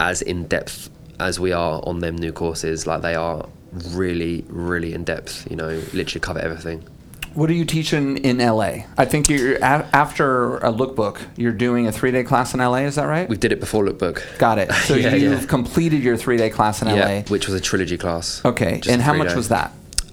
as 0.00 0.22
in 0.22 0.46
depth 0.46 0.90
as 1.20 1.40
we 1.40 1.50
are 1.52 1.80
on 1.84 1.98
them 1.98 2.16
new 2.16 2.32
courses. 2.32 2.86
Like 2.86 3.02
they 3.02 3.14
are 3.14 3.48
really, 3.90 4.44
really 4.48 4.94
in 4.94 5.04
depth. 5.04 5.46
You 5.50 5.56
know, 5.56 5.82
literally 5.92 6.20
cover 6.20 6.38
everything. 6.38 6.84
What 7.34 7.50
are 7.50 7.54
you 7.54 7.64
teaching 7.64 8.16
in 8.18 8.38
LA? 8.38 8.84
I 8.96 9.04
think 9.04 9.28
you're 9.28 9.56
a- 9.56 9.88
after 9.92 10.56
a 10.58 10.72
lookbook. 10.72 11.18
You're 11.36 11.52
doing 11.52 11.86
a 11.86 11.92
three 11.92 12.10
day 12.10 12.24
class 12.24 12.54
in 12.54 12.60
LA. 12.60 12.78
Is 12.86 12.96
that 12.96 13.04
right? 13.04 13.28
We 13.28 13.36
did 13.36 13.52
it 13.52 13.60
before 13.60 13.84
Lookbook. 13.84 14.22
Got 14.38 14.58
it. 14.58 14.70
So 14.88 14.94
Yeah, 14.94 15.14
you've 15.14 15.40
yeah. 15.42 15.46
completed 15.46 16.02
your 16.02 16.16
three 16.16 16.36
day 16.36 16.50
class 16.50 16.82
in 16.82 16.88
Yeah, 16.88 17.04
LA. 17.06 17.20
which 17.28 17.46
was 17.46 17.54
a 17.54 17.60
trilogy 17.60 17.96
class. 17.98 18.42
Okay. 18.44 18.76
Just 18.78 18.88
And 18.90 19.02
how 19.02 19.12
much 19.12 19.28
three-day. 19.32 19.36
was 19.36 19.48
that? 19.50 19.72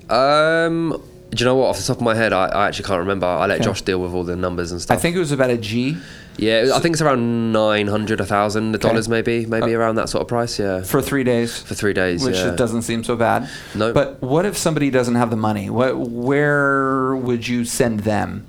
Um, 0.10 1.01
do 1.36 1.43
you 1.43 1.45
know 1.45 1.56
what? 1.56 1.67
Off 1.67 1.78
the 1.78 1.84
top 1.84 1.98
of 1.98 2.02
my 2.04 2.15
head, 2.15 2.34
I, 2.34 2.45
I 2.48 2.67
actually 2.67 2.86
can't 2.86 3.00
remember. 3.00 3.26
I 3.28 3.45
let 3.45 3.56
Okay. 3.56 3.65
Josh 3.65 3.82
deal 3.84 4.00
with 4.00 4.13
all 4.13 4.24
the 4.24 4.36
numbers 4.36 4.71
and 4.71 4.82
stuff. 4.82 4.98
I 4.98 5.00
think 5.02 5.15
it 5.15 5.19
was 5.19 5.32
about 5.32 5.50
a 5.50 5.58
G 5.58 5.98
Yeah, 6.38 6.71
I 6.74 6.80
think 6.80 6.93
it's 6.93 7.02
around 7.02 7.52
nine 7.54 7.88
hundred, 7.88 8.19
a 8.19 8.26
thousand 8.26 8.76
Okay. 8.76 8.88
dollars, 8.88 9.08
maybe, 9.08 9.45
maybe 9.45 9.74
Uh, 9.74 9.80
around 9.80 9.95
that 9.95 10.10
sort 10.10 10.21
of 10.21 10.28
price. 10.28 10.58
Yeah, 10.60 10.82
for 10.82 11.02
three 11.02 11.24
days. 11.24 11.60
for 11.60 11.76
three 11.76 11.93
days. 11.93 12.24
which 12.26 12.36
yeah. 12.36 12.56
doesn't 12.56 12.82
seem 12.84 13.04
so 13.04 13.15
bad. 13.15 13.50
No. 13.74 13.93
But 13.93 14.21
what 14.21 14.45
if 14.45 14.58
somebody 14.58 14.89
doesn't 14.89 15.15
have 15.15 15.30
the 15.30 15.38
money? 15.38 15.69
What, 15.69 15.98
where 15.98 17.15
would 17.15 17.48
you 17.48 17.63
send 17.65 18.02
them 18.02 18.45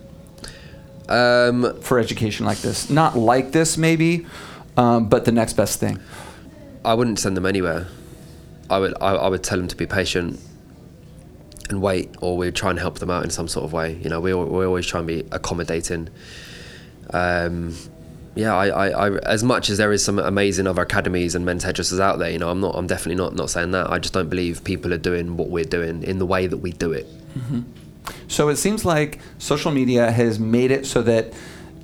Um, 1.09 1.81
for 1.81 1.99
education 2.01 2.45
like 2.47 2.59
this? 2.59 2.91
Not 2.91 3.17
like 3.17 3.53
this, 3.53 3.79
maybe, 3.79 4.27
um, 4.77 5.09
but 5.09 5.25
the 5.25 5.33
next 5.33 5.53
best 5.55 5.79
thing. 5.79 6.01
I 6.85 6.95
wouldn't 6.95 7.19
send 7.21 7.37
them 7.37 7.47
anywhere. 7.47 7.87
I 8.69 8.79
would, 8.81 8.95
I, 9.01 9.15
I 9.15 9.29
would 9.29 9.45
tell 9.45 9.59
them 9.59 9.69
to 9.69 9.77
be 9.77 9.87
patient 9.87 10.41
and 11.69 11.81
wait, 11.83 12.15
or 12.21 12.37
we'd 12.37 12.55
try 12.55 12.71
and 12.71 12.79
help 12.79 12.99
them 12.99 13.11
out 13.11 13.25
in 13.25 13.31
some 13.31 13.49
sort 13.49 13.65
of 13.65 13.73
way. 13.73 13.99
You 14.03 14.09
know, 14.11 14.21
we 14.21 14.33
we 14.35 14.65
always 14.65 14.87
try 14.87 14.99
and 15.01 15.07
be 15.07 15.25
accommodating. 15.33 16.09
Um, 17.11 17.75
yeah, 18.35 18.55
I, 18.55 18.67
I, 18.67 18.89
I, 19.09 19.11
as 19.21 19.43
much 19.43 19.71
as 19.71 19.79
there 19.79 19.93
is 19.93 20.05
some 20.05 20.19
amazing 20.19 20.67
other 20.67 20.83
academies 20.83 21.35
and 21.35 21.47
men's 21.47 21.65
hairdressers 21.65 21.99
out 22.01 22.19
there, 22.19 22.31
you 22.31 22.39
know, 22.39 22.51
I'm 22.51 22.61
not, 22.61 22.75
I'm 22.77 22.87
definitely 22.87 23.15
not, 23.15 23.35
not 23.35 23.49
saying 23.49 23.71
that. 23.71 23.89
I 23.91 23.99
just 23.99 24.13
don't 24.13 24.29
believe 24.29 24.63
people 24.63 24.93
are 24.93 24.99
doing 24.99 25.39
what 25.39 25.49
we're 25.49 25.65
doing 25.65 26.03
in 26.03 26.19
the 26.19 26.27
way 26.27 26.47
that 26.47 26.59
we 26.59 26.73
do 26.73 26.93
it. 26.93 27.07
So 28.29 28.49
it 28.51 28.57
seems 28.57 28.85
like 28.85 29.21
social 29.39 29.73
media 29.73 30.11
has 30.11 30.39
made 30.39 30.71
it 30.71 30.85
so 30.87 31.01
that 31.03 31.33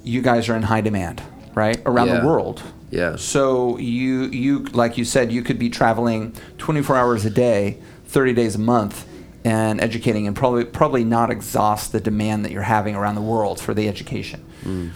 you 0.04 0.20
guys 0.20 0.48
are 0.50 0.56
in 0.56 0.62
high 0.64 0.80
demand, 0.82 1.22
right, 1.54 1.80
around 1.86 2.08
Yeah. 2.08 2.20
the 2.20 2.26
world. 2.26 2.62
Yeah. 2.90 3.16
So 3.16 3.78
you 3.78 4.24
you 4.24 4.64
like 4.74 4.98
you 4.98 5.04
said 5.06 5.32
you 5.32 5.42
could 5.42 5.58
be 5.58 5.70
traveling 5.70 6.34
24 6.58 6.96
hours 6.96 7.24
a 7.24 7.30
day, 7.30 7.78
30 8.06 8.34
days 8.34 8.54
a 8.56 8.58
month, 8.58 9.06
and 9.44 9.80
educating, 9.80 10.26
and 10.26 10.36
probably 10.36 10.64
probably 10.64 11.04
not 11.04 11.30
exhaust 11.30 11.92
the 11.92 12.00
demand 12.00 12.44
that 12.44 12.52
you're 12.52 12.62
having 12.62 12.94
around 12.94 13.14
the 13.14 13.22
world 13.22 13.60
for 13.60 13.74
the 13.74 13.88
education. 13.88 14.44
Mm. 14.64 14.90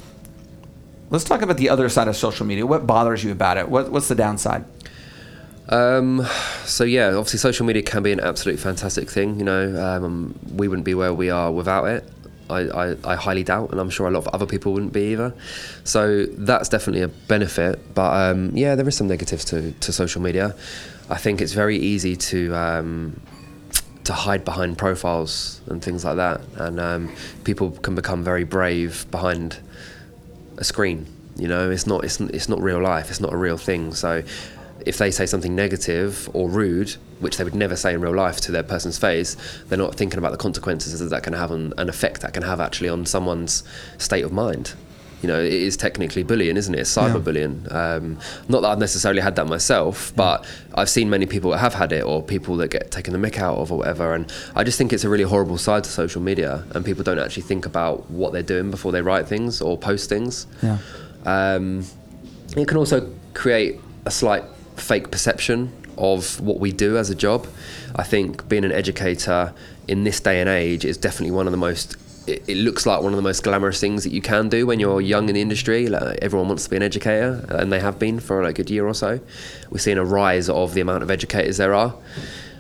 Let's 1.08 1.24
talk 1.24 1.42
about 1.42 1.56
the 1.56 1.68
other 1.68 1.88
side 1.88 2.08
of 2.08 2.16
social 2.16 2.46
media. 2.46 2.66
What 2.66 2.86
bothers 2.86 3.22
you 3.22 3.30
about 3.30 3.58
it? 3.58 3.68
What, 3.68 3.92
what's 3.92 4.08
the 4.08 4.16
downside? 4.16 4.64
Um, 5.68 6.26
so 6.64 6.84
yeah, 6.84 7.08
obviously 7.08 7.38
social 7.38 7.66
media 7.66 7.82
can 7.82 8.02
be 8.02 8.12
an 8.12 8.20
absolute 8.20 8.58
fantastic 8.58 9.08
thing. 9.08 9.38
You 9.38 9.44
know, 9.44 9.84
um, 9.84 10.38
we 10.52 10.68
wouldn't 10.68 10.84
be 10.84 10.94
where 10.94 11.14
we 11.14 11.30
are 11.30 11.52
without 11.52 11.84
it. 11.86 12.08
I, 12.48 12.60
I, 12.60 12.96
I 13.04 13.14
highly 13.16 13.42
doubt, 13.42 13.70
and 13.70 13.80
I'm 13.80 13.90
sure 13.90 14.06
a 14.06 14.10
lot 14.10 14.20
of 14.20 14.28
other 14.28 14.46
people 14.46 14.72
wouldn't 14.72 14.92
be 14.92 15.12
either. 15.12 15.34
So 15.84 16.26
that's 16.26 16.68
definitely 16.68 17.02
a 17.02 17.08
benefit. 17.08 17.94
But 17.94 18.30
um, 18.30 18.56
yeah, 18.56 18.74
there 18.76 18.86
is 18.86 18.96
some 18.96 19.08
negatives 19.08 19.44
to, 19.46 19.72
to 19.72 19.92
social 19.92 20.22
media. 20.22 20.54
I 21.10 21.16
think 21.16 21.40
it's 21.40 21.52
very 21.52 21.76
easy 21.76 22.16
to 22.16 22.54
um, 22.54 23.20
to 24.06 24.12
hide 24.12 24.44
behind 24.44 24.78
profiles 24.78 25.60
and 25.66 25.82
things 25.82 26.04
like 26.04 26.16
that, 26.16 26.40
and 26.56 26.80
um, 26.80 27.14
people 27.44 27.70
can 27.70 27.94
become 27.94 28.22
very 28.24 28.44
brave 28.44 29.06
behind 29.10 29.58
a 30.56 30.64
screen. 30.64 31.06
You 31.36 31.48
know, 31.48 31.70
it's 31.70 31.86
not 31.86 32.04
it's, 32.04 32.20
it's 32.20 32.48
not 32.48 32.60
real 32.62 32.80
life. 32.80 33.10
It's 33.10 33.20
not 33.20 33.32
a 33.32 33.36
real 33.36 33.58
thing. 33.58 33.92
So 33.94 34.22
if 34.86 34.98
they 34.98 35.10
say 35.10 35.26
something 35.26 35.54
negative 35.54 36.30
or 36.32 36.48
rude, 36.48 36.90
which 37.18 37.36
they 37.36 37.44
would 37.44 37.54
never 37.54 37.74
say 37.74 37.92
in 37.94 38.00
real 38.00 38.14
life 38.14 38.40
to 38.42 38.52
their 38.52 38.62
person's 38.62 38.96
face, 38.96 39.36
they're 39.68 39.76
not 39.76 39.96
thinking 39.96 40.18
about 40.18 40.30
the 40.30 40.38
consequences 40.38 40.98
that 41.00 41.06
that 41.06 41.22
can 41.24 41.32
have 41.32 41.50
on 41.50 41.74
an 41.76 41.88
effect 41.88 42.20
that 42.22 42.32
can 42.32 42.44
have 42.44 42.60
actually 42.60 42.88
on 42.88 43.04
someone's 43.04 43.64
state 43.98 44.24
of 44.24 44.32
mind. 44.32 44.74
You 45.22 45.28
know, 45.28 45.40
it 45.40 45.52
is 45.52 45.76
technically 45.76 46.22
bullying, 46.22 46.56
isn't 46.56 46.74
it? 46.74 46.80
It's 46.80 46.94
cyberbullying. 46.94 47.72
Um, 47.72 48.18
not 48.48 48.60
that 48.60 48.68
I've 48.68 48.78
necessarily 48.78 49.22
had 49.22 49.34
that 49.36 49.46
myself, 49.46 50.12
but 50.14 50.46
I've 50.74 50.90
seen 50.90 51.08
many 51.08 51.24
people 51.24 51.50
that 51.52 51.58
have 51.58 51.74
had 51.74 51.92
it, 51.92 52.04
or 52.04 52.22
people 52.22 52.56
that 52.58 52.68
get 52.68 52.90
taken 52.90 53.12
the 53.12 53.18
mick 53.18 53.38
out 53.38 53.56
of, 53.56 53.72
or 53.72 53.78
whatever. 53.78 54.14
And 54.14 54.30
I 54.54 54.62
just 54.62 54.76
think 54.76 54.92
it's 54.92 55.04
a 55.04 55.08
really 55.08 55.24
horrible 55.24 55.58
side 55.58 55.84
to 55.84 55.90
social 55.90 56.20
media, 56.20 56.64
and 56.74 56.84
people 56.84 57.02
don't 57.02 57.18
actually 57.18 57.44
think 57.44 57.64
about 57.64 58.10
what 58.10 58.32
they're 58.32 58.42
doing 58.42 58.70
before 58.70 58.92
they 58.92 59.00
write 59.00 59.26
things 59.26 59.62
or 59.62 59.78
post 59.78 60.08
things. 60.08 60.46
Yeah. 60.62 60.78
Um, 61.24 61.84
it 62.56 62.68
can 62.68 62.76
also 62.76 63.12
create 63.34 63.80
a 64.04 64.10
slight 64.10 64.44
fake 64.76 65.10
perception 65.10 65.72
of 65.98 66.38
what 66.40 66.60
we 66.60 66.72
do 66.72 66.98
as 66.98 67.08
a 67.08 67.14
job. 67.14 67.46
I 67.96 68.02
think 68.02 68.48
being 68.48 68.64
an 68.64 68.72
educator 68.72 69.54
in 69.88 70.04
this 70.04 70.20
day 70.20 70.40
and 70.40 70.48
age 70.48 70.84
is 70.84 70.98
definitely 70.98 71.34
one 71.34 71.46
of 71.46 71.52
the 71.52 71.56
most 71.58 71.96
it, 72.26 72.42
it 72.48 72.56
looks 72.56 72.86
like 72.86 73.02
one 73.02 73.12
of 73.12 73.16
the 73.16 73.22
most 73.22 73.42
glamorous 73.42 73.80
things 73.80 74.04
that 74.04 74.12
you 74.12 74.20
can 74.20 74.48
do 74.48 74.66
when 74.66 74.80
you're 74.80 75.00
young 75.00 75.28
in 75.28 75.34
the 75.34 75.40
industry. 75.40 75.88
Like 75.88 76.18
everyone 76.22 76.48
wants 76.48 76.64
to 76.64 76.70
be 76.70 76.76
an 76.76 76.82
educator, 76.82 77.44
and 77.50 77.72
they 77.72 77.80
have 77.80 77.98
been 77.98 78.20
for 78.20 78.42
like 78.42 78.58
a 78.58 78.62
good 78.62 78.70
year 78.70 78.86
or 78.86 78.94
so. 78.94 79.20
We're 79.70 79.78
seeing 79.78 79.98
a 79.98 80.04
rise 80.04 80.48
of 80.48 80.74
the 80.74 80.80
amount 80.80 81.02
of 81.02 81.10
educators 81.10 81.56
there 81.56 81.74
are. 81.74 81.94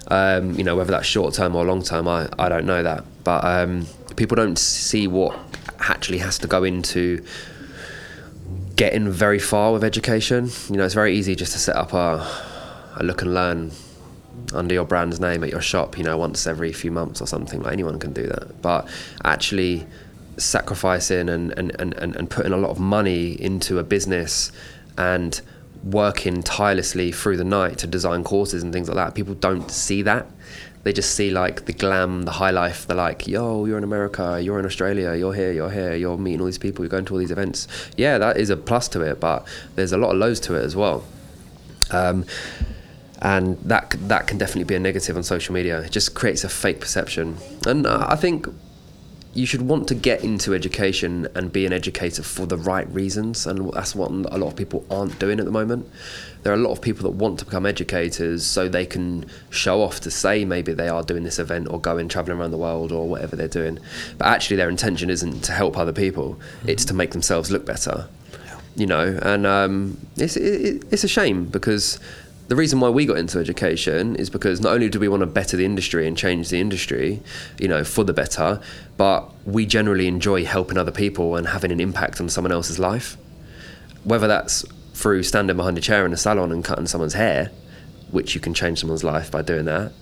Um, 0.08 0.52
you 0.54 0.62
know, 0.62 0.76
whether 0.76 0.92
that's 0.92 1.06
short 1.06 1.34
term 1.34 1.56
or 1.56 1.64
long 1.64 1.82
term, 1.82 2.06
I, 2.06 2.28
I 2.38 2.48
don't 2.48 2.66
know 2.66 2.82
that. 2.82 3.04
But 3.24 3.44
um, 3.44 3.86
people 4.16 4.36
don't 4.36 4.58
see 4.58 5.08
what 5.08 5.38
actually 5.80 6.18
has 6.18 6.38
to 6.38 6.46
go 6.46 6.64
into 6.64 7.24
getting 8.76 9.10
very 9.10 9.38
far 9.38 9.72
with 9.72 9.82
education. 9.82 10.50
You 10.68 10.76
know, 10.76 10.84
it's 10.84 10.94
very 10.94 11.16
easy 11.16 11.34
just 11.34 11.52
to 11.52 11.58
set 11.58 11.76
up 11.76 11.92
a, 11.92 12.26
a 12.96 13.02
look 13.02 13.22
and 13.22 13.34
learn 13.34 13.72
under 14.52 14.74
your 14.74 14.84
brand's 14.84 15.20
name 15.20 15.44
at 15.44 15.50
your 15.50 15.60
shop, 15.60 15.98
you 15.98 16.04
know, 16.04 16.16
once 16.16 16.46
every 16.46 16.72
few 16.72 16.90
months 16.90 17.20
or 17.20 17.26
something. 17.26 17.62
Like 17.62 17.72
anyone 17.72 17.98
can 17.98 18.12
do 18.12 18.26
that. 18.26 18.62
But 18.62 18.88
actually 19.24 19.86
sacrificing 20.38 21.28
and, 21.28 21.52
and, 21.58 21.74
and, 21.78 21.94
and 21.94 22.30
putting 22.30 22.52
a 22.52 22.56
lot 22.56 22.70
of 22.70 22.78
money 22.78 23.40
into 23.40 23.78
a 23.78 23.84
business 23.84 24.52
and 24.98 25.40
working 25.84 26.42
tirelessly 26.42 27.12
through 27.12 27.36
the 27.36 27.44
night 27.44 27.78
to 27.78 27.86
design 27.86 28.24
courses 28.24 28.62
and 28.62 28.72
things 28.72 28.88
like 28.88 28.96
that, 28.96 29.14
people 29.14 29.34
don't 29.34 29.70
see 29.70 30.02
that. 30.02 30.26
They 30.82 30.92
just 30.92 31.16
see 31.16 31.30
like 31.30 31.64
the 31.64 31.72
glam, 31.72 32.22
the 32.22 32.30
high 32.30 32.52
life. 32.52 32.86
They're 32.86 32.96
like, 32.96 33.26
yo, 33.26 33.64
you're 33.64 33.78
in 33.78 33.84
America, 33.84 34.40
you're 34.40 34.58
in 34.60 34.64
Australia, 34.64 35.14
you're 35.16 35.34
here, 35.34 35.50
you're 35.50 35.70
here, 35.70 35.96
you're 35.96 36.16
meeting 36.16 36.40
all 36.40 36.46
these 36.46 36.58
people, 36.58 36.84
you're 36.84 36.90
going 36.90 37.04
to 37.06 37.14
all 37.14 37.18
these 37.18 37.32
events. 37.32 37.66
Yeah, 37.96 38.18
that 38.18 38.36
is 38.36 38.50
a 38.50 38.56
plus 38.56 38.86
to 38.90 39.00
it, 39.00 39.18
but 39.18 39.46
there's 39.74 39.92
a 39.92 39.96
lot 39.96 40.12
of 40.12 40.18
lows 40.18 40.38
to 40.40 40.54
it 40.54 40.64
as 40.64 40.76
well. 40.76 41.04
Um, 41.90 42.24
and 43.26 43.58
that 43.58 43.90
that 44.08 44.28
can 44.28 44.38
definitely 44.38 44.62
be 44.62 44.76
a 44.76 44.78
negative 44.78 45.16
on 45.16 45.24
social 45.24 45.52
media. 45.52 45.80
It 45.80 45.90
just 45.90 46.14
creates 46.14 46.44
a 46.44 46.48
fake 46.48 46.80
perception, 46.80 47.36
and 47.66 47.84
I 47.84 48.14
think 48.14 48.46
you 49.34 49.46
should 49.46 49.62
want 49.62 49.88
to 49.88 49.96
get 49.96 50.22
into 50.22 50.54
education 50.54 51.26
and 51.34 51.52
be 51.52 51.66
an 51.66 51.72
educator 51.72 52.22
for 52.22 52.46
the 52.46 52.56
right 52.56 52.88
reasons, 52.88 53.44
and 53.44 53.72
that's 53.72 53.96
what 53.96 54.10
a 54.12 54.38
lot 54.38 54.46
of 54.46 54.56
people 54.56 54.86
aren't 54.88 55.18
doing 55.18 55.40
at 55.40 55.44
the 55.44 55.50
moment. 55.50 55.90
There 56.44 56.52
are 56.52 56.56
a 56.56 56.60
lot 56.60 56.70
of 56.70 56.80
people 56.80 57.02
that 57.02 57.16
want 57.16 57.40
to 57.40 57.44
become 57.44 57.66
educators 57.66 58.46
so 58.46 58.68
they 58.68 58.86
can 58.86 59.26
show 59.50 59.82
off 59.82 59.98
to 60.00 60.10
say 60.10 60.44
maybe 60.44 60.72
they 60.72 60.88
are 60.88 61.02
doing 61.02 61.24
this 61.24 61.40
event 61.40 61.66
or 61.68 61.80
going 61.80 62.08
traveling 62.08 62.38
around 62.38 62.52
the 62.52 62.58
world 62.58 62.92
or 62.92 63.08
whatever 63.08 63.34
they're 63.34 63.48
doing, 63.48 63.80
but 64.18 64.28
actually 64.28 64.56
their 64.56 64.70
intention 64.70 65.10
isn't 65.10 65.40
to 65.42 65.52
help 65.52 65.76
other 65.76 65.92
people; 65.92 66.34
mm-hmm. 66.34 66.68
it's 66.68 66.84
to 66.84 66.94
make 66.94 67.10
themselves 67.10 67.50
look 67.50 67.66
better. 67.66 68.08
You 68.76 68.86
know, 68.86 69.18
and 69.22 69.46
um, 69.46 69.98
it's 70.16 70.36
it, 70.36 70.84
it's 70.92 71.02
a 71.02 71.08
shame 71.08 71.46
because 71.46 71.98
the 72.48 72.56
reason 72.56 72.78
why 72.78 72.88
we 72.88 73.06
got 73.06 73.18
into 73.18 73.38
education 73.38 74.14
is 74.16 74.30
because 74.30 74.60
not 74.60 74.72
only 74.72 74.88
do 74.88 75.00
we 75.00 75.08
want 75.08 75.20
to 75.20 75.26
better 75.26 75.56
the 75.56 75.64
industry 75.64 76.06
and 76.06 76.16
change 76.16 76.48
the 76.48 76.60
industry, 76.60 77.20
you 77.58 77.66
know, 77.66 77.82
for 77.82 78.04
the 78.04 78.12
better, 78.12 78.60
but 78.96 79.32
we 79.44 79.66
generally 79.66 80.06
enjoy 80.06 80.44
helping 80.44 80.78
other 80.78 80.92
people 80.92 81.36
and 81.36 81.48
having 81.48 81.72
an 81.72 81.80
impact 81.80 82.20
on 82.20 82.28
someone 82.28 82.52
else's 82.52 82.78
life. 82.78 83.16
Whether 84.04 84.28
that's 84.28 84.64
through 84.94 85.24
standing 85.24 85.56
behind 85.56 85.76
a 85.76 85.80
chair 85.80 86.06
in 86.06 86.12
a 86.12 86.16
salon 86.16 86.52
and 86.52 86.64
cutting 86.64 86.86
someone's 86.86 87.14
hair, 87.14 87.50
which 88.12 88.34
you 88.34 88.40
can 88.40 88.54
change 88.54 88.78
someone's 88.80 89.04
life 89.04 89.30
by 89.30 89.42
doing 89.42 89.64
that, 89.64 89.92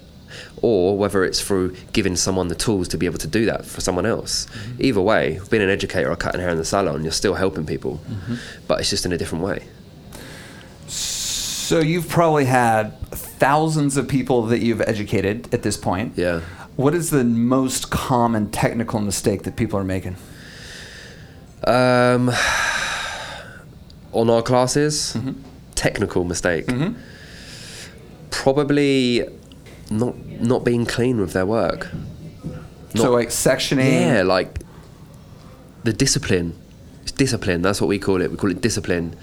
or 0.61 0.99
whether 0.99 1.25
it's 1.25 1.41
through 1.41 1.75
giving 1.93 2.17
someone 2.17 2.49
the 2.49 2.55
tools 2.55 2.89
to 2.89 2.99
be 2.99 3.07
able 3.07 3.19
to 3.19 3.27
do 3.27 3.47
that 3.47 3.65
for 3.65 3.81
someone 3.81 4.05
else. 4.05 4.47
Mm-hmm. 4.47 4.83
Either 4.83 5.01
way, 5.01 5.41
being 5.51 5.63
an 5.63 5.71
educator 5.71 6.11
or 6.11 6.17
cutting 6.17 6.41
hair 6.41 6.51
in 6.51 6.59
the 6.59 6.65
salon, 6.65 7.03
you're 7.03 7.13
still 7.13 7.35
helping 7.35 7.65
people, 7.65 8.01
mm-hmm. 8.09 8.35
but 8.69 8.81
it's 8.81 8.91
just 8.91 9.07
in 9.07 9.13
a 9.13 9.19
different 9.19 9.45
way. 9.45 9.65
So 11.65 11.81
you've 11.81 12.11
probably 12.11 12.45
had 12.45 13.01
thousands 13.09 13.97
of 13.97 14.07
people 14.07 14.43
that 14.49 14.59
you've 14.59 14.83
educated 14.83 15.49
at 15.55 15.63
this 15.63 15.79
point. 15.79 16.13
Yeah. 16.15 16.43
What 16.77 16.95
is 16.95 17.09
the 17.09 17.25
most 17.25 17.91
common 17.91 18.51
technical 18.51 19.01
mistake 19.01 19.45
that 19.45 19.57
people 19.57 19.79
are 19.79 19.85
making? 19.85 20.17
Um, 21.67 22.31
on 24.13 24.29
our 24.29 24.43
classes, 24.43 25.15
mm-hmm. 25.17 25.41
technical 25.75 26.25
mistake. 26.25 26.67
Mm-hmm. 26.67 27.01
Probably 28.31 29.27
not 29.91 30.19
not 30.43 30.67
being 30.67 30.85
clean 30.85 31.19
with 31.19 31.33
their 31.33 31.47
work. 31.47 31.89
Not, 32.93 33.05
so 33.05 33.11
like 33.11 33.29
sectioning. 33.29 33.91
Yeah, 33.91 34.23
like 34.23 34.59
the 35.83 35.95
discipline. 35.95 36.61
It's 37.05 37.13
discipline. 37.13 37.63
That's 37.63 37.81
what 37.81 37.89
we 37.89 37.99
call 37.99 38.21
it. 38.21 38.31
We 38.31 38.37
call 38.37 38.51
it 38.51 38.61
discipline 38.61 39.17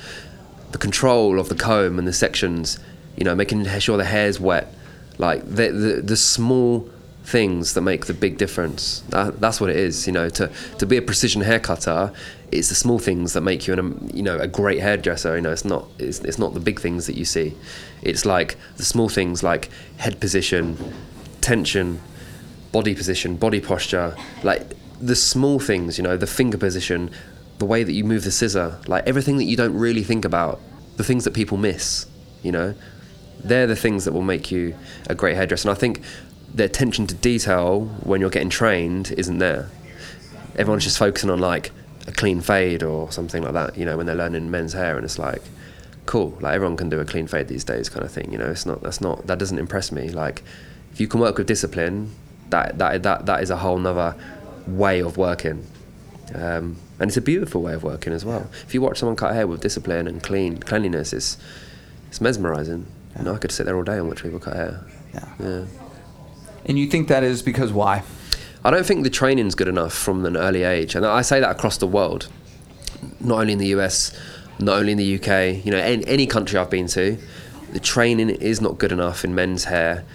the 0.71 0.77
control 0.77 1.39
of 1.39 1.49
the 1.49 1.55
comb 1.55 1.99
and 1.99 2.07
the 2.07 2.13
sections, 2.13 2.79
you 3.17 3.23
know, 3.23 3.35
making 3.35 3.65
sure 3.79 3.97
the 3.97 4.05
hair's 4.05 4.39
wet, 4.39 4.73
like 5.17 5.43
the 5.43 5.69
the, 5.71 6.01
the 6.01 6.17
small 6.17 6.89
things 7.23 7.75
that 7.75 7.81
make 7.81 8.07
the 8.07 8.13
big 8.13 8.37
difference. 8.37 9.01
That, 9.09 9.39
that's 9.39 9.61
what 9.61 9.69
it 9.69 9.75
is, 9.75 10.07
you 10.07 10.13
know. 10.13 10.29
To 10.29 10.51
to 10.79 10.85
be 10.85 10.97
a 10.97 11.01
precision 11.01 11.41
hair 11.41 11.59
cutter, 11.59 12.11
it's 12.51 12.69
the 12.69 12.75
small 12.75 12.99
things 12.99 13.33
that 13.33 13.41
make 13.41 13.67
you 13.67 13.73
an 13.73 13.79
um, 13.79 14.09
you 14.13 14.23
know 14.23 14.37
a 14.37 14.47
great 14.47 14.79
hairdresser. 14.79 15.35
You 15.35 15.41
know, 15.41 15.51
it's 15.51 15.65
not 15.65 15.87
it's, 15.99 16.19
it's 16.19 16.39
not 16.39 16.53
the 16.53 16.59
big 16.59 16.79
things 16.79 17.07
that 17.07 17.15
you 17.15 17.25
see. 17.25 17.53
It's 18.01 18.25
like 18.25 18.57
the 18.77 18.85
small 18.85 19.09
things 19.09 19.43
like 19.43 19.69
head 19.97 20.19
position, 20.19 20.77
tension, 21.41 22.01
body 22.71 22.95
position, 22.95 23.35
body 23.35 23.61
posture, 23.61 24.15
like 24.43 24.73
the 24.99 25.15
small 25.15 25.59
things. 25.59 25.97
You 25.97 26.03
know, 26.03 26.17
the 26.17 26.27
finger 26.27 26.57
position, 26.57 27.11
the 27.61 27.65
way 27.65 27.83
that 27.83 27.93
you 27.93 28.03
move 28.03 28.23
the 28.23 28.31
scissor, 28.31 28.79
like 28.87 29.07
everything 29.07 29.37
that 29.37 29.43
you 29.43 29.55
don't 29.55 29.77
really 29.77 30.01
think 30.01 30.25
about, 30.25 30.59
the 30.97 31.03
things 31.03 31.25
that 31.25 31.33
people 31.35 31.57
miss, 31.57 32.07
you 32.41 32.51
know, 32.51 32.73
they're 33.43 33.67
the 33.67 33.75
things 33.75 34.03
that 34.05 34.13
will 34.13 34.23
make 34.23 34.49
you 34.49 34.75
a 35.07 35.13
great 35.13 35.35
hairdresser. 35.35 35.69
And 35.69 35.77
I 35.77 35.79
think 35.79 36.01
the 36.51 36.63
attention 36.63 37.05
to 37.05 37.13
detail 37.13 37.85
when 38.03 38.19
you're 38.19 38.31
getting 38.31 38.49
trained 38.49 39.13
isn't 39.15 39.37
there. 39.37 39.69
Everyone's 40.57 40.85
just 40.85 40.97
focusing 40.97 41.29
on 41.29 41.37
like 41.37 41.69
a 42.07 42.11
clean 42.11 42.41
fade 42.41 42.81
or 42.81 43.11
something 43.11 43.43
like 43.43 43.53
that, 43.53 43.77
you 43.77 43.85
know, 43.85 43.95
when 43.95 44.07
they're 44.07 44.15
learning 44.15 44.49
men's 44.49 44.73
hair, 44.73 44.95
and 44.95 45.05
it's 45.05 45.19
like, 45.19 45.43
cool, 46.07 46.35
like 46.41 46.55
everyone 46.55 46.77
can 46.77 46.89
do 46.89 46.99
a 46.99 47.05
clean 47.05 47.27
fade 47.27 47.47
these 47.47 47.63
days, 47.63 47.89
kind 47.89 48.03
of 48.03 48.11
thing. 48.11 48.31
You 48.31 48.39
know, 48.39 48.49
it's 48.49 48.65
not 48.65 48.81
that's 48.81 49.01
not 49.01 49.27
that 49.27 49.37
doesn't 49.37 49.59
impress 49.59 49.91
me. 49.91 50.09
Like, 50.09 50.41
if 50.91 50.99
you 50.99 51.07
can 51.07 51.19
work 51.19 51.37
with 51.37 51.45
discipline, 51.45 52.15
that 52.49 52.79
that 52.79 53.03
that 53.03 53.27
that 53.27 53.43
is 53.43 53.51
a 53.51 53.57
whole 53.57 53.77
nother 53.77 54.15
way 54.65 54.99
of 54.99 55.15
working. 55.15 55.67
Um, 56.33 56.77
and 56.99 57.09
it's 57.09 57.17
a 57.17 57.21
beautiful 57.21 57.61
way 57.61 57.73
of 57.73 57.83
working 57.83 58.13
as 58.13 58.23
well. 58.23 58.49
If 58.63 58.73
you 58.73 58.81
watch 58.81 58.99
someone 58.99 59.15
cut 59.15 59.33
hair 59.33 59.47
with 59.47 59.61
discipline 59.61 60.07
and 60.07 60.21
clean 60.21 60.57
cleanliness, 60.57 61.13
it's 61.13 61.37
it's 62.07 62.21
mesmerizing. 62.21 62.85
Yeah. 63.13 63.19
You 63.19 63.25
know, 63.25 63.35
I 63.35 63.37
could 63.37 63.51
sit 63.51 63.65
there 63.65 63.75
all 63.75 63.83
day 63.83 63.97
and 63.97 64.07
watch 64.07 64.23
people 64.23 64.39
cut 64.39 64.55
hair. 64.55 64.85
Yeah. 65.13 65.29
yeah. 65.39 65.65
And 66.65 66.77
you 66.79 66.87
think 66.87 67.07
that 67.07 67.23
is 67.23 67.41
because 67.41 67.71
why? 67.73 68.03
I 68.63 68.69
don't 68.69 68.85
think 68.85 69.03
the 69.03 69.09
training's 69.09 69.55
good 69.55 69.67
enough 69.67 69.93
from 69.93 70.25
an 70.25 70.37
early 70.37 70.63
age, 70.63 70.95
and 70.95 71.05
I 71.05 71.23
say 71.23 71.39
that 71.39 71.49
across 71.49 71.77
the 71.77 71.87
world, 71.87 72.29
not 73.19 73.39
only 73.39 73.53
in 73.53 73.59
the 73.59 73.67
US, 73.67 74.15
not 74.59 74.77
only 74.77 74.91
in 74.91 74.97
the 74.97 75.15
UK. 75.15 75.65
You 75.65 75.71
know, 75.71 75.79
any, 75.79 76.05
any 76.05 76.27
country 76.27 76.59
I've 76.59 76.69
been 76.69 76.87
to, 76.87 77.17
the 77.71 77.79
training 77.79 78.29
is 78.29 78.61
not 78.61 78.77
good 78.77 78.91
enough 78.91 79.23
in 79.23 79.33
men's 79.33 79.65
hair. 79.65 80.05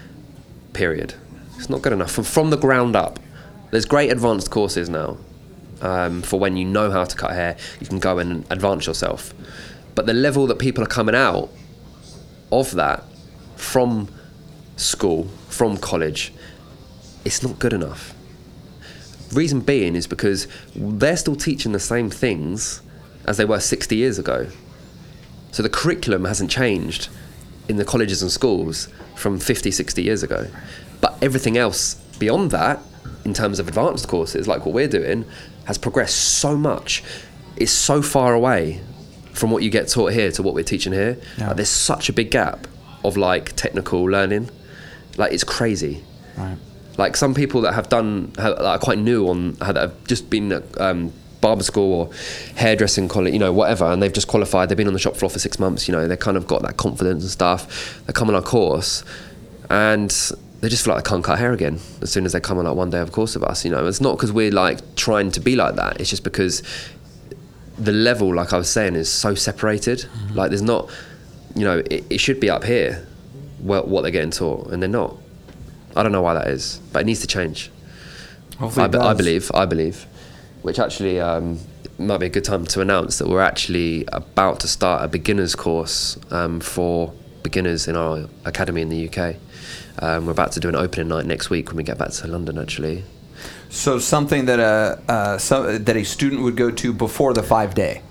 Period. 0.72 1.14
It's 1.56 1.68
not 1.68 1.82
good 1.82 1.92
enough 1.92 2.12
from 2.12 2.24
from 2.24 2.50
the 2.50 2.56
ground 2.56 2.94
up. 2.94 3.18
There's 3.70 3.84
great 3.84 4.12
advanced 4.12 4.50
courses 4.50 4.88
now 4.88 5.16
um, 5.80 6.22
for 6.22 6.38
when 6.38 6.56
you 6.56 6.64
know 6.64 6.90
how 6.90 7.04
to 7.04 7.16
cut 7.16 7.32
hair, 7.32 7.56
you 7.80 7.86
can 7.86 7.98
go 7.98 8.18
and 8.18 8.44
advance 8.50 8.86
yourself. 8.86 9.34
But 9.94 10.06
the 10.06 10.14
level 10.14 10.46
that 10.46 10.58
people 10.58 10.84
are 10.84 10.88
coming 10.88 11.14
out 11.14 11.50
of 12.52 12.72
that 12.72 13.02
from 13.56 14.08
school, 14.76 15.28
from 15.48 15.76
college, 15.76 16.32
it's 17.24 17.42
not 17.42 17.58
good 17.58 17.72
enough. 17.72 18.14
Reason 19.32 19.60
being 19.60 19.96
is 19.96 20.06
because 20.06 20.46
they're 20.74 21.16
still 21.16 21.36
teaching 21.36 21.72
the 21.72 21.80
same 21.80 22.10
things 22.10 22.82
as 23.26 23.36
they 23.36 23.44
were 23.44 23.58
60 23.58 23.96
years 23.96 24.18
ago. 24.18 24.48
So 25.50 25.62
the 25.62 25.68
curriculum 25.68 26.24
hasn't 26.24 26.50
changed 26.50 27.08
in 27.68 27.76
the 27.76 27.84
colleges 27.84 28.22
and 28.22 28.30
schools 28.30 28.88
from 29.14 29.38
50, 29.38 29.70
60 29.70 30.02
years 30.02 30.22
ago. 30.22 30.46
But 31.00 31.18
everything 31.22 31.56
else 31.56 31.94
beyond 32.18 32.50
that, 32.52 32.80
in 33.24 33.34
terms 33.34 33.58
of 33.58 33.66
advanced 33.66 34.06
courses 34.06 34.46
like 34.46 34.64
what 34.64 34.74
we're 34.74 34.88
doing, 34.88 35.24
has 35.66 35.78
progressed 35.78 36.16
so 36.16 36.56
much. 36.56 37.02
It's 37.56 37.72
so 37.72 38.02
far 38.02 38.34
away 38.34 38.80
from 39.32 39.50
what 39.50 39.62
you 39.62 39.70
get 39.70 39.88
taught 39.88 40.12
here 40.12 40.30
to 40.32 40.42
what 40.42 40.54
we're 40.54 40.64
teaching 40.64 40.92
here. 40.92 41.18
Yeah. 41.38 41.48
Like, 41.48 41.56
there's 41.56 41.68
such 41.68 42.08
a 42.08 42.12
big 42.12 42.30
gap 42.30 42.66
of 43.04 43.16
like 43.16 43.54
technical 43.56 44.04
learning. 44.04 44.50
Like 45.16 45.32
it's 45.32 45.44
crazy. 45.44 46.02
Right. 46.36 46.56
Like 46.98 47.16
some 47.16 47.34
people 47.34 47.60
that 47.62 47.74
have 47.74 47.88
done 47.88 48.32
are 48.38 48.78
quite 48.78 48.98
new 48.98 49.28
on 49.28 49.52
that 49.54 49.76
have 49.76 50.04
just 50.04 50.30
been 50.30 50.52
at 50.52 50.80
um, 50.80 51.12
barber 51.40 51.62
school 51.62 51.92
or 51.92 52.10
hairdressing 52.56 53.08
college, 53.08 53.32
you 53.32 53.38
know, 53.38 53.52
whatever, 53.52 53.84
and 53.84 54.02
they've 54.02 54.12
just 54.12 54.28
qualified. 54.28 54.68
They've 54.68 54.76
been 54.76 54.86
on 54.86 54.94
the 54.94 54.98
shop 54.98 55.16
floor 55.16 55.28
for 55.28 55.38
six 55.38 55.58
months. 55.58 55.86
You 55.88 55.92
know, 55.92 56.08
they 56.08 56.16
kind 56.16 56.36
of 56.36 56.46
got 56.46 56.62
that 56.62 56.78
confidence 56.78 57.22
and 57.22 57.30
stuff. 57.30 58.02
They 58.06 58.12
come 58.12 58.28
on 58.28 58.34
our 58.34 58.42
course, 58.42 59.04
and 59.68 60.10
they 60.60 60.68
just 60.68 60.84
feel 60.84 60.94
like 60.94 61.04
they 61.04 61.08
can't 61.08 61.24
cut 61.24 61.38
hair 61.38 61.52
again 61.52 61.78
as 62.00 62.10
soon 62.10 62.24
as 62.24 62.32
they 62.32 62.40
come 62.40 62.58
on 62.58 62.64
like 62.64 62.74
one 62.74 62.90
day 62.90 62.98
of 62.98 63.12
course 63.12 63.36
of 63.36 63.42
us 63.42 63.64
you 63.64 63.70
know 63.70 63.86
it's 63.86 64.00
not 64.00 64.16
because 64.16 64.32
we're 64.32 64.50
like 64.50 64.96
trying 64.96 65.30
to 65.30 65.40
be 65.40 65.56
like 65.56 65.74
that 65.76 66.00
it's 66.00 66.10
just 66.10 66.24
because 66.24 66.62
the 67.78 67.92
level 67.92 68.34
like 68.34 68.52
i 68.52 68.56
was 68.56 68.70
saying 68.70 68.94
is 68.94 69.10
so 69.10 69.34
separated 69.34 69.98
mm-hmm. 69.98 70.34
like 70.34 70.48
there's 70.48 70.62
not 70.62 70.90
you 71.54 71.64
know 71.64 71.78
it, 71.90 72.04
it, 72.10 72.18
should 72.18 72.40
be 72.40 72.48
up 72.48 72.64
here 72.64 73.06
what, 73.58 73.88
what 73.88 74.02
they're 74.02 74.10
getting 74.10 74.30
taught, 74.30 74.68
and 74.70 74.82
they're 74.82 74.88
not. 74.88 75.16
I 75.94 76.02
don't 76.02 76.12
know 76.12 76.22
why 76.22 76.34
that 76.34 76.48
is, 76.48 76.80
but 76.92 77.02
it 77.02 77.06
needs 77.06 77.20
to 77.20 77.26
change. 77.26 77.70
I, 78.60 78.84
I 78.84 79.14
believe. 79.14 79.50
I 79.54 79.66
believe. 79.66 80.06
Which 80.62 80.78
actually 80.78 81.20
um, 81.20 81.58
might 81.98 82.18
be 82.18 82.26
a 82.26 82.30
good 82.30 82.44
time 82.44 82.64
to 82.66 82.80
announce 82.80 83.18
that 83.18 83.28
we're 83.28 83.40
actually 83.40 84.04
about 84.12 84.60
to 84.60 84.68
start 84.68 85.04
a 85.04 85.08
beginners 85.08 85.54
course 85.54 86.18
um, 86.30 86.60
for 86.60 87.12
beginners 87.42 87.86
in 87.86 87.96
our 87.96 88.28
academy 88.44 88.82
in 88.82 88.88
the 88.88 89.08
UK. 89.08 89.36
Um, 89.98 90.26
we're 90.26 90.32
about 90.32 90.52
to 90.52 90.60
do 90.60 90.68
an 90.68 90.76
opening 90.76 91.08
night 91.08 91.26
next 91.26 91.50
week 91.50 91.68
when 91.68 91.76
we 91.76 91.82
get 91.82 91.98
back 91.98 92.10
to 92.10 92.26
London. 92.28 92.58
Actually, 92.58 93.04
So 93.70 93.98
something 93.98 94.46
that 94.46 94.60
a 94.60 95.00
uh, 95.10 95.38
so, 95.38 95.78
that 95.78 95.96
a 95.96 96.04
student 96.04 96.42
would 96.42 96.56
go 96.56 96.70
to 96.70 96.92
before 96.92 97.32
the 97.34 97.42
five 97.42 97.74
day. 97.74 98.02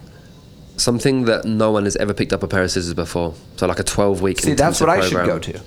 something 0.77 1.25
that 1.25 1.45
no 1.45 1.71
one 1.71 1.85
has 1.85 1.95
ever 1.97 2.13
picked 2.13 2.33
up 2.33 2.43
a 2.43 2.47
pair 2.47 2.63
of 2.63 2.71
scissors 2.71 2.93
before. 2.93 3.33
So 3.57 3.67
like 3.67 3.79
a 3.79 3.83
twelve 3.83 4.21
week. 4.21 4.39
See, 4.39 4.53
that's 4.53 4.79
what 4.81 4.89
I 4.89 5.01
should 5.01 5.25
go 5.25 5.39
to. 5.39 5.59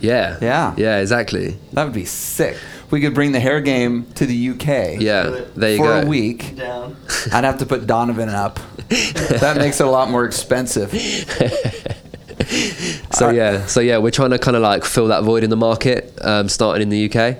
Yeah. 0.00 0.38
Yeah. 0.40 0.74
Yeah. 0.78 0.98
Exactly. 1.00 1.58
That 1.74 1.84
would 1.84 1.92
be 1.92 2.06
sick. 2.06 2.56
We 2.90 3.00
could 3.00 3.14
bring 3.14 3.32
the 3.32 3.40
hair 3.40 3.60
game 3.60 4.06
to 4.14 4.26
the 4.26 4.48
UK. 4.50 5.00
Yeah. 5.00 5.44
There 5.54 5.70
you 5.72 5.76
for 5.78 5.84
go. 5.84 6.00
a 6.00 6.06
week. 6.06 6.56
Down. 6.56 6.96
I'd 7.32 7.44
have 7.44 7.58
to 7.58 7.66
put 7.66 7.86
Donovan 7.86 8.28
up. 8.30 8.58
that 8.88 9.56
makes 9.58 9.80
it 9.80 9.86
a 9.86 9.90
lot 9.90 10.10
more 10.10 10.24
expensive. 10.24 10.92
So 13.12 13.30
yeah, 13.30 13.66
so 13.66 13.80
yeah, 13.80 13.98
we're 13.98 14.10
trying 14.10 14.30
to 14.30 14.38
kind 14.38 14.56
of 14.56 14.62
like 14.62 14.84
fill 14.84 15.08
that 15.08 15.22
void 15.22 15.44
in 15.44 15.50
the 15.50 15.56
market, 15.56 16.12
um, 16.22 16.48
starting 16.48 16.82
in 16.82 16.88
the 16.88 17.04
UK, 17.10 17.36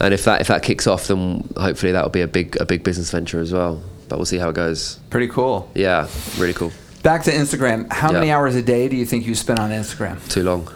and 0.00 0.12
if 0.12 0.24
that 0.24 0.40
if 0.40 0.48
that 0.48 0.62
kicks 0.62 0.86
off, 0.86 1.06
then 1.06 1.48
hopefully 1.56 1.92
that 1.92 2.02
will 2.02 2.10
be 2.10 2.20
a 2.22 2.28
big 2.28 2.56
a 2.60 2.64
big 2.64 2.82
business 2.82 3.10
venture 3.10 3.40
as 3.40 3.52
well. 3.52 3.82
But 4.08 4.18
we'll 4.18 4.26
see 4.26 4.38
how 4.38 4.48
it 4.48 4.54
goes. 4.54 4.98
Pretty 5.10 5.28
cool. 5.28 5.70
Yeah, 5.74 6.08
really 6.38 6.52
cool. 6.54 6.72
Back 7.04 7.22
to 7.24 7.30
Instagram. 7.30 7.90
How 7.92 8.08
Yeah. 8.08 8.14
many 8.18 8.30
hours 8.32 8.56
a 8.56 8.62
day 8.62 8.88
do 8.88 8.96
you 8.96 9.06
think 9.06 9.26
you 9.26 9.34
spend 9.34 9.58
on 9.60 9.70
Instagram? 9.70 10.18
Too 10.28 10.42
long. 10.42 10.68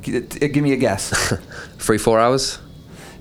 G- 0.00 0.20
t- 0.22 0.48
Give 0.48 0.62
me 0.64 0.72
a 0.72 0.76
guess. 0.76 1.10
Three 1.78 1.98
four 1.98 2.18
hours. 2.18 2.58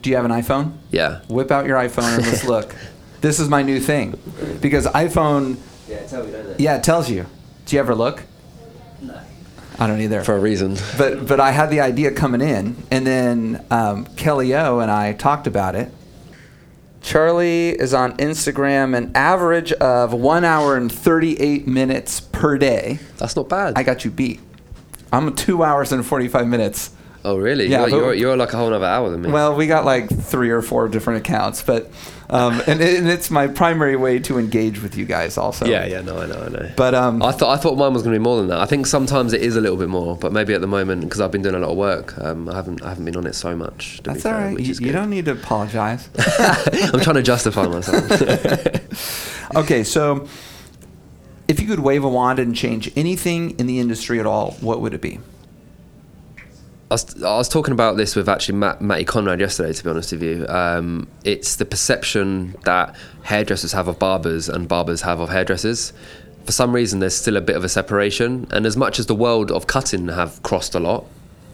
Do 0.02 0.10
you 0.10 0.16
have 0.16 0.26
an 0.26 0.32
iPhone? 0.32 0.74
Yeah. 0.92 1.20
Whip 1.28 1.52
out 1.52 1.66
your 1.68 1.78
iPhone 1.78 2.16
and 2.18 2.26
let's 2.26 2.46
look. 2.46 2.74
This 3.22 3.40
is 3.40 3.48
my 3.50 3.62
new 3.62 3.80
thing. 3.80 4.18
Because 4.62 4.88
iPhone, 4.88 5.58
Yeah, 5.88 6.00
tell 6.08 6.24
me, 6.26 6.32
don't 6.32 6.48
it? 6.48 6.60
yeah, 6.60 6.78
it 6.78 6.84
tells 6.84 7.08
you. 7.08 7.28
Do 7.68 7.76
you 7.76 7.80
ever 7.80 7.94
look? 7.94 8.24
No. 9.00 9.14
I 9.82 9.88
don't 9.88 10.00
either. 10.00 10.24
For 10.24 10.36
a 10.36 10.40
reason. 10.40 10.78
but 10.96 11.28
but 11.28 11.40
I 11.40 11.50
had 11.50 11.72
the 11.72 11.80
idea 11.82 12.12
coming 12.12 12.40
in, 12.40 12.76
and 12.92 13.06
then 13.06 13.66
um, 13.72 14.06
Kelly 14.16 14.54
O 14.54 14.78
and 14.78 14.92
I 14.92 15.14
talked 15.14 15.48
about 15.48 15.74
it. 15.74 15.92
Charlie 17.02 17.70
is 17.70 17.92
on 17.92 18.16
Instagram 18.18 18.96
an 18.96 19.12
average 19.16 19.72
of 19.74 20.14
one 20.14 20.46
hour 20.46 20.78
and 20.78 20.92
thirty 20.92 21.40
eight 21.40 21.66
minutes 21.66 22.20
per 22.20 22.60
day. 22.60 23.00
That's 23.18 23.36
not 23.36 23.50
bad. 23.50 23.74
I 23.76 23.82
got 23.82 24.06
you 24.06 24.12
beat. 24.12 24.40
I'm 25.12 25.36
two 25.36 25.64
hours 25.64 25.92
and 25.92 26.06
forty 26.06 26.28
five 26.28 26.48
minutes. 26.48 26.92
Oh 27.24 27.38
really? 27.38 27.68
Yeah, 27.68 27.88
you're, 27.88 28.00
you're, 28.00 28.14
you're 28.14 28.38
like 28.38 28.54
a 28.54 28.58
whole 28.58 28.74
other 28.74 28.86
hour 28.86 29.10
than 29.10 29.22
me. 29.22 29.32
Well, 29.32 29.56
we 29.56 29.68
got 29.68 29.86
like 29.86 30.10
three 30.10 30.50
or 30.50 30.62
four 30.62 30.88
different 30.88 31.20
accounts, 31.26 31.62
but 31.64 31.92
um, 32.30 32.62
and, 32.66 32.82
and 32.82 33.10
it's 33.10 33.30
my 33.30 33.48
primary 33.48 33.98
way 33.98 34.20
to 34.20 34.40
engage 34.40 34.82
with 34.82 34.96
you 34.96 35.06
guys 35.06 35.38
also. 35.38 35.66
yeah, 35.66 35.86
yeah, 35.86 36.02
no, 36.02 36.18
I 36.18 36.28
know, 36.28 36.42
I 36.42 36.48
know. 36.48 36.72
But 36.78 36.96
um, 36.96 37.22
I 37.22 37.32
thought 37.32 37.58
I 37.58 37.62
thought 37.62 37.78
mine 37.78 37.94
was 37.94 38.04
going 38.04 38.14
to 38.14 38.20
be 38.20 38.24
more 38.24 38.38
than 38.38 38.48
that. 38.48 38.60
I 38.60 38.66
think 38.66 38.88
sometimes 38.88 39.34
it 39.34 39.42
is 39.42 39.56
a 39.56 39.62
little 39.62 39.78
bit 39.78 39.90
more, 39.90 40.16
but 40.16 40.32
maybe 40.32 40.54
at 40.54 40.62
the 40.62 40.68
moment 40.68 41.02
because 41.02 41.20
I've 41.20 41.32
been 41.32 41.42
doing 41.42 41.56
a 41.56 41.60
lot 41.60 41.72
of 41.72 41.78
work, 41.78 42.18
um, 42.20 42.48
I 42.48 42.56
haven't 42.56 42.82
I 42.84 42.90
haven't 42.90 43.06
been 43.06 43.18
on 43.18 43.28
it 43.28 43.36
so 43.36 43.56
much. 43.56 44.02
That's 44.04 44.24
be 44.24 44.30
all 44.30 44.36
fair, 44.38 44.48
right. 44.48 44.60
You, 44.60 44.74
you 44.76 44.92
don't 44.92 45.10
need 45.10 45.26
to 45.26 45.32
apologize. 45.32 46.10
I'm 46.94 47.02
trying 47.02 47.16
to 47.16 47.24
justify 47.24 47.68
myself. 47.68 49.56
okay, 49.56 49.84
so 49.84 50.28
if 51.50 51.60
you 51.60 51.68
could 51.68 51.80
wave 51.80 52.06
a 52.06 52.10
wand 52.10 52.40
and 52.40 52.56
change 52.56 52.90
anything 52.96 53.60
in 53.60 53.68
the 53.68 53.80
industry 53.80 54.22
at 54.22 54.26
all, 54.26 54.52
what 54.62 54.80
would 54.80 54.94
it 54.94 55.02
be? 55.02 55.20
I 56.92 56.96
was, 56.96 57.24
I 57.24 57.38
was 57.38 57.48
talking 57.48 57.72
about 57.72 57.96
this 57.96 58.18
with 58.18 58.28
actually 58.28 58.56
Matt, 58.56 58.82
Matty 58.82 59.06
Conrad 59.06 59.40
yesterday, 59.40 59.72
to 59.72 59.82
be 59.82 59.90
honest 59.90 60.12
with 60.12 60.22
you. 60.22 60.46
Um, 60.50 61.08
it's 61.24 61.56
the 61.56 61.64
perception 61.64 62.54
that 62.66 62.94
hairdressers 63.24 63.72
have 63.72 63.88
of 63.88 63.98
barbers 63.98 64.50
and 64.50 64.68
barbers 64.68 65.02
have 65.04 65.22
of 65.22 65.30
hairdressers. 65.30 65.94
For 66.44 66.52
some 66.52 66.74
reason, 66.74 67.00
there's 67.00 67.16
still 67.16 67.38
a 67.38 67.42
bit 67.42 67.56
of 67.56 67.64
a 67.64 67.70
separation. 67.70 68.46
And 68.52 68.66
as 68.66 68.76
much 68.76 69.00
as 69.00 69.06
the 69.06 69.16
world 69.16 69.54
of 69.54 69.68
cutting 69.68 70.10
have 70.10 70.44
crossed 70.44 70.76
a 70.76 70.82
lot 70.82 71.06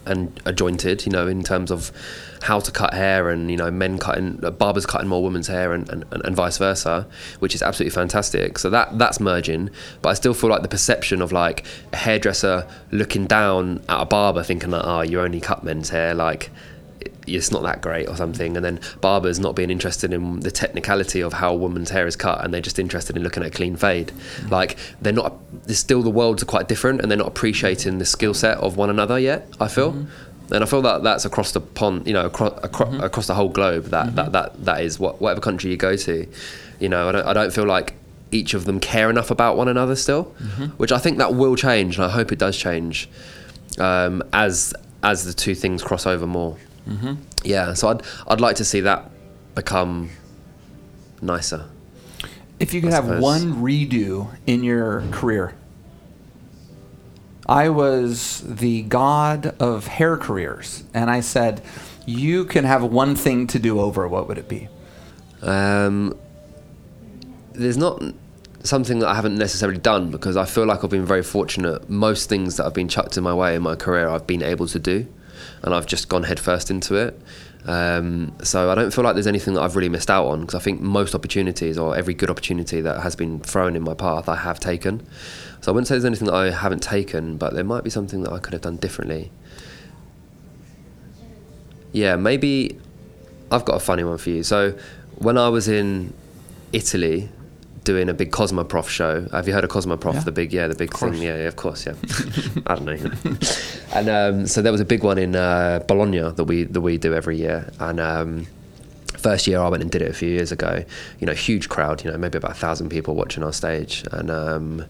and 0.08 0.58
jointed, 0.58 1.06
you 1.06 1.12
know, 1.12 1.28
in 1.28 1.44
terms 1.44 1.72
of 1.72 1.92
how 2.42 2.60
to 2.60 2.72
cut 2.72 2.94
hair 2.94 3.30
and, 3.30 3.50
you 3.50 3.58
know, 3.58 3.72
men 3.72 3.98
cutting, 3.98 4.40
uh, 4.44 4.52
barbers 4.52 4.86
cutting 4.86 5.08
more 5.08 5.24
women's 5.24 5.48
hair 5.48 5.74
and, 5.74 5.90
and, 5.90 6.06
and 6.12 6.36
vice 6.36 6.58
versa, 6.58 7.08
which 7.40 7.56
is 7.56 7.62
absolutely 7.62 7.94
fantastic. 7.94 8.58
So 8.60 8.70
that 8.70 8.98
that's 8.98 9.20
merging. 9.20 9.70
But 10.02 10.10
I 10.10 10.14
still 10.14 10.34
feel 10.34 10.50
like 10.50 10.62
the 10.62 10.68
perception 10.68 11.22
of 11.22 11.32
like 11.32 11.66
a 11.94 11.98
hairdresser 11.98 12.68
looking 12.92 13.26
down 13.26 13.84
at 13.90 14.02
a 14.02 14.06
barber 14.06 14.44
thinking 14.44 14.72
that, 14.72 14.86
oh, 14.86 15.02
you 15.02 15.20
only 15.20 15.42
cut 15.42 15.64
men's 15.64 15.90
hair, 15.90 16.14
like, 16.14 16.52
it's 17.28 17.52
not 17.52 17.64
that 17.64 17.82
great 17.82 18.08
or 18.08 18.16
something. 18.16 18.56
And 18.56 18.66
then 18.66 18.80
barbers 19.02 19.40
not 19.40 19.56
being 19.56 19.70
interested 19.70 20.14
in 20.14 20.40
the 20.40 20.52
technicality 20.52 21.22
of 21.22 21.34
how 21.34 21.54
a 21.54 21.56
woman's 21.56 21.90
hair 21.90 22.08
is 22.08 22.16
cut 22.16 22.44
and 22.44 22.54
they're 22.54 22.62
just 22.62 22.80
interested 22.80 23.16
in 23.16 23.24
looking 23.24 23.44
at 23.44 23.50
a 23.50 23.52
clean 23.52 23.76
fade. 23.76 24.08
Mm. 24.42 24.52
Like 24.52 24.78
they're 25.02 25.14
not 25.14 25.36
there's 25.66 25.80
still 25.80 26.02
the 26.02 26.10
worlds 26.10 26.44
are 26.44 26.48
quite 26.48 26.68
different 26.68 27.02
and 27.02 27.12
they're 27.12 27.18
not 27.18 27.28
appreciating 27.28 27.98
the 27.98 28.06
skill 28.06 28.34
set 28.34 28.58
of 28.60 28.78
one 28.78 28.90
another 28.90 29.20
yet 29.20 29.48
i 29.60 29.68
feel. 29.68 29.94
Mm-hmm. 29.94 30.54
And 30.54 30.64
i 30.64 30.68
feel 30.68 30.82
that 30.84 31.04
that's 31.04 31.26
across 31.26 31.52
the 31.52 31.60
pond 31.60 32.08
you 32.08 32.14
know 32.14 32.26
across, 32.26 32.58
across, 32.64 32.90
mm-hmm. 32.90 33.04
across 33.04 33.28
the 33.28 33.34
whole 33.34 33.50
globe 33.50 33.86
that, 33.86 34.08
mm-hmm. 34.08 34.16
that 34.16 34.32
that 34.32 34.66
that 34.66 34.82
is 34.82 34.98
what 35.00 35.20
whatever 35.20 35.42
country 35.42 35.72
you 35.72 35.78
go 35.78 35.98
to 35.98 36.26
you 36.80 36.88
know 36.88 37.10
i 37.10 37.12
don't, 37.12 37.26
I 37.26 37.34
don't 37.34 37.52
feel 37.52 37.66
like 37.66 37.96
each 38.32 38.54
of 38.54 38.64
them 38.66 38.80
care 38.80 39.10
enough 39.10 39.30
about 39.30 39.58
one 39.58 39.68
another 39.68 39.96
still 39.96 40.24
which 40.78 40.92
i 40.94 41.00
think 41.00 41.18
that 41.18 41.34
will 41.34 41.56
change 41.56 41.98
and 41.98 42.06
i 42.06 42.10
hope 42.10 42.32
it 42.32 42.40
does 42.40 42.58
change 42.58 43.10
um, 43.80 44.24
as 44.34 44.74
as 45.04 45.26
the 45.26 45.34
two 45.34 45.56
things 45.56 45.84
cross 45.84 46.06
over 46.06 46.28
more. 46.28 46.58
Mm-hmm. 46.88 47.16
Yeah, 47.44 47.74
so 47.74 47.90
I'd 47.90 48.02
I'd 48.28 48.42
like 48.42 48.56
to 48.58 48.66
see 48.66 48.82
that 48.82 49.12
become 49.56 50.10
nicer. 51.22 51.66
If 52.60 52.74
you 52.74 52.82
could 52.82 52.94
have 52.94 53.20
one 53.20 53.56
redo 53.56 54.36
in 54.48 54.64
your 54.64 55.04
career, 55.12 55.54
I 57.48 57.70
was 57.70 58.44
the 58.46 58.82
god 58.84 59.56
of 59.60 59.88
hair 59.88 60.18
careers, 60.18 60.84
and 60.94 61.10
I 61.10 61.20
said, 61.20 61.62
you 62.06 62.46
can 62.46 62.66
have 62.66 62.84
one 62.84 63.16
thing 63.16 63.48
to 63.48 63.60
do 63.60 63.80
over. 63.80 64.08
What 64.08 64.28
would 64.28 64.38
it 64.38 64.48
be? 64.48 64.70
Um, 65.42 66.18
there's 67.54 67.78
not 67.78 68.02
something 68.64 69.00
that 69.00 69.08
I 69.08 69.16
haven't 69.16 69.38
necessarily 69.38 69.78
done 69.78 70.10
because 70.10 70.36
I 70.36 70.46
feel 70.46 70.66
like 70.66 70.84
I've 70.84 70.90
been 70.90 71.06
very 71.06 71.24
fortunate. 71.24 71.90
Most 71.90 72.28
things 72.28 72.58
that 72.58 72.64
have 72.64 72.74
been 72.74 72.88
chucked 72.88 73.18
in 73.18 73.24
my 73.24 73.34
way 73.34 73.56
in 73.56 73.62
my 73.62 73.76
career, 73.76 74.10
I've 74.10 74.26
been 74.26 74.42
able 74.42 74.68
to 74.68 74.80
do, 74.80 75.08
and 75.64 75.74
I've 75.74 75.86
just 75.86 76.10
gone 76.10 76.24
headfirst 76.24 76.72
into 76.72 76.96
it. 76.96 77.20
Um, 77.66 78.34
so 78.44 78.72
I 78.72 78.76
don't 78.76 78.94
feel 78.94 79.04
like 79.04 79.16
there's 79.16 79.28
anything 79.28 79.54
that 79.56 79.62
I've 79.62 79.76
really 79.76 79.90
missed 79.90 80.10
out 80.10 80.26
on 80.28 80.42
because 80.42 80.56
I 80.56 80.60
think 80.60 80.80
most 80.80 81.14
opportunities 81.14 81.78
or 81.78 81.98
every 81.98 82.14
good 82.14 82.30
opportunity 82.30 82.80
that 82.82 83.02
has 83.02 83.16
been 83.16 83.42
thrown 83.42 83.76
in 83.76 83.84
my 83.84 83.94
path, 83.94 84.30
I 84.30 84.36
have 84.36 84.60
taken. 84.60 85.06
So 85.62 85.72
I 85.72 85.74
wouldn't 85.74 85.88
say 85.88 85.96
there's 85.96 86.06
anything 86.06 86.28
that 86.28 86.36
I 86.36 86.52
haven't 86.52 86.82
taken, 86.82 87.38
but 87.38 87.54
there 87.54 87.66
might 87.66 87.84
be 87.84 87.90
something 87.90 88.24
that 88.24 88.32
I 88.32 88.40
could 88.40 88.54
have 88.54 88.62
done 88.62 88.78
differently. 88.78 89.32
Yeah, 91.92 92.16
maybe 92.16 92.80
I've 93.52 93.66
got 93.66 93.76
a 93.76 93.80
funny 93.80 94.04
one 94.04 94.18
for 94.18 94.30
you. 94.30 94.44
So 94.44 94.78
when 95.16 95.38
I 95.38 95.50
was 95.50 95.68
in 95.68 96.14
Italy 96.72 97.30
doing 97.88 98.10
a 98.10 98.14
big 98.14 98.32
Cosmoprof 98.32 98.90
show, 98.90 99.26
have 99.32 99.48
you 99.48 99.54
heard 99.54 99.64
of 99.64 99.70
Cosmoprof? 99.70 100.16
Yeah. 100.16 100.20
The 100.20 100.32
big, 100.34 100.52
yeah, 100.52 100.68
the 100.68 100.76
big 100.76 100.94
thing. 100.94 101.14
Yeah, 101.14 101.38
yeah, 101.38 101.48
of 101.48 101.56
course, 101.56 101.86
yeah. 101.86 101.94
I 102.68 102.76
don't 102.76 102.86
know. 102.86 103.38
and 103.94 104.10
um, 104.10 104.46
so 104.46 104.62
there 104.62 104.74
was 104.74 104.82
a 104.82 104.86
big 104.86 105.04
one 105.04 105.18
in 105.18 105.38
uh, 105.38 105.82
Bologna 105.88 106.20
that 106.20 106.44
we 106.44 106.66
that 106.66 106.82
we 106.82 106.98
do 106.98 107.14
every 107.14 107.38
year, 107.38 107.72
and. 107.80 108.00
Um, 108.00 108.48
First 109.18 109.48
year 109.48 109.60
I 109.60 109.68
went 109.68 109.82
and 109.82 109.92
did 109.92 110.04
it 110.04 110.12
a 110.12 110.14
few 110.14 110.30
years 110.30 110.52
ago. 110.52 110.86
You 111.20 111.26
know, 111.26 111.34
huge 111.34 111.70
crowd. 111.70 112.04
You 112.04 112.12
know, 112.12 112.18
maybe 112.20 112.38
about 112.38 112.52
a 112.52 112.54
thousand 112.54 112.90
people 112.90 113.16
watching 113.16 113.44
our 113.44 113.52
stage, 113.52 114.04
and 114.12 114.30
um, 114.30 114.86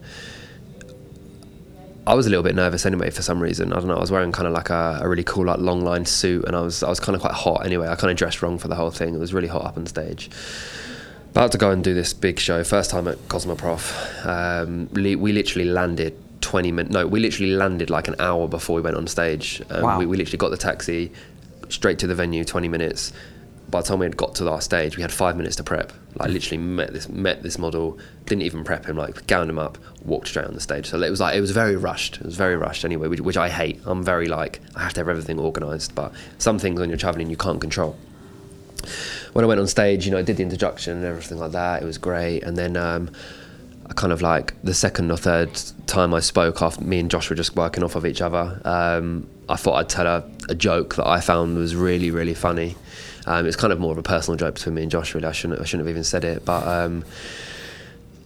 I 2.05 2.13
was 2.13 2.27
a 2.27 2.29
little 2.29 2.43
bit 2.43 2.53
nervous 2.53 2.85
anyway 2.85 3.09
for 3.09 3.21
some 3.21 3.41
reason. 3.41 3.71
I 3.71 3.77
don't 3.77 3.87
know. 3.87 3.95
I 3.95 4.01
was 4.01 4.11
wearing 4.11 4.33
kind 4.33 4.45
of 4.45 4.53
like 4.53 4.69
a, 4.69 4.99
a 5.01 5.07
really 5.07 5.23
cool 5.23 5.45
like 5.45 5.59
long 5.59 5.81
line 5.81 6.05
suit, 6.05 6.43
and 6.43 6.57
I 6.57 6.59
was 6.59 6.83
I 6.83 6.89
was 6.89 6.99
kind 6.99 7.15
of 7.15 7.21
quite 7.21 7.35
hot 7.35 7.65
anyway. 7.65 7.87
I 7.87 7.95
kind 7.95 8.11
of 8.11 8.17
dressed 8.17 8.41
wrong 8.41 8.57
for 8.57 8.67
the 8.67 8.75
whole 8.75 8.91
thing. 8.91 9.15
It 9.15 9.19
was 9.19 9.33
really 9.33 9.47
hot 9.47 9.63
up 9.63 9.77
on 9.77 9.85
stage. 9.85 10.29
About 11.37 11.51
to 11.51 11.59
go 11.59 11.69
and 11.69 11.83
do 11.83 11.93
this 11.93 12.13
big 12.13 12.39
show. 12.39 12.63
First 12.63 12.89
time 12.89 13.07
at 13.07 13.19
Cosmoprof. 13.27 14.25
Um, 14.25 14.89
li- 14.93 15.15
we 15.15 15.33
literally 15.33 15.69
landed 15.69 16.17
20 16.41 16.71
minutes. 16.71 16.91
No, 16.91 17.05
we 17.05 17.19
literally 17.19 17.51
landed 17.51 17.91
like 17.91 18.07
an 18.07 18.15
hour 18.17 18.47
before 18.47 18.75
we 18.75 18.81
went 18.81 18.97
on 18.97 19.05
stage. 19.05 19.61
Um, 19.69 19.83
Wow. 19.83 19.99
we, 19.99 20.07
we 20.07 20.17
literally 20.17 20.39
got 20.39 20.49
the 20.49 20.57
taxi 20.57 21.11
straight 21.69 21.99
to 21.99 22.07
the 22.07 22.15
venue. 22.15 22.43
20 22.43 22.67
minutes. 22.69 23.13
By 23.69 23.81
the 23.81 23.87
time 23.87 23.99
we 23.99 24.07
had 24.07 24.17
got 24.17 24.33
to 24.37 24.49
our 24.49 24.61
stage, 24.61 24.97
we 24.97 25.03
had 25.03 25.11
five 25.11 25.37
minutes 25.37 25.57
to 25.57 25.63
prep. 25.63 25.93
Like 26.15 26.31
literally 26.31 26.57
met 26.57 26.91
this 26.91 27.07
met 27.07 27.43
this 27.43 27.59
model, 27.59 27.99
didn't 28.25 28.41
even 28.41 28.63
prep 28.63 28.87
him. 28.87 28.97
Like 28.97 29.27
gowned 29.27 29.51
him 29.51 29.59
up, 29.59 29.77
walked 30.03 30.29
straight 30.29 30.47
on 30.47 30.55
the 30.55 30.59
stage. 30.59 30.87
So 30.87 30.99
it 31.03 31.11
was 31.11 31.19
like 31.19 31.35
it 31.35 31.41
was 31.41 31.51
very 31.51 31.75
rushed. 31.75 32.17
It 32.17 32.25
was 32.25 32.35
very 32.35 32.55
rushed 32.55 32.83
anyway, 32.83 33.09
which, 33.09 33.21
which 33.21 33.37
I 33.37 33.49
hate. 33.49 33.79
I'm 33.85 34.01
very 34.03 34.25
like 34.25 34.59
I 34.75 34.81
have 34.81 34.93
to 34.95 35.01
have 35.01 35.07
everything 35.07 35.39
organised. 35.39 35.93
But 35.93 36.13
some 36.39 36.57
things 36.57 36.79
when 36.79 36.89
you're 36.89 36.97
travelling 36.97 37.29
you 37.29 37.37
can't 37.37 37.61
control 37.61 37.95
when 39.37 39.43
I 39.43 39.47
went 39.49 39.59
on 39.59 39.67
stage, 39.67 40.03
you 40.03 40.11
know, 40.11 40.17
I 40.17 40.23
did 40.23 40.37
the 40.37 40.41
introduction 40.41 40.97
and 40.97 41.05
everything 41.05 41.37
like 41.37 41.51
that. 41.51 41.83
It 41.83 41.85
was 41.85 41.99
great. 41.99 42.41
And 42.41 42.57
then 42.57 42.75
um, 42.75 43.11
I 43.87 43.93
kind 43.93 44.11
of 44.11 44.23
like 44.23 44.59
the 44.63 44.73
second 44.73 45.11
or 45.11 45.17
third 45.17 45.51
time 45.85 46.11
I 46.11 46.21
spoke 46.21 46.59
after 46.63 46.83
me 46.83 46.97
and 46.97 47.11
Josh 47.11 47.29
were 47.29 47.35
just 47.35 47.55
working 47.55 47.83
off 47.83 47.93
of 47.93 48.03
each 48.03 48.19
other. 48.19 48.59
Um, 48.65 49.29
I 49.47 49.55
thought 49.55 49.75
I'd 49.75 49.89
tell 49.89 50.07
a, 50.07 50.27
a 50.49 50.55
joke 50.55 50.95
that 50.95 51.05
I 51.05 51.21
found 51.21 51.55
was 51.55 51.75
really 51.75 52.09
really 52.09 52.33
funny. 52.33 52.75
Um, 53.27 53.45
it's 53.45 53.55
kind 53.55 53.71
of 53.71 53.79
more 53.79 53.91
of 53.91 53.99
a 53.99 54.01
personal 54.01 54.37
joke 54.37 54.55
between 54.55 54.73
me 54.73 54.81
and 54.81 54.89
Josh. 54.89 55.13
Really, 55.13 55.27
I 55.27 55.33
shouldn't 55.33 55.61
I 55.61 55.65
shouldn't 55.65 55.87
have 55.87 55.91
even 55.91 56.03
said 56.03 56.23
it, 56.23 56.43
but. 56.43 56.67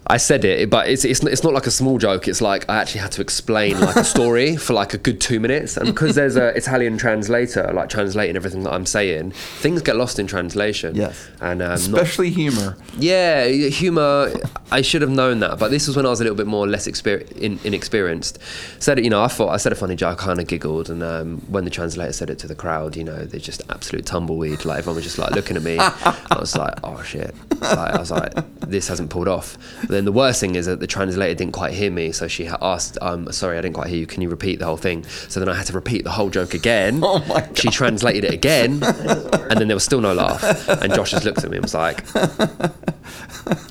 I 0.07 0.17
said 0.17 0.43
it, 0.43 0.69
but 0.69 0.89
it's, 0.89 1.05
it's 1.05 1.23
it's 1.23 1.43
not 1.43 1.53
like 1.53 1.67
a 1.67 1.71
small 1.71 1.97
joke. 1.97 2.27
It's 2.27 2.41
like 2.41 2.67
I 2.69 2.77
actually 2.81 3.01
had 3.01 3.11
to 3.13 3.21
explain 3.21 3.79
like 3.79 3.95
a 3.95 4.03
story 4.03 4.57
for 4.65 4.73
like 4.73 4.93
a 4.93 4.97
good 4.97 5.21
two 5.21 5.39
minutes, 5.39 5.77
and 5.77 5.85
because 5.85 6.15
there's 6.15 6.35
an 6.35 6.55
Italian 6.55 6.97
translator 6.97 7.71
like 7.73 7.87
translating 7.87 8.35
everything 8.35 8.63
that 8.63 8.73
I'm 8.73 8.85
saying, 8.85 9.31
things 9.31 9.81
get 9.81 9.95
lost 9.95 10.19
in 10.19 10.27
translation. 10.27 10.95
Yes. 10.95 11.29
and 11.39 11.61
um, 11.61 11.69
not- 11.69 11.79
Especially 11.79 12.29
humor. 12.31 12.75
yeah, 12.97 13.45
humor. 13.47 14.33
I 14.71 14.81
should 14.81 15.01
have 15.01 15.11
known 15.11 15.39
that, 15.41 15.59
but 15.59 15.69
this 15.71 15.87
was 15.87 15.95
when 15.95 16.05
I 16.05 16.09
was 16.09 16.19
a 16.19 16.23
little 16.23 16.35
bit 16.37 16.47
more 16.47 16.67
less 16.67 16.87
exper- 16.87 17.31
in, 17.37 17.59
inexperienced. 17.63 18.39
Said 18.79 18.97
it, 18.99 19.03
you 19.03 19.09
know. 19.09 19.21
I 19.23 19.27
thought 19.27 19.49
I 19.49 19.57
said 19.57 19.71
a 19.71 19.75
funny 19.75 19.95
joke. 19.95 20.21
I 20.21 20.25
kind 20.25 20.39
of 20.41 20.47
giggled, 20.47 20.89
and 20.89 21.03
um, 21.03 21.37
when 21.47 21.63
the 21.63 21.69
translator 21.71 22.11
said 22.11 22.29
it 22.29 22.39
to 22.39 22.47
the 22.47 22.55
crowd, 22.55 22.95
you 22.97 23.03
know, 23.03 23.23
there's 23.23 23.43
just 23.43 23.61
absolute 23.69 24.05
tumbleweed. 24.07 24.65
Like 24.65 24.79
everyone 24.79 24.95
was 24.95 25.05
just 25.05 25.19
like 25.19 25.31
looking 25.31 25.55
at 25.57 25.63
me. 25.63 25.77
I 25.79 26.37
was 26.39 26.55
like, 26.57 26.73
oh 26.83 27.01
shit. 27.03 27.35
Like, 27.61 27.93
I 27.93 27.99
was 27.99 28.09
like, 28.11 28.33
this 28.61 28.87
hasn't 28.87 29.09
pulled 29.11 29.27
off. 29.27 29.57
But 29.91 29.97
then 29.97 30.05
the 30.05 30.13
worst 30.13 30.39
thing 30.39 30.55
is 30.55 30.67
that 30.67 30.79
the 30.79 30.87
translator 30.87 31.35
didn't 31.35 31.51
quite 31.51 31.73
hear 31.73 31.91
me, 31.91 32.13
so 32.13 32.29
she 32.29 32.47
asked, 32.47 32.97
um, 33.01 33.29
"Sorry, 33.33 33.57
I 33.57 33.61
didn't 33.61 33.75
quite 33.75 33.87
hear 33.89 33.97
you. 33.97 34.07
Can 34.07 34.21
you 34.21 34.29
repeat 34.29 34.59
the 34.59 34.65
whole 34.65 34.77
thing?" 34.77 35.03
So 35.27 35.41
then 35.41 35.49
I 35.49 35.53
had 35.53 35.65
to 35.65 35.73
repeat 35.73 36.05
the 36.05 36.11
whole 36.11 36.29
joke 36.29 36.53
again. 36.53 37.01
Oh 37.11 37.19
my 37.27 37.41
God. 37.41 37.57
She 37.57 37.67
translated 37.67 38.23
it 38.23 38.33
again, 38.33 38.81
and 38.81 39.59
then 39.59 39.67
there 39.67 39.75
was 39.75 39.83
still 39.83 39.99
no 39.99 40.13
laugh. 40.13 40.41
And 40.69 40.93
Josh 40.93 41.11
just 41.11 41.25
looked 41.25 41.43
at 41.43 41.49
me 41.49 41.57
and 41.57 41.65
was 41.65 41.73
like. 41.73 42.05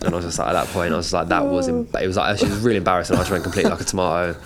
And 0.03 0.13
I 0.13 0.17
was 0.17 0.25
just 0.27 0.39
like, 0.39 0.49
at 0.49 0.53
that 0.53 0.67
point, 0.69 0.93
I 0.93 0.97
was 0.97 1.13
like, 1.13 1.29
that 1.29 1.47
was, 1.47 1.69
em- 1.69 1.89
it 2.01 2.07
was 2.07 2.17
like, 2.17 2.37
she 2.39 2.45
was 2.45 2.59
really 2.59 2.77
embarrassing. 2.79 3.17
I 3.17 3.21
just 3.21 3.31
went 3.31 3.45
completely 3.45 3.71
like 3.71 3.81
a 3.81 3.85
tomato. 3.85 4.39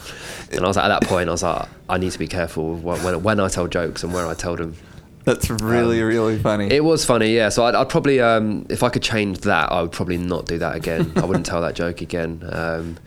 And 0.52 0.64
I 0.64 0.68
was 0.68 0.76
like, 0.76 0.84
at 0.84 1.00
that 1.00 1.08
point, 1.08 1.28
I 1.28 1.32
was 1.32 1.42
like, 1.42 1.66
I 1.88 1.98
need 1.98 2.12
to 2.12 2.18
be 2.18 2.28
careful 2.28 2.76
when, 2.76 3.22
when 3.22 3.40
I 3.40 3.48
tell 3.48 3.66
jokes 3.66 4.04
and 4.04 4.12
where 4.12 4.26
I 4.26 4.34
tell 4.34 4.54
them. 4.54 4.76
That's 5.24 5.48
really 5.48 6.02
really 6.02 6.38
funny. 6.38 6.66
Um, 6.66 6.70
It 6.72 6.84
was 6.84 7.04
funny, 7.04 7.34
yeah. 7.34 7.48
So 7.48 7.64
I'd, 7.64 7.74
I'd 7.74 7.88
probably, 7.88 8.20
um, 8.20 8.66
if 8.68 8.82
I 8.82 8.88
could 8.90 9.02
change 9.02 9.38
that, 9.40 9.72
I 9.72 9.80
would 9.82 9.92
probably 9.92 10.18
not 10.18 10.46
do 10.46 10.58
that 10.58 10.76
again. 10.76 11.12
I 11.16 11.24
wouldn't 11.24 11.46
tell 11.46 11.60
that 11.62 11.74
joke 11.74 12.00
again. 12.00 12.42
Um, 12.50 12.98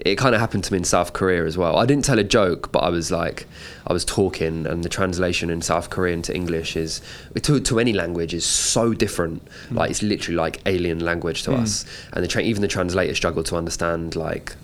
it 0.00 0.16
kind 0.16 0.32
of 0.34 0.40
happened 0.40 0.62
to 0.62 0.72
me 0.72 0.78
in 0.78 0.84
South 0.84 1.12
Korea 1.12 1.44
as 1.44 1.58
well. 1.58 1.76
I 1.76 1.84
didn't 1.84 2.04
tell 2.04 2.20
a 2.20 2.24
joke, 2.24 2.70
but 2.70 2.80
I 2.84 2.88
was 2.88 3.10
like, 3.10 3.46
I 3.86 3.92
was 3.92 4.04
talking, 4.04 4.64
and 4.66 4.84
the 4.84 4.88
translation 4.88 5.50
in 5.50 5.60
South 5.60 5.90
Korean 5.90 6.22
to 6.22 6.34
English 6.34 6.76
is 6.76 7.02
to, 7.42 7.58
to 7.58 7.80
any 7.80 7.92
language 7.92 8.32
is 8.32 8.46
so 8.46 8.94
different. 8.94 9.42
Like 9.72 9.90
it's 9.90 10.02
literally 10.02 10.36
like 10.36 10.62
alien 10.66 11.00
language 11.00 11.42
to 11.42 11.52
us, 11.54 11.84
and 12.12 12.22
the 12.22 12.28
tra- 12.28 12.42
even 12.42 12.62
the 12.62 12.68
translator 12.68 13.14
struggled 13.14 13.46
to 13.46 13.56
understand 13.56 14.14
like 14.14 14.54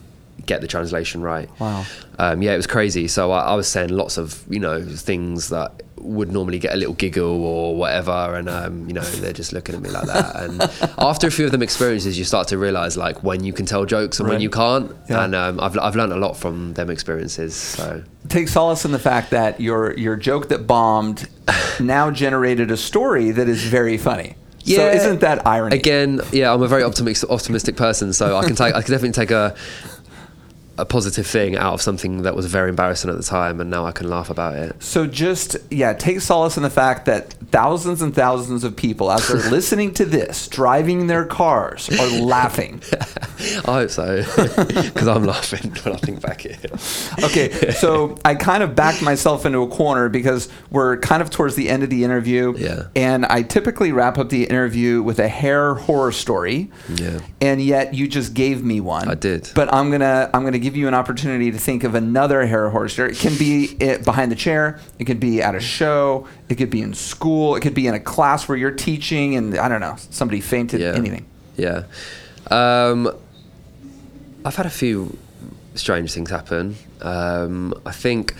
get 0.47 0.61
the 0.61 0.69
translation 0.69 1.21
right. 1.21 1.49
Wow. 1.59 1.85
Um, 2.19 2.41
yeah, 2.43 2.53
it 2.53 2.57
was 2.57 2.67
crazy. 2.69 3.09
So 3.09 3.33
I, 3.33 3.41
I 3.41 3.55
was 3.55 3.67
saying 3.67 3.91
lots 3.91 4.17
of 4.17 4.45
you 4.49 4.61
know 4.61 4.85
things 4.85 5.49
that 5.49 5.83
would 6.05 6.31
normally 6.31 6.59
get 6.59 6.75
a 6.75 6.77
little 6.77 6.95
giggle 6.95 7.45
or 7.45 7.77
whatever, 7.77 8.37
and 8.37 8.49
um, 8.49 8.87
you 8.87 8.95
know 8.95 9.01
they're 9.01 9.33
just 9.33 9.53
looking 9.53 9.75
at 9.75 9.81
me 9.81 9.91
like 9.91 10.07
that. 10.07 10.37
And 10.37 10.63
after 10.99 11.27
a 11.27 11.31
few 11.31 11.47
of 11.47 11.53
them 11.53 11.63
experiences, 11.63 12.19
you 12.19 12.25
start 12.25 12.49
to 12.49 12.59
realize 12.59 12.97
like 12.97 13.23
when 13.23 13.45
you 13.45 13.53
can 13.53 13.67
tell 13.67 13.85
jokes 13.85 14.21
and 14.21 14.29
when 14.29 14.41
you 14.41 14.51
can't. 14.51 14.95
Yeah. 15.09 15.25
And 15.25 15.35
um, 15.35 15.61
I've 15.61 15.79
I've 15.79 15.97
learned 15.97 16.13
a 16.13 16.17
lot 16.17 16.37
from 16.37 16.75
them 16.75 16.91
experiences. 16.91 17.55
So 17.55 18.03
Take 18.29 18.49
solace 18.49 18.85
in 18.85 18.93
the 18.93 18.99
fact 18.99 19.31
that 19.31 19.61
your 19.61 19.97
your 19.99 20.17
joke 20.17 20.49
that 20.49 20.67
bombed 20.67 21.29
now 21.81 22.11
generated 22.11 22.71
a 22.71 22.77
story 22.77 23.31
that 23.31 23.49
is 23.49 23.65
very 23.65 23.99
funny. 23.99 24.37
So 24.65 24.89
isn't 24.89 25.21
that 25.21 25.47
irony? 25.47 25.77
Again, 25.77 26.21
yeah, 26.33 26.53
I'm 26.53 26.63
a 26.63 26.69
very 26.69 26.83
optimistic 26.83 27.29
optimistic 27.29 27.77
person, 27.77 28.15
so 28.15 28.37
I 28.37 28.47
can 28.47 28.57
take 28.57 28.75
I 28.75 28.81
can 28.81 28.93
definitely 28.93 29.13
take 29.13 29.31
a 29.31 29.55
a 30.77 30.85
positive 30.85 31.27
thing 31.27 31.57
out 31.57 31.75
of 31.75 31.83
something 31.83 32.23
that 32.23 32.35
was 32.35 32.47
very 32.47 32.69
embarrassing 32.69 33.11
at 33.11 33.17
the 33.17 33.23
time, 33.23 33.61
and 33.61 33.71
now 33.71 33.87
I 33.87 33.93
can 33.93 34.09
laugh 34.09 34.31
about 34.31 34.55
it. 34.55 34.83
So 34.83 35.07
just 35.07 35.57
yeah, 35.71 35.93
take 35.93 36.21
solace 36.21 36.57
in 36.57 36.63
the 36.63 36.71
fact 36.71 37.07
that 37.07 37.33
thousands 37.51 38.03
and 38.03 38.15
thousands 38.15 38.65
of 38.65 38.75
people 38.75 39.11
as 39.11 39.29
they're 39.29 39.37
listening 39.51 39.95
to 39.95 40.05
this, 40.05 40.49
driving 40.49 41.07
their 41.07 41.25
cars, 41.25 41.89
are 41.99 42.07
laughing. 42.21 42.83
I 43.67 43.73
hope 43.73 43.91
so, 43.91 44.17
because 44.67 45.09
I'm 45.09 45.25
laughing 45.25 45.71
when 45.83 45.95
I 45.95 45.99
think 45.99 46.21
back 46.21 46.41
here. 46.41 46.57
Okay, 47.23 47.71
so 47.73 48.17
I 48.25 48.35
kind 48.35 48.63
of 48.63 48.75
backed 48.75 49.03
myself 49.03 49.47
into 49.47 49.61
a 49.61 49.69
corner 49.69 50.09
because 50.09 50.49
we're 50.71 50.97
kind 50.99 51.23
of 51.23 51.31
towards 51.31 51.55
the 51.55 51.69
end 51.69 51.83
of 51.83 51.91
the 51.91 52.05
interview. 52.05 52.55
Yeah. 52.57 52.89
And 52.97 53.27
I 53.27 53.43
typically 53.43 53.93
wrap 53.93 54.19
up 54.19 54.29
the 54.29 54.45
interview 54.45 55.03
with 55.03 55.19
a 55.19 55.29
hair 55.29 55.75
horror 55.75 56.13
story. 56.13 56.71
Yeah. 56.89 57.21
And 57.41 57.63
yet 57.63 57.95
you 57.95 58.09
just 58.09 58.35
gave 58.35 58.65
me 58.65 58.81
one. 58.81 59.09
I 59.09 59.15
did. 59.15 59.51
But 59.55 59.73
I'm 59.73 59.91
gonna 59.91 60.31
I'm 60.33 60.45
gonna 60.45 60.59
give 60.65 60.77
you 60.77 60.89
an 60.89 60.95
opportunity 60.95 61.53
to 61.53 61.59
think 61.59 61.85
of 61.85 61.95
another 61.95 62.47
hair 62.47 62.71
horror 62.71 62.89
story. 62.89 63.13
It 63.13 63.19
can 63.19 63.37
be 63.37 63.77
it 63.79 64.05
behind 64.05 64.33
the 64.33 64.37
chair. 64.37 64.81
It 64.99 65.05
could 65.05 65.21
be 65.21 65.43
at 65.43 65.55
a 65.55 65.61
show. 65.61 66.27
It 66.49 66.57
could 66.57 66.71
be 66.71 66.81
in 66.81 66.95
school. 66.95 67.55
It 67.55 67.61
could 67.61 67.75
be 67.75 67.87
in 67.87 67.95
a 67.95 68.01
class 68.01 68.49
where 68.49 68.57
you're 68.57 68.71
teaching 68.71 69.37
and 69.37 69.57
I 69.57 69.69
don't 69.69 69.81
know 69.81 69.97
somebody 70.11 70.41
fainted. 70.41 70.81
Yeah. 70.81 70.95
Anything. 70.95 71.27
Yeah. 71.57 71.85
Um, 72.51 73.11
I've 74.45 74.57
had 74.57 74.67
a 74.67 74.71
few 74.71 75.17
strange 75.75 76.13
things 76.13 76.31
happen. 76.31 76.77
Um, 77.03 77.75
I 77.85 77.93
think 77.93 78.35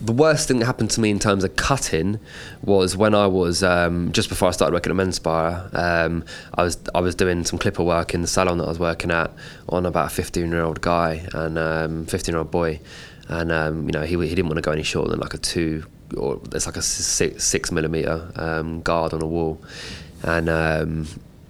the 0.00 0.12
worst 0.12 0.48
thing 0.48 0.58
that 0.60 0.66
happened 0.66 0.90
to 0.90 1.00
me 1.00 1.10
in 1.10 1.18
terms 1.18 1.44
of 1.44 1.56
cutting 1.56 2.20
was 2.62 2.96
when 2.96 3.14
I 3.14 3.26
was 3.26 3.62
um, 3.62 4.12
just 4.12 4.28
before 4.28 4.48
I 4.48 4.52
started 4.52 4.72
working 4.72 4.90
at 4.90 4.96
Men's. 4.96 5.20
Um, 5.26 6.24
I 6.54 6.62
was 6.62 6.78
I 6.94 7.00
was 7.00 7.14
doing 7.14 7.44
some 7.44 7.58
clipper 7.58 7.82
work 7.82 8.14
in 8.14 8.20
the 8.22 8.28
salon 8.28 8.58
that 8.58 8.64
I 8.64 8.68
was 8.68 8.78
working 8.78 9.10
at 9.10 9.30
on 9.68 9.86
about 9.86 10.06
a 10.06 10.10
15 10.14 10.48
year 10.50 10.62
old 10.62 10.80
guy 10.80 11.26
and 11.34 11.58
um, 11.58 12.06
15 12.06 12.32
year 12.32 12.38
old 12.38 12.50
boy, 12.50 12.80
and 13.28 13.50
um, 13.52 13.86
you 13.86 13.92
know 13.92 14.02
he 14.02 14.14
he 14.26 14.34
didn't 14.34 14.46
want 14.46 14.56
to 14.56 14.62
go 14.62 14.72
any 14.72 14.82
shorter 14.82 15.10
than 15.10 15.20
like 15.20 15.34
a 15.34 15.38
two 15.38 15.84
or 16.16 16.40
it's 16.54 16.64
like 16.66 16.76
a 16.76 16.82
six, 16.82 17.44
six 17.44 17.70
millimeter 17.70 18.32
um, 18.36 18.80
guard 18.82 19.12
on 19.12 19.20
a 19.20 19.26
wall, 19.26 19.60
and 20.22 20.48
um, 20.48 21.06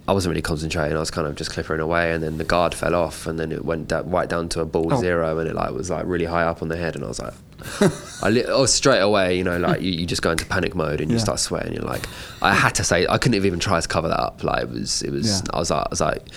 I 0.07 0.11
wasn't 0.11 0.31
really 0.31 0.41
concentrating. 0.41 0.97
I 0.97 0.99
was 0.99 1.11
kind 1.11 1.27
of 1.27 1.35
just 1.35 1.51
clippering 1.51 1.79
away, 1.81 2.11
and 2.11 2.21
then 2.23 2.37
the 2.39 2.43
guard 2.43 2.73
fell 2.73 2.95
off, 2.95 3.25
and 3.27 3.39
then 3.39 3.51
it 3.51 3.63
went 3.63 3.87
da- 3.87 4.03
right 4.05 4.27
down 4.27 4.49
to 4.49 4.61
a 4.61 4.65
bald 4.65 4.91
Oh. 4.93 4.99
zero, 4.99 5.37
and 5.37 5.47
it 5.47 5.55
like 5.55 5.71
was 5.71 5.89
like 5.89 6.05
really 6.07 6.25
high 6.25 6.43
up 6.43 6.61
on 6.61 6.67
the 6.67 6.75
head, 6.77 6.95
and 6.95 7.05
I 7.05 7.07
was 7.07 7.19
like, 7.21 7.33
li- 8.29 8.45
oh 8.47 8.65
straight 8.65 8.99
away, 8.99 9.37
you 9.37 9.43
know, 9.43 9.57
like 9.57 9.81
you, 9.81 9.91
you 9.91 10.05
just 10.05 10.21
go 10.21 10.31
into 10.31 10.45
panic 10.45 10.75
mode 10.75 11.01
and 11.01 11.09
you 11.11 11.17
Yeah. 11.17 11.23
start 11.23 11.39
sweating. 11.39 11.73
You're 11.73 11.83
like, 11.83 12.05
I 12.41 12.53
had 12.53 12.75
to 12.75 12.83
say, 12.83 13.05
I 13.07 13.17
couldn't 13.17 13.33
have 13.35 13.45
even 13.45 13.59
tried 13.59 13.81
to 13.81 13.87
cover 13.87 14.07
that 14.07 14.19
up. 14.19 14.43
Like 14.43 14.63
it 14.63 14.69
was, 14.69 15.01
it 15.03 15.11
was. 15.11 15.41
Yeah. 15.41 15.47
I 15.53 15.59
was 15.59 15.69
like, 15.71 15.85
I 15.85 15.87
was 15.89 16.01
like, 16.01 16.27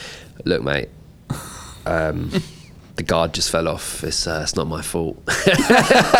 look, 0.44 0.62
mate. 0.62 0.88
Um, 1.86 2.30
the 2.96 3.02
guard 3.02 3.32
just 3.32 3.50
fell 3.50 3.68
off. 3.68 4.04
It's 4.04 4.26
uh, 4.26 4.40
it's 4.42 4.54
not 4.54 4.66
my 4.66 4.82
fault. 4.82 5.20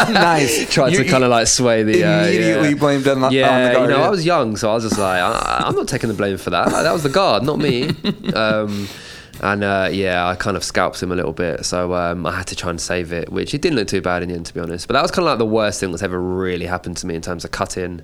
nice. 0.09 0.73
Tried 0.73 0.93
You- 0.93 1.05
to 1.05 1.11
kind 1.11 1.25
of 1.25 1.31
like 1.31 1.47
sway 1.47 1.83
the 1.83 2.05
uh, 2.05 2.23
Immediately 2.25 2.69
yeah. 2.71 2.75
blamed 2.75 3.09
on 3.09 3.21
the- 3.21 3.27
on 3.27 3.33
the 3.33 3.39
yeah, 3.39 3.73
guard, 3.75 3.83
you 3.91 3.95
know, 3.95 4.01
yeah. 4.01 4.07
I 4.07 4.11
was 4.11 4.25
young, 4.27 4.57
so 4.57 4.71
I 4.71 4.75
was 4.75 4.85
just 4.85 4.99
like, 4.99 5.21
I, 5.21 5.65
I'm 5.67 5.75
not 5.75 5.89
taking 5.89 6.09
the 6.09 6.15
blame 6.15 6.37
for 6.39 6.51
that. 6.51 6.73
Like, 6.73 6.83
that 6.85 6.93
was 6.93 7.03
the 7.03 7.09
guard, 7.11 7.43
not 7.43 7.59
me. 7.59 7.91
um, 8.35 8.89
and 9.43 9.65
uh, 9.65 9.89
yeah, 9.91 10.27
I 10.27 10.37
kind 10.37 10.57
of 10.57 10.65
scalped 10.65 11.03
him 11.03 11.11
a 11.11 11.17
little 11.17 11.33
bit, 11.33 11.65
so 11.65 11.95
um, 11.95 12.27
I 12.27 12.33
had 12.33 12.47
to 12.49 12.57
try 12.57 12.71
and 12.71 12.81
save 12.81 13.13
it, 13.13 13.31
which 13.31 13.55
it 13.55 13.61
didn't 13.63 13.77
look 13.77 13.89
too 13.89 14.01
bad 14.01 14.23
in 14.23 14.29
the 14.29 14.37
end, 14.37 14.47
to 14.47 14.55
be 14.55 14.61
honest. 14.61 14.87
But 14.87 14.95
that 14.95 15.03
was 15.03 15.11
kind 15.11 15.27
of 15.27 15.33
like 15.33 15.39
the 15.39 15.47
worst 15.47 15.81
thing 15.81 15.91
that's 15.91 16.03
ever 16.03 16.21
really 16.21 16.67
happened 16.67 16.97
to 16.99 17.07
me 17.07 17.15
in 17.15 17.23
terms 17.23 17.45
of 17.45 17.51
cutting. 17.51 18.03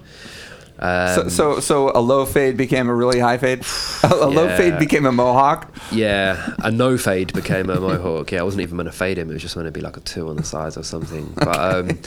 Um, 0.79 1.09
So, 1.15 1.29
so, 1.29 1.61
so 1.61 1.93
a 1.95 2.01
low 2.01 2.25
fade 2.27 2.57
became 2.57 2.89
a 2.89 2.95
really 2.95 3.19
high 3.21 3.39
fade. 3.39 3.65
A, 4.05 4.15
a 4.15 4.27
low 4.27 4.49
fade 4.57 4.79
became 4.79 5.07
a 5.07 5.13
mohawk. 5.13 5.75
Yeah, 5.91 6.55
a 6.61 6.71
no 6.71 6.97
fade 6.97 7.33
became 7.33 7.69
a 7.69 7.81
mohawk. 7.81 8.31
Yeah, 8.31 8.41
I 8.41 8.43
wasn't 8.45 8.63
even 8.63 8.77
going 8.77 8.87
to 8.87 8.93
fade 8.93 9.19
him. 9.19 9.29
It 9.31 9.33
was 9.33 9.43
just 9.43 9.55
going 9.55 9.67
to 9.67 9.73
be 9.73 9.81
like 9.81 9.97
a 9.97 10.01
two 10.01 10.29
on 10.29 10.37
the 10.37 10.45
sides 10.45 10.77
or 10.77 10.83
something. 10.85 11.35
But 11.49 11.59
um, 11.59 11.99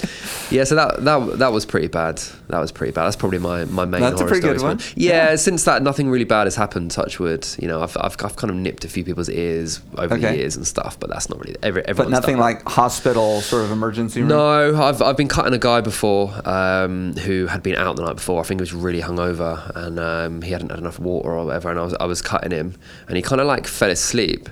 yeah, 0.50 0.64
so 0.64 0.76
that 0.76 1.04
that 1.04 1.40
that 1.40 1.52
was 1.52 1.66
pretty 1.66 1.88
bad. 1.88 2.22
That 2.48 2.60
was 2.60 2.72
pretty 2.72 2.92
bad. 2.94 3.06
That's 3.06 3.16
probably 3.16 3.40
my, 3.40 3.66
my 3.66 3.86
main. 3.86 4.02
That's 4.02 4.22
a 4.22 4.26
pretty 4.26 4.42
good 4.48 4.62
one. 4.62 4.80
Yeah, 4.96 5.36
since 5.36 5.64
that, 5.66 5.82
nothing 5.82 6.10
really 6.10 6.26
bad 6.26 6.46
has 6.46 6.56
happened. 6.56 6.92
Touch 6.92 7.20
wood. 7.20 7.46
You 7.60 7.68
know, 7.68 7.82
I've, 7.82 7.98
I've, 7.98 8.16
I've 8.24 8.36
kind 8.36 8.52
of 8.52 8.56
nipped 8.58 8.86
a 8.86 8.88
few 8.88 9.04
people's 9.04 9.30
ears 9.30 9.82
over 9.98 10.18
the 10.18 10.36
years 10.36 10.56
and 10.56 10.66
stuff, 10.66 11.00
but 11.00 11.10
that's 11.10 11.30
not 11.30 11.40
really 11.40 11.58
every. 11.64 11.82
But 11.82 12.10
nothing 12.10 12.36
done 12.36 12.42
like 12.42 12.64
hospital 12.68 13.42
sort 13.42 13.66
of 13.66 13.72
emergency 13.72 14.22
room. 14.22 14.30
No, 14.30 14.82
I've, 14.82 15.02
I've 15.02 15.18
been 15.18 15.28
cutting 15.28 15.54
a 15.54 15.60
guy 15.60 15.82
before 15.82 16.34
um, 16.48 17.14
who 17.18 17.48
had 17.48 17.64
been 17.64 17.76
out 17.76 17.96
the 17.96 18.04
night 18.04 18.16
before. 18.16 18.40
I 18.40 18.44
think 18.44 18.61
was 18.62 18.74
really 18.74 19.01
hungover 19.01 19.76
and 19.76 19.99
um, 19.99 20.41
he 20.41 20.51
hadn't 20.51 20.70
had 20.70 20.80
enough 20.80 20.99
water 20.99 21.32
or 21.32 21.45
whatever. 21.45 21.70
And 21.70 21.80
I 21.80 21.84
was 21.84 21.93
I 21.99 22.05
was 22.05 22.22
cutting 22.22 22.51
him 22.51 22.76
and 23.07 23.18
he 23.18 23.22
kind 23.22 23.41
of 23.41 23.47
like 23.47 23.68
fell 23.68 23.89
asleep. 23.89 24.47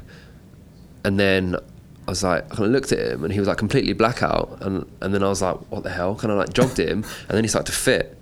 And 1.05 1.17
then 1.17 1.55
I 1.55 2.11
was 2.11 2.23
like, 2.23 2.43
I 2.51 2.55
kind 2.55 2.65
of 2.65 2.71
looked 2.71 2.91
at 2.91 2.99
him 2.99 3.23
and 3.23 3.31
he 3.31 3.39
was 3.39 3.47
like 3.47 3.57
completely 3.57 3.93
blackout. 3.93 4.57
And 4.61 4.85
and 5.01 5.13
then 5.13 5.23
I 5.23 5.29
was 5.29 5.41
like, 5.41 5.57
what 5.71 5.83
the 5.83 5.89
hell? 5.89 6.15
Kind 6.15 6.31
of 6.31 6.37
like 6.37 6.51
jogged 6.51 6.77
him 6.77 7.05
and 7.27 7.37
then 7.37 7.43
he 7.43 7.47
started 7.47 7.71
to 7.71 7.77
fit. 7.77 8.18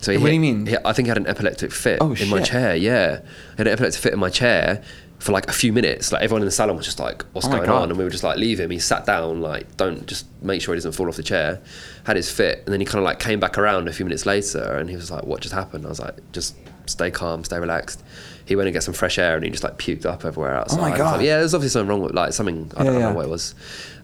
So 0.00 0.12
he 0.12 0.18
What 0.18 0.28
do 0.28 0.34
you 0.34 0.40
mean? 0.40 0.66
he- 0.66 0.76
I 0.84 0.92
think 0.92 1.06
he 1.06 1.08
had 1.10 1.18
an 1.18 1.26
epileptic 1.26 1.72
fit 1.72 1.98
Oh, 2.00 2.12
in 2.14 2.28
my 2.28 2.40
chair. 2.42 2.74
Yeah, 2.74 3.20
I 3.54 3.56
had 3.58 3.66
an 3.66 3.72
epileptic 3.74 4.00
fit 4.00 4.12
in 4.14 4.18
my 4.18 4.30
chair 4.30 4.82
for 5.18 5.32
like 5.32 5.46
a 5.48 5.52
few 5.52 5.72
minutes. 5.74 6.10
Like 6.12 6.22
everyone 6.22 6.40
in 6.40 6.46
the 6.46 6.52
salon 6.52 6.76
was 6.76 6.86
just 6.86 6.98
like, 6.98 7.22
"What's 7.32 7.46
Oh 7.46 7.50
going 7.50 7.68
on?" 7.68 7.90
And 7.90 7.98
we 7.98 8.04
were 8.04 8.10
just 8.10 8.24
like, 8.24 8.38
"Leave 8.38 8.58
him." 8.60 8.70
He 8.70 8.78
sat 8.78 9.04
down, 9.04 9.42
like, 9.42 9.76
"Don't 9.76 10.06
just 10.06 10.24
make 10.42 10.62
sure 10.62 10.74
he 10.74 10.78
doesn't 10.78 10.92
fall 10.92 11.06
off 11.08 11.16
the 11.16 11.22
chair." 11.22 11.60
Had 12.04 12.16
his 12.16 12.30
fit, 12.30 12.62
and 12.64 12.72
then 12.72 12.80
he 12.80 12.86
kind 12.86 12.98
of 12.98 13.04
like 13.04 13.18
came 13.18 13.38
back 13.40 13.58
around 13.58 13.88
a 13.88 13.92
few 13.92 14.06
minutes 14.06 14.24
later, 14.24 14.62
and 14.78 14.88
he 14.88 14.96
was 14.96 15.10
like, 15.10 15.24
"What 15.26 15.40
just 15.42 15.54
happened?" 15.54 15.84
I 15.84 15.90
was 15.90 16.00
like, 16.00 16.16
"Just 16.32 16.56
stay 16.86 17.10
calm, 17.10 17.44
stay 17.44 17.58
relaxed." 17.58 18.02
He 18.46 18.56
went 18.56 18.66
and 18.66 18.72
get 18.72 18.82
some 18.82 18.94
fresh 18.94 19.18
air, 19.18 19.36
and 19.36 19.44
he 19.44 19.50
just 19.50 19.62
like 19.62 19.76
puked 19.76 20.06
up 20.06 20.24
everywhere 20.24 20.54
outside. 20.56 20.78
Oh 20.78 20.80
my 20.80 20.88
I 20.88 20.90
was 20.92 20.98
like, 21.00 21.12
God. 21.18 21.22
yeah, 21.22 21.36
there's 21.38 21.52
obviously 21.54 21.74
something 21.78 21.88
wrong 21.90 22.00
with 22.02 22.14
like 22.14 22.32
something. 22.32 22.72
I 22.76 22.84
Yeah, 22.84 22.90
don't 22.90 23.00
yeah. 23.00 23.08
know 23.10 23.14
what 23.16 23.26
it 23.26 23.30
was. 23.30 23.54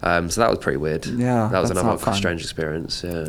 Um, 0.03 0.29
so 0.29 0.41
that 0.41 0.49
was 0.51 0.59
pretty 0.59 0.77
weird. 0.77 1.05
Yeah, 1.07 1.49
that 1.51 1.59
was 1.59 1.71
another 1.71 1.97
strange 2.13 2.41
experience. 2.43 3.03
Yeah. 3.03 3.25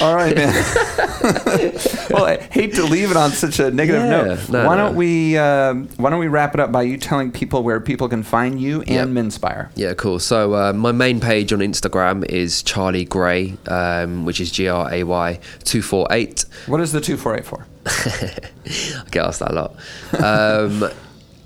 All 0.00 0.14
right, 0.14 0.34
man. 0.34 0.52
well, 2.10 2.24
I 2.24 2.38
hate 2.50 2.74
to 2.74 2.84
leave 2.84 3.10
it 3.10 3.16
on 3.16 3.30
such 3.30 3.60
a 3.60 3.70
negative 3.70 4.02
Yeah, 4.02 4.22
note. 4.24 4.48
no, 4.48 4.66
why 4.66 4.76
no. 4.76 4.86
don't 4.86 4.96
we 4.96 5.36
um, 5.38 5.88
Why 5.96 6.10
don't 6.10 6.18
we 6.18 6.26
wrap 6.28 6.54
it 6.54 6.60
up 6.60 6.72
by 6.72 6.82
you 6.82 6.96
telling 6.96 7.30
people 7.30 7.62
where 7.62 7.80
people 7.80 8.08
can 8.08 8.22
find 8.22 8.60
you 8.60 8.80
and 8.82 8.88
Yep. 8.90 9.08
Menspire? 9.08 9.70
Yeah, 9.76 9.94
cool. 9.94 10.18
So 10.18 10.54
uh, 10.54 10.72
my 10.72 10.90
main 10.92 11.20
page 11.20 11.52
on 11.52 11.60
Instagram 11.60 12.24
is 12.24 12.62
Charlie 12.62 13.04
Gray, 13.04 13.56
um, 13.68 14.24
which 14.24 14.40
is 14.40 14.50
G 14.50 14.68
R 14.68 14.92
A 14.92 15.04
Y 15.04 15.38
two 15.62 15.82
four 15.82 16.06
eight. 16.10 16.44
What 16.66 16.80
is 16.80 16.90
the 16.92 17.00
two 17.00 17.16
four 17.16 17.36
eight 17.36 17.44
for? 17.44 17.64
I 17.86 19.04
get 19.10 19.24
asked 19.26 19.40
that 19.40 19.50
a 19.50 19.54
lot. 19.54 19.76
Um, 20.22 20.90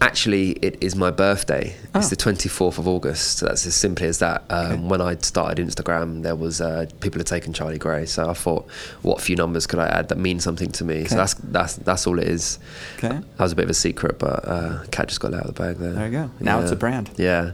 actually, 0.01 0.51
it 0.63 0.79
is 0.81 0.95
my 0.95 1.11
birthday. 1.11 1.75
It's 1.95 2.07
Oh. 2.07 2.09
the 2.11 2.17
twenty 2.17 2.49
fourth 2.49 2.79
of 2.79 2.87
August. 2.87 3.39
So 3.39 3.47
that's 3.47 3.67
as 3.67 3.75
simply 3.75 4.07
as 4.07 4.19
that. 4.19 4.45
Um, 4.51 4.89
When 4.89 5.01
I 5.01 5.17
started 5.17 5.59
Instagram, 5.67 6.23
there 6.23 6.37
was 6.37 6.61
uh, 6.61 6.87
people 7.01 7.19
had 7.19 7.27
taken 7.27 7.53
Charlie 7.53 7.79
Gray, 7.79 8.07
so 8.07 8.31
I 8.31 8.35
thought, 8.35 8.67
what 9.03 9.21
few 9.21 9.35
numbers 9.37 9.67
could 9.67 9.79
I 9.81 9.87
add 9.89 10.09
that 10.11 10.19
mean 10.19 10.39
something 10.41 10.71
to 10.73 10.85
me? 10.85 11.01
Okay. 11.01 11.09
So 11.09 11.17
that's 11.17 11.35
that's 11.35 11.77
that's 11.77 12.07
all 12.07 12.19
it 12.19 12.29
is. 12.29 12.59
Okay. 12.99 13.09
That 13.09 13.41
was 13.41 13.53
a 13.53 13.57
bit 13.57 13.65
of 13.65 13.71
a 13.71 13.75
secret, 13.75 14.19
but 14.19 14.47
uh, 14.47 14.85
Cat 14.91 15.09
just 15.09 15.21
got 15.21 15.35
out 15.35 15.47
of 15.47 15.55
the 15.55 15.61
bag 15.63 15.77
there. 15.79 15.93
There 15.93 16.07
you 16.07 16.13
go. 16.13 16.31
Now 16.41 16.61
it's 16.61 16.71
a 16.73 16.77
brand. 16.77 17.11
Yeah. 17.17 17.53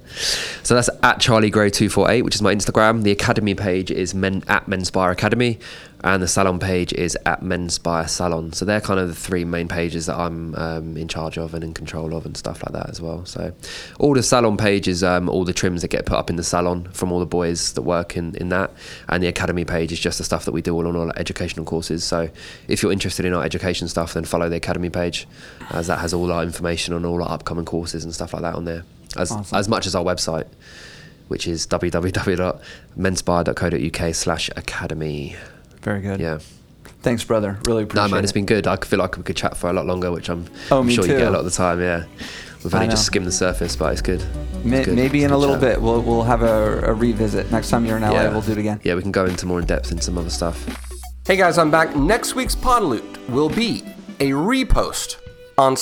So 0.63 0.75
that's 0.75 0.91
at 1.03 1.21
Charlie 1.21 1.51
Gray 1.51 1.71
two 1.71 1.89
four 1.89 2.11
eight, 2.11 2.23
which 2.23 2.35
is 2.35 2.43
my 2.43 2.55
Instagram. 2.55 3.03
The 3.03 3.11
academy 3.13 3.55
page 3.55 3.91
is 3.91 4.15
men 4.15 4.43
at 4.49 4.67
Menspire 4.67 5.11
Academy, 5.13 5.59
and 6.05 6.23
the 6.23 6.29
salon 6.29 6.59
page 6.59 6.93
is 6.93 7.17
at 7.25 7.41
Menspire 7.41 8.07
Salon. 8.07 8.53
So 8.53 8.67
they're 8.67 8.83
kind 8.83 9.01
of 9.01 9.09
the 9.09 9.15
three 9.15 9.47
main 9.47 9.69
pages 9.69 10.05
that 10.05 10.19
I'm 10.19 10.55
um, 10.55 10.99
in 10.99 11.09
charge 11.09 11.39
of 11.39 11.55
and 11.55 11.65
in 11.65 11.73
control 11.73 12.15
of 12.15 12.27
and 12.27 12.37
stuff 12.37 12.63
like 12.63 12.75
that 12.75 12.91
as 12.91 13.01
well. 13.01 13.25
So 13.25 13.55
all 13.99 14.13
the 14.13 14.23
salon 14.23 14.59
page 14.59 14.87
is 14.87 15.03
um, 15.03 15.31
all 15.31 15.45
the 15.45 15.55
trims 15.55 15.81
that 15.81 15.89
get 15.89 16.05
put 16.05 16.19
up 16.19 16.29
in 16.29 16.37
the 16.37 16.45
salon 16.45 16.91
from 16.93 17.11
all 17.11 17.21
the 17.21 17.27
boys 17.27 17.73
that 17.73 17.81
work 17.83 18.19
in, 18.19 18.37
in 18.37 18.51
that, 18.51 18.71
and 19.09 19.23
the 19.23 19.29
academy 19.29 19.65
page 19.65 19.93
is 19.93 19.99
just 19.99 20.19
the 20.19 20.25
stuff 20.25 20.45
that 20.45 20.53
we 20.53 20.61
do 20.61 20.75
all 20.75 20.87
on 20.87 20.95
all 20.95 21.09
our 21.09 21.19
educational 21.19 21.65
courses. 21.65 22.05
So 22.05 22.29
if 22.69 22.83
you're 22.83 22.93
interested 22.93 23.25
in 23.25 23.33
our 23.33 23.43
education 23.43 23.89
stuff, 23.89 24.13
then 24.13 24.27
follow 24.27 24.51
the 24.51 24.57
academy 24.57 24.91
page, 24.91 25.27
as 25.71 25.87
that 25.87 26.01
has 26.01 26.13
all 26.13 26.31
our 26.31 26.43
information 26.43 26.93
on 26.93 27.07
all 27.07 27.23
our 27.23 27.31
upcoming 27.31 27.65
courses 27.65 28.05
and 28.05 28.13
stuff 28.15 28.35
like 28.35 28.43
that 28.43 28.57
on 28.57 28.67
there, 28.67 28.85
as 29.17 29.33
Awesome. 29.33 29.57
as 29.57 29.71
much 29.71 29.87
as 29.87 29.95
our 29.95 30.05
website, 30.05 30.49
which 31.29 31.49
is 31.49 31.67
www.menspire.co.uk 31.67 34.15
slash 34.15 34.51
academy. 34.55 35.35
Very 35.85 36.01
good. 36.01 36.19
Yeah. 36.21 36.39
Thanks, 37.03 37.23
brother. 37.23 37.59
Really 37.67 37.85
appreciate 37.85 38.05
No, 38.07 38.09
man, 38.11 38.21
it. 38.21 38.25
it's 38.25 38.33
been 38.33 38.47
good. 38.47 38.67
I 38.67 38.77
feel 38.77 38.99
like 38.99 39.17
we 39.17 39.23
could 39.23 39.37
chat 39.37 39.57
for 39.57 39.69
a 39.71 39.73
lot 39.73 39.87
longer, 39.87 40.11
which 40.11 40.29
I'm, 40.31 40.47
Oh, 40.71 40.81
I'm 40.81 40.87
me 40.87 40.95
sure 40.95 41.05
you 41.07 41.13
get 41.17 41.29
a 41.29 41.31
lot 41.31 41.41
of 41.41 41.45
the 41.45 41.51
time. 41.51 41.81
Yeah. 41.81 42.05
We've 42.65 42.75
only 42.75 42.89
just 42.89 43.05
skimmed 43.05 43.27
the 43.27 43.33
surface, 43.33 43.77
but 43.77 43.93
it's 43.93 44.01
good. 44.01 44.23
It's 44.23 44.65
May- 44.65 44.85
good. 44.85 44.97
Maybe 44.97 45.19
It's 45.19 45.27
in 45.27 45.31
a 45.33 45.37
little 45.39 45.57
chat. 45.57 45.75
bit 45.75 45.83
we'll 45.83 46.01
we'll 46.01 46.23
have 46.23 46.43
a, 46.43 46.81
a 46.87 46.95
revisit. 46.95 47.53
Next 47.53 47.69
time 47.69 47.85
you're 47.85 47.99
in 47.99 48.03
LA, 48.03 48.13
Yeah. 48.13 48.31
we'll 48.31 48.41
do 48.41 48.53
it 48.53 48.59
again. 48.59 48.81
Yeah, 48.83 48.95
we 48.95 49.03
can 49.03 49.13
go 49.13 49.27
into 49.27 49.45
more 49.45 49.61
in 49.61 49.67
depth 49.67 49.93
in 49.93 50.01
some 50.01 50.17
other 50.17 50.31
stuff. 50.31 50.65
Hey 51.27 51.37
guys, 51.37 51.59
I'm 51.59 51.71
back. 51.71 51.95
Next 51.95 52.35
week's 52.35 52.55
Podloot 52.55 53.29
will 53.29 53.51
be 53.51 53.83
a 54.21 54.31
repost 54.31 55.17
on 55.59 55.75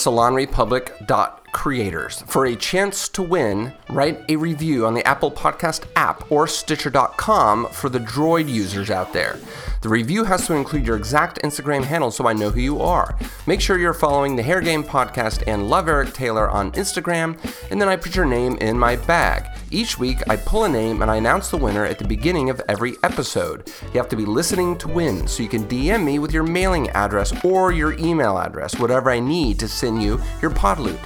salonrepublic.creators. 1.52 2.22
For 2.22 2.46
a 2.46 2.56
chance 2.56 3.08
to 3.10 3.22
win, 3.22 3.72
write 3.88 4.20
a 4.28 4.36
review 4.36 4.86
on 4.86 4.94
the 4.94 5.06
Apple 5.06 5.30
Podcast 5.30 5.84
app 5.96 6.30
or 6.30 6.46
Stitcher.com 6.46 7.68
for 7.68 7.88
the 7.88 7.98
Droid 8.00 8.48
users 8.48 8.90
out 8.90 9.12
there. 9.12 9.38
The 9.82 9.88
review 9.88 10.24
has 10.24 10.46
to 10.46 10.54
include 10.54 10.86
your 10.86 10.96
exact 10.96 11.42
Instagram 11.42 11.82
handle 11.84 12.10
so 12.10 12.26
I 12.28 12.32
know 12.32 12.50
who 12.50 12.60
you 12.60 12.80
are. 12.80 13.18
Make 13.46 13.60
sure 13.60 13.78
you're 13.78 13.92
following 13.92 14.36
the 14.36 14.42
Hair 14.42 14.60
Game 14.60 14.84
Podcast 14.84 15.42
and 15.46 15.68
Love 15.68 15.88
Eric 15.88 16.12
Taylor 16.14 16.48
on 16.48 16.70
Instagram, 16.72 17.36
and 17.70 17.80
then 17.80 17.88
I 17.88 17.96
put 17.96 18.14
your 18.14 18.24
name 18.24 18.56
in 18.58 18.78
my 18.78 18.96
bag. 18.96 19.46
Each 19.70 19.98
week, 19.98 20.18
I 20.28 20.36
pull 20.36 20.64
a 20.64 20.68
name 20.68 21.02
and 21.02 21.10
I 21.10 21.16
announce 21.16 21.50
the 21.50 21.56
winner 21.56 21.84
at 21.84 21.98
the 21.98 22.06
beginning 22.06 22.48
of 22.50 22.62
every 22.68 22.94
episode. 23.02 23.72
You 23.86 23.98
have 23.98 24.08
to 24.10 24.16
be 24.16 24.24
listening 24.24 24.78
to 24.78 24.88
win, 24.88 25.26
so 25.26 25.42
you 25.42 25.48
can 25.48 25.64
DM 25.64 26.04
me 26.04 26.18
with 26.18 26.32
your 26.32 26.44
mailing 26.44 26.90
address 26.90 27.32
or 27.44 27.72
your 27.72 27.94
email 27.98 28.38
address, 28.38 28.78
whatever 28.78 29.10
I 29.10 29.18
need 29.18 29.58
to 29.60 29.68
send 29.68 30.02
you 30.02 30.20
your 30.40 30.50
podloot. 30.52 31.00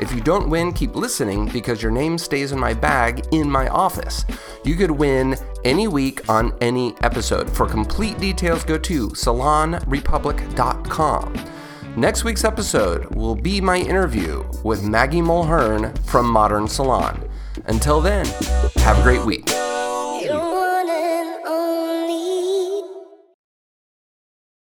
If 0.00 0.12
you 0.12 0.20
don't 0.20 0.48
win, 0.48 0.72
keep 0.72 0.96
listening 0.96 1.48
because 1.48 1.82
your 1.82 1.92
name 1.92 2.18
stays 2.18 2.52
in 2.52 2.58
my 2.58 2.74
bag 2.74 3.24
in 3.32 3.50
my 3.50 3.68
office. 3.68 4.24
You 4.64 4.76
could 4.76 4.90
win 4.90 5.36
any 5.64 5.88
week 5.88 6.28
on 6.28 6.54
any 6.60 6.94
episode. 7.02 7.50
For 7.50 7.66
complete 7.66 8.18
details, 8.18 8.64
go 8.64 8.78
to 8.78 9.08
salonrepublic.com. 9.08 11.34
Next 11.96 12.24
week's 12.24 12.44
episode 12.44 13.14
will 13.14 13.36
be 13.36 13.60
my 13.60 13.76
interview 13.76 14.44
with 14.64 14.82
Maggie 14.82 15.20
Mulhern 15.20 15.96
from 16.06 16.26
Modern 16.26 16.66
Salon. 16.66 17.28
Until 17.66 18.00
then, 18.00 18.24
have 18.76 18.98
a 18.98 19.02
great 19.02 19.22
week. 19.24 19.44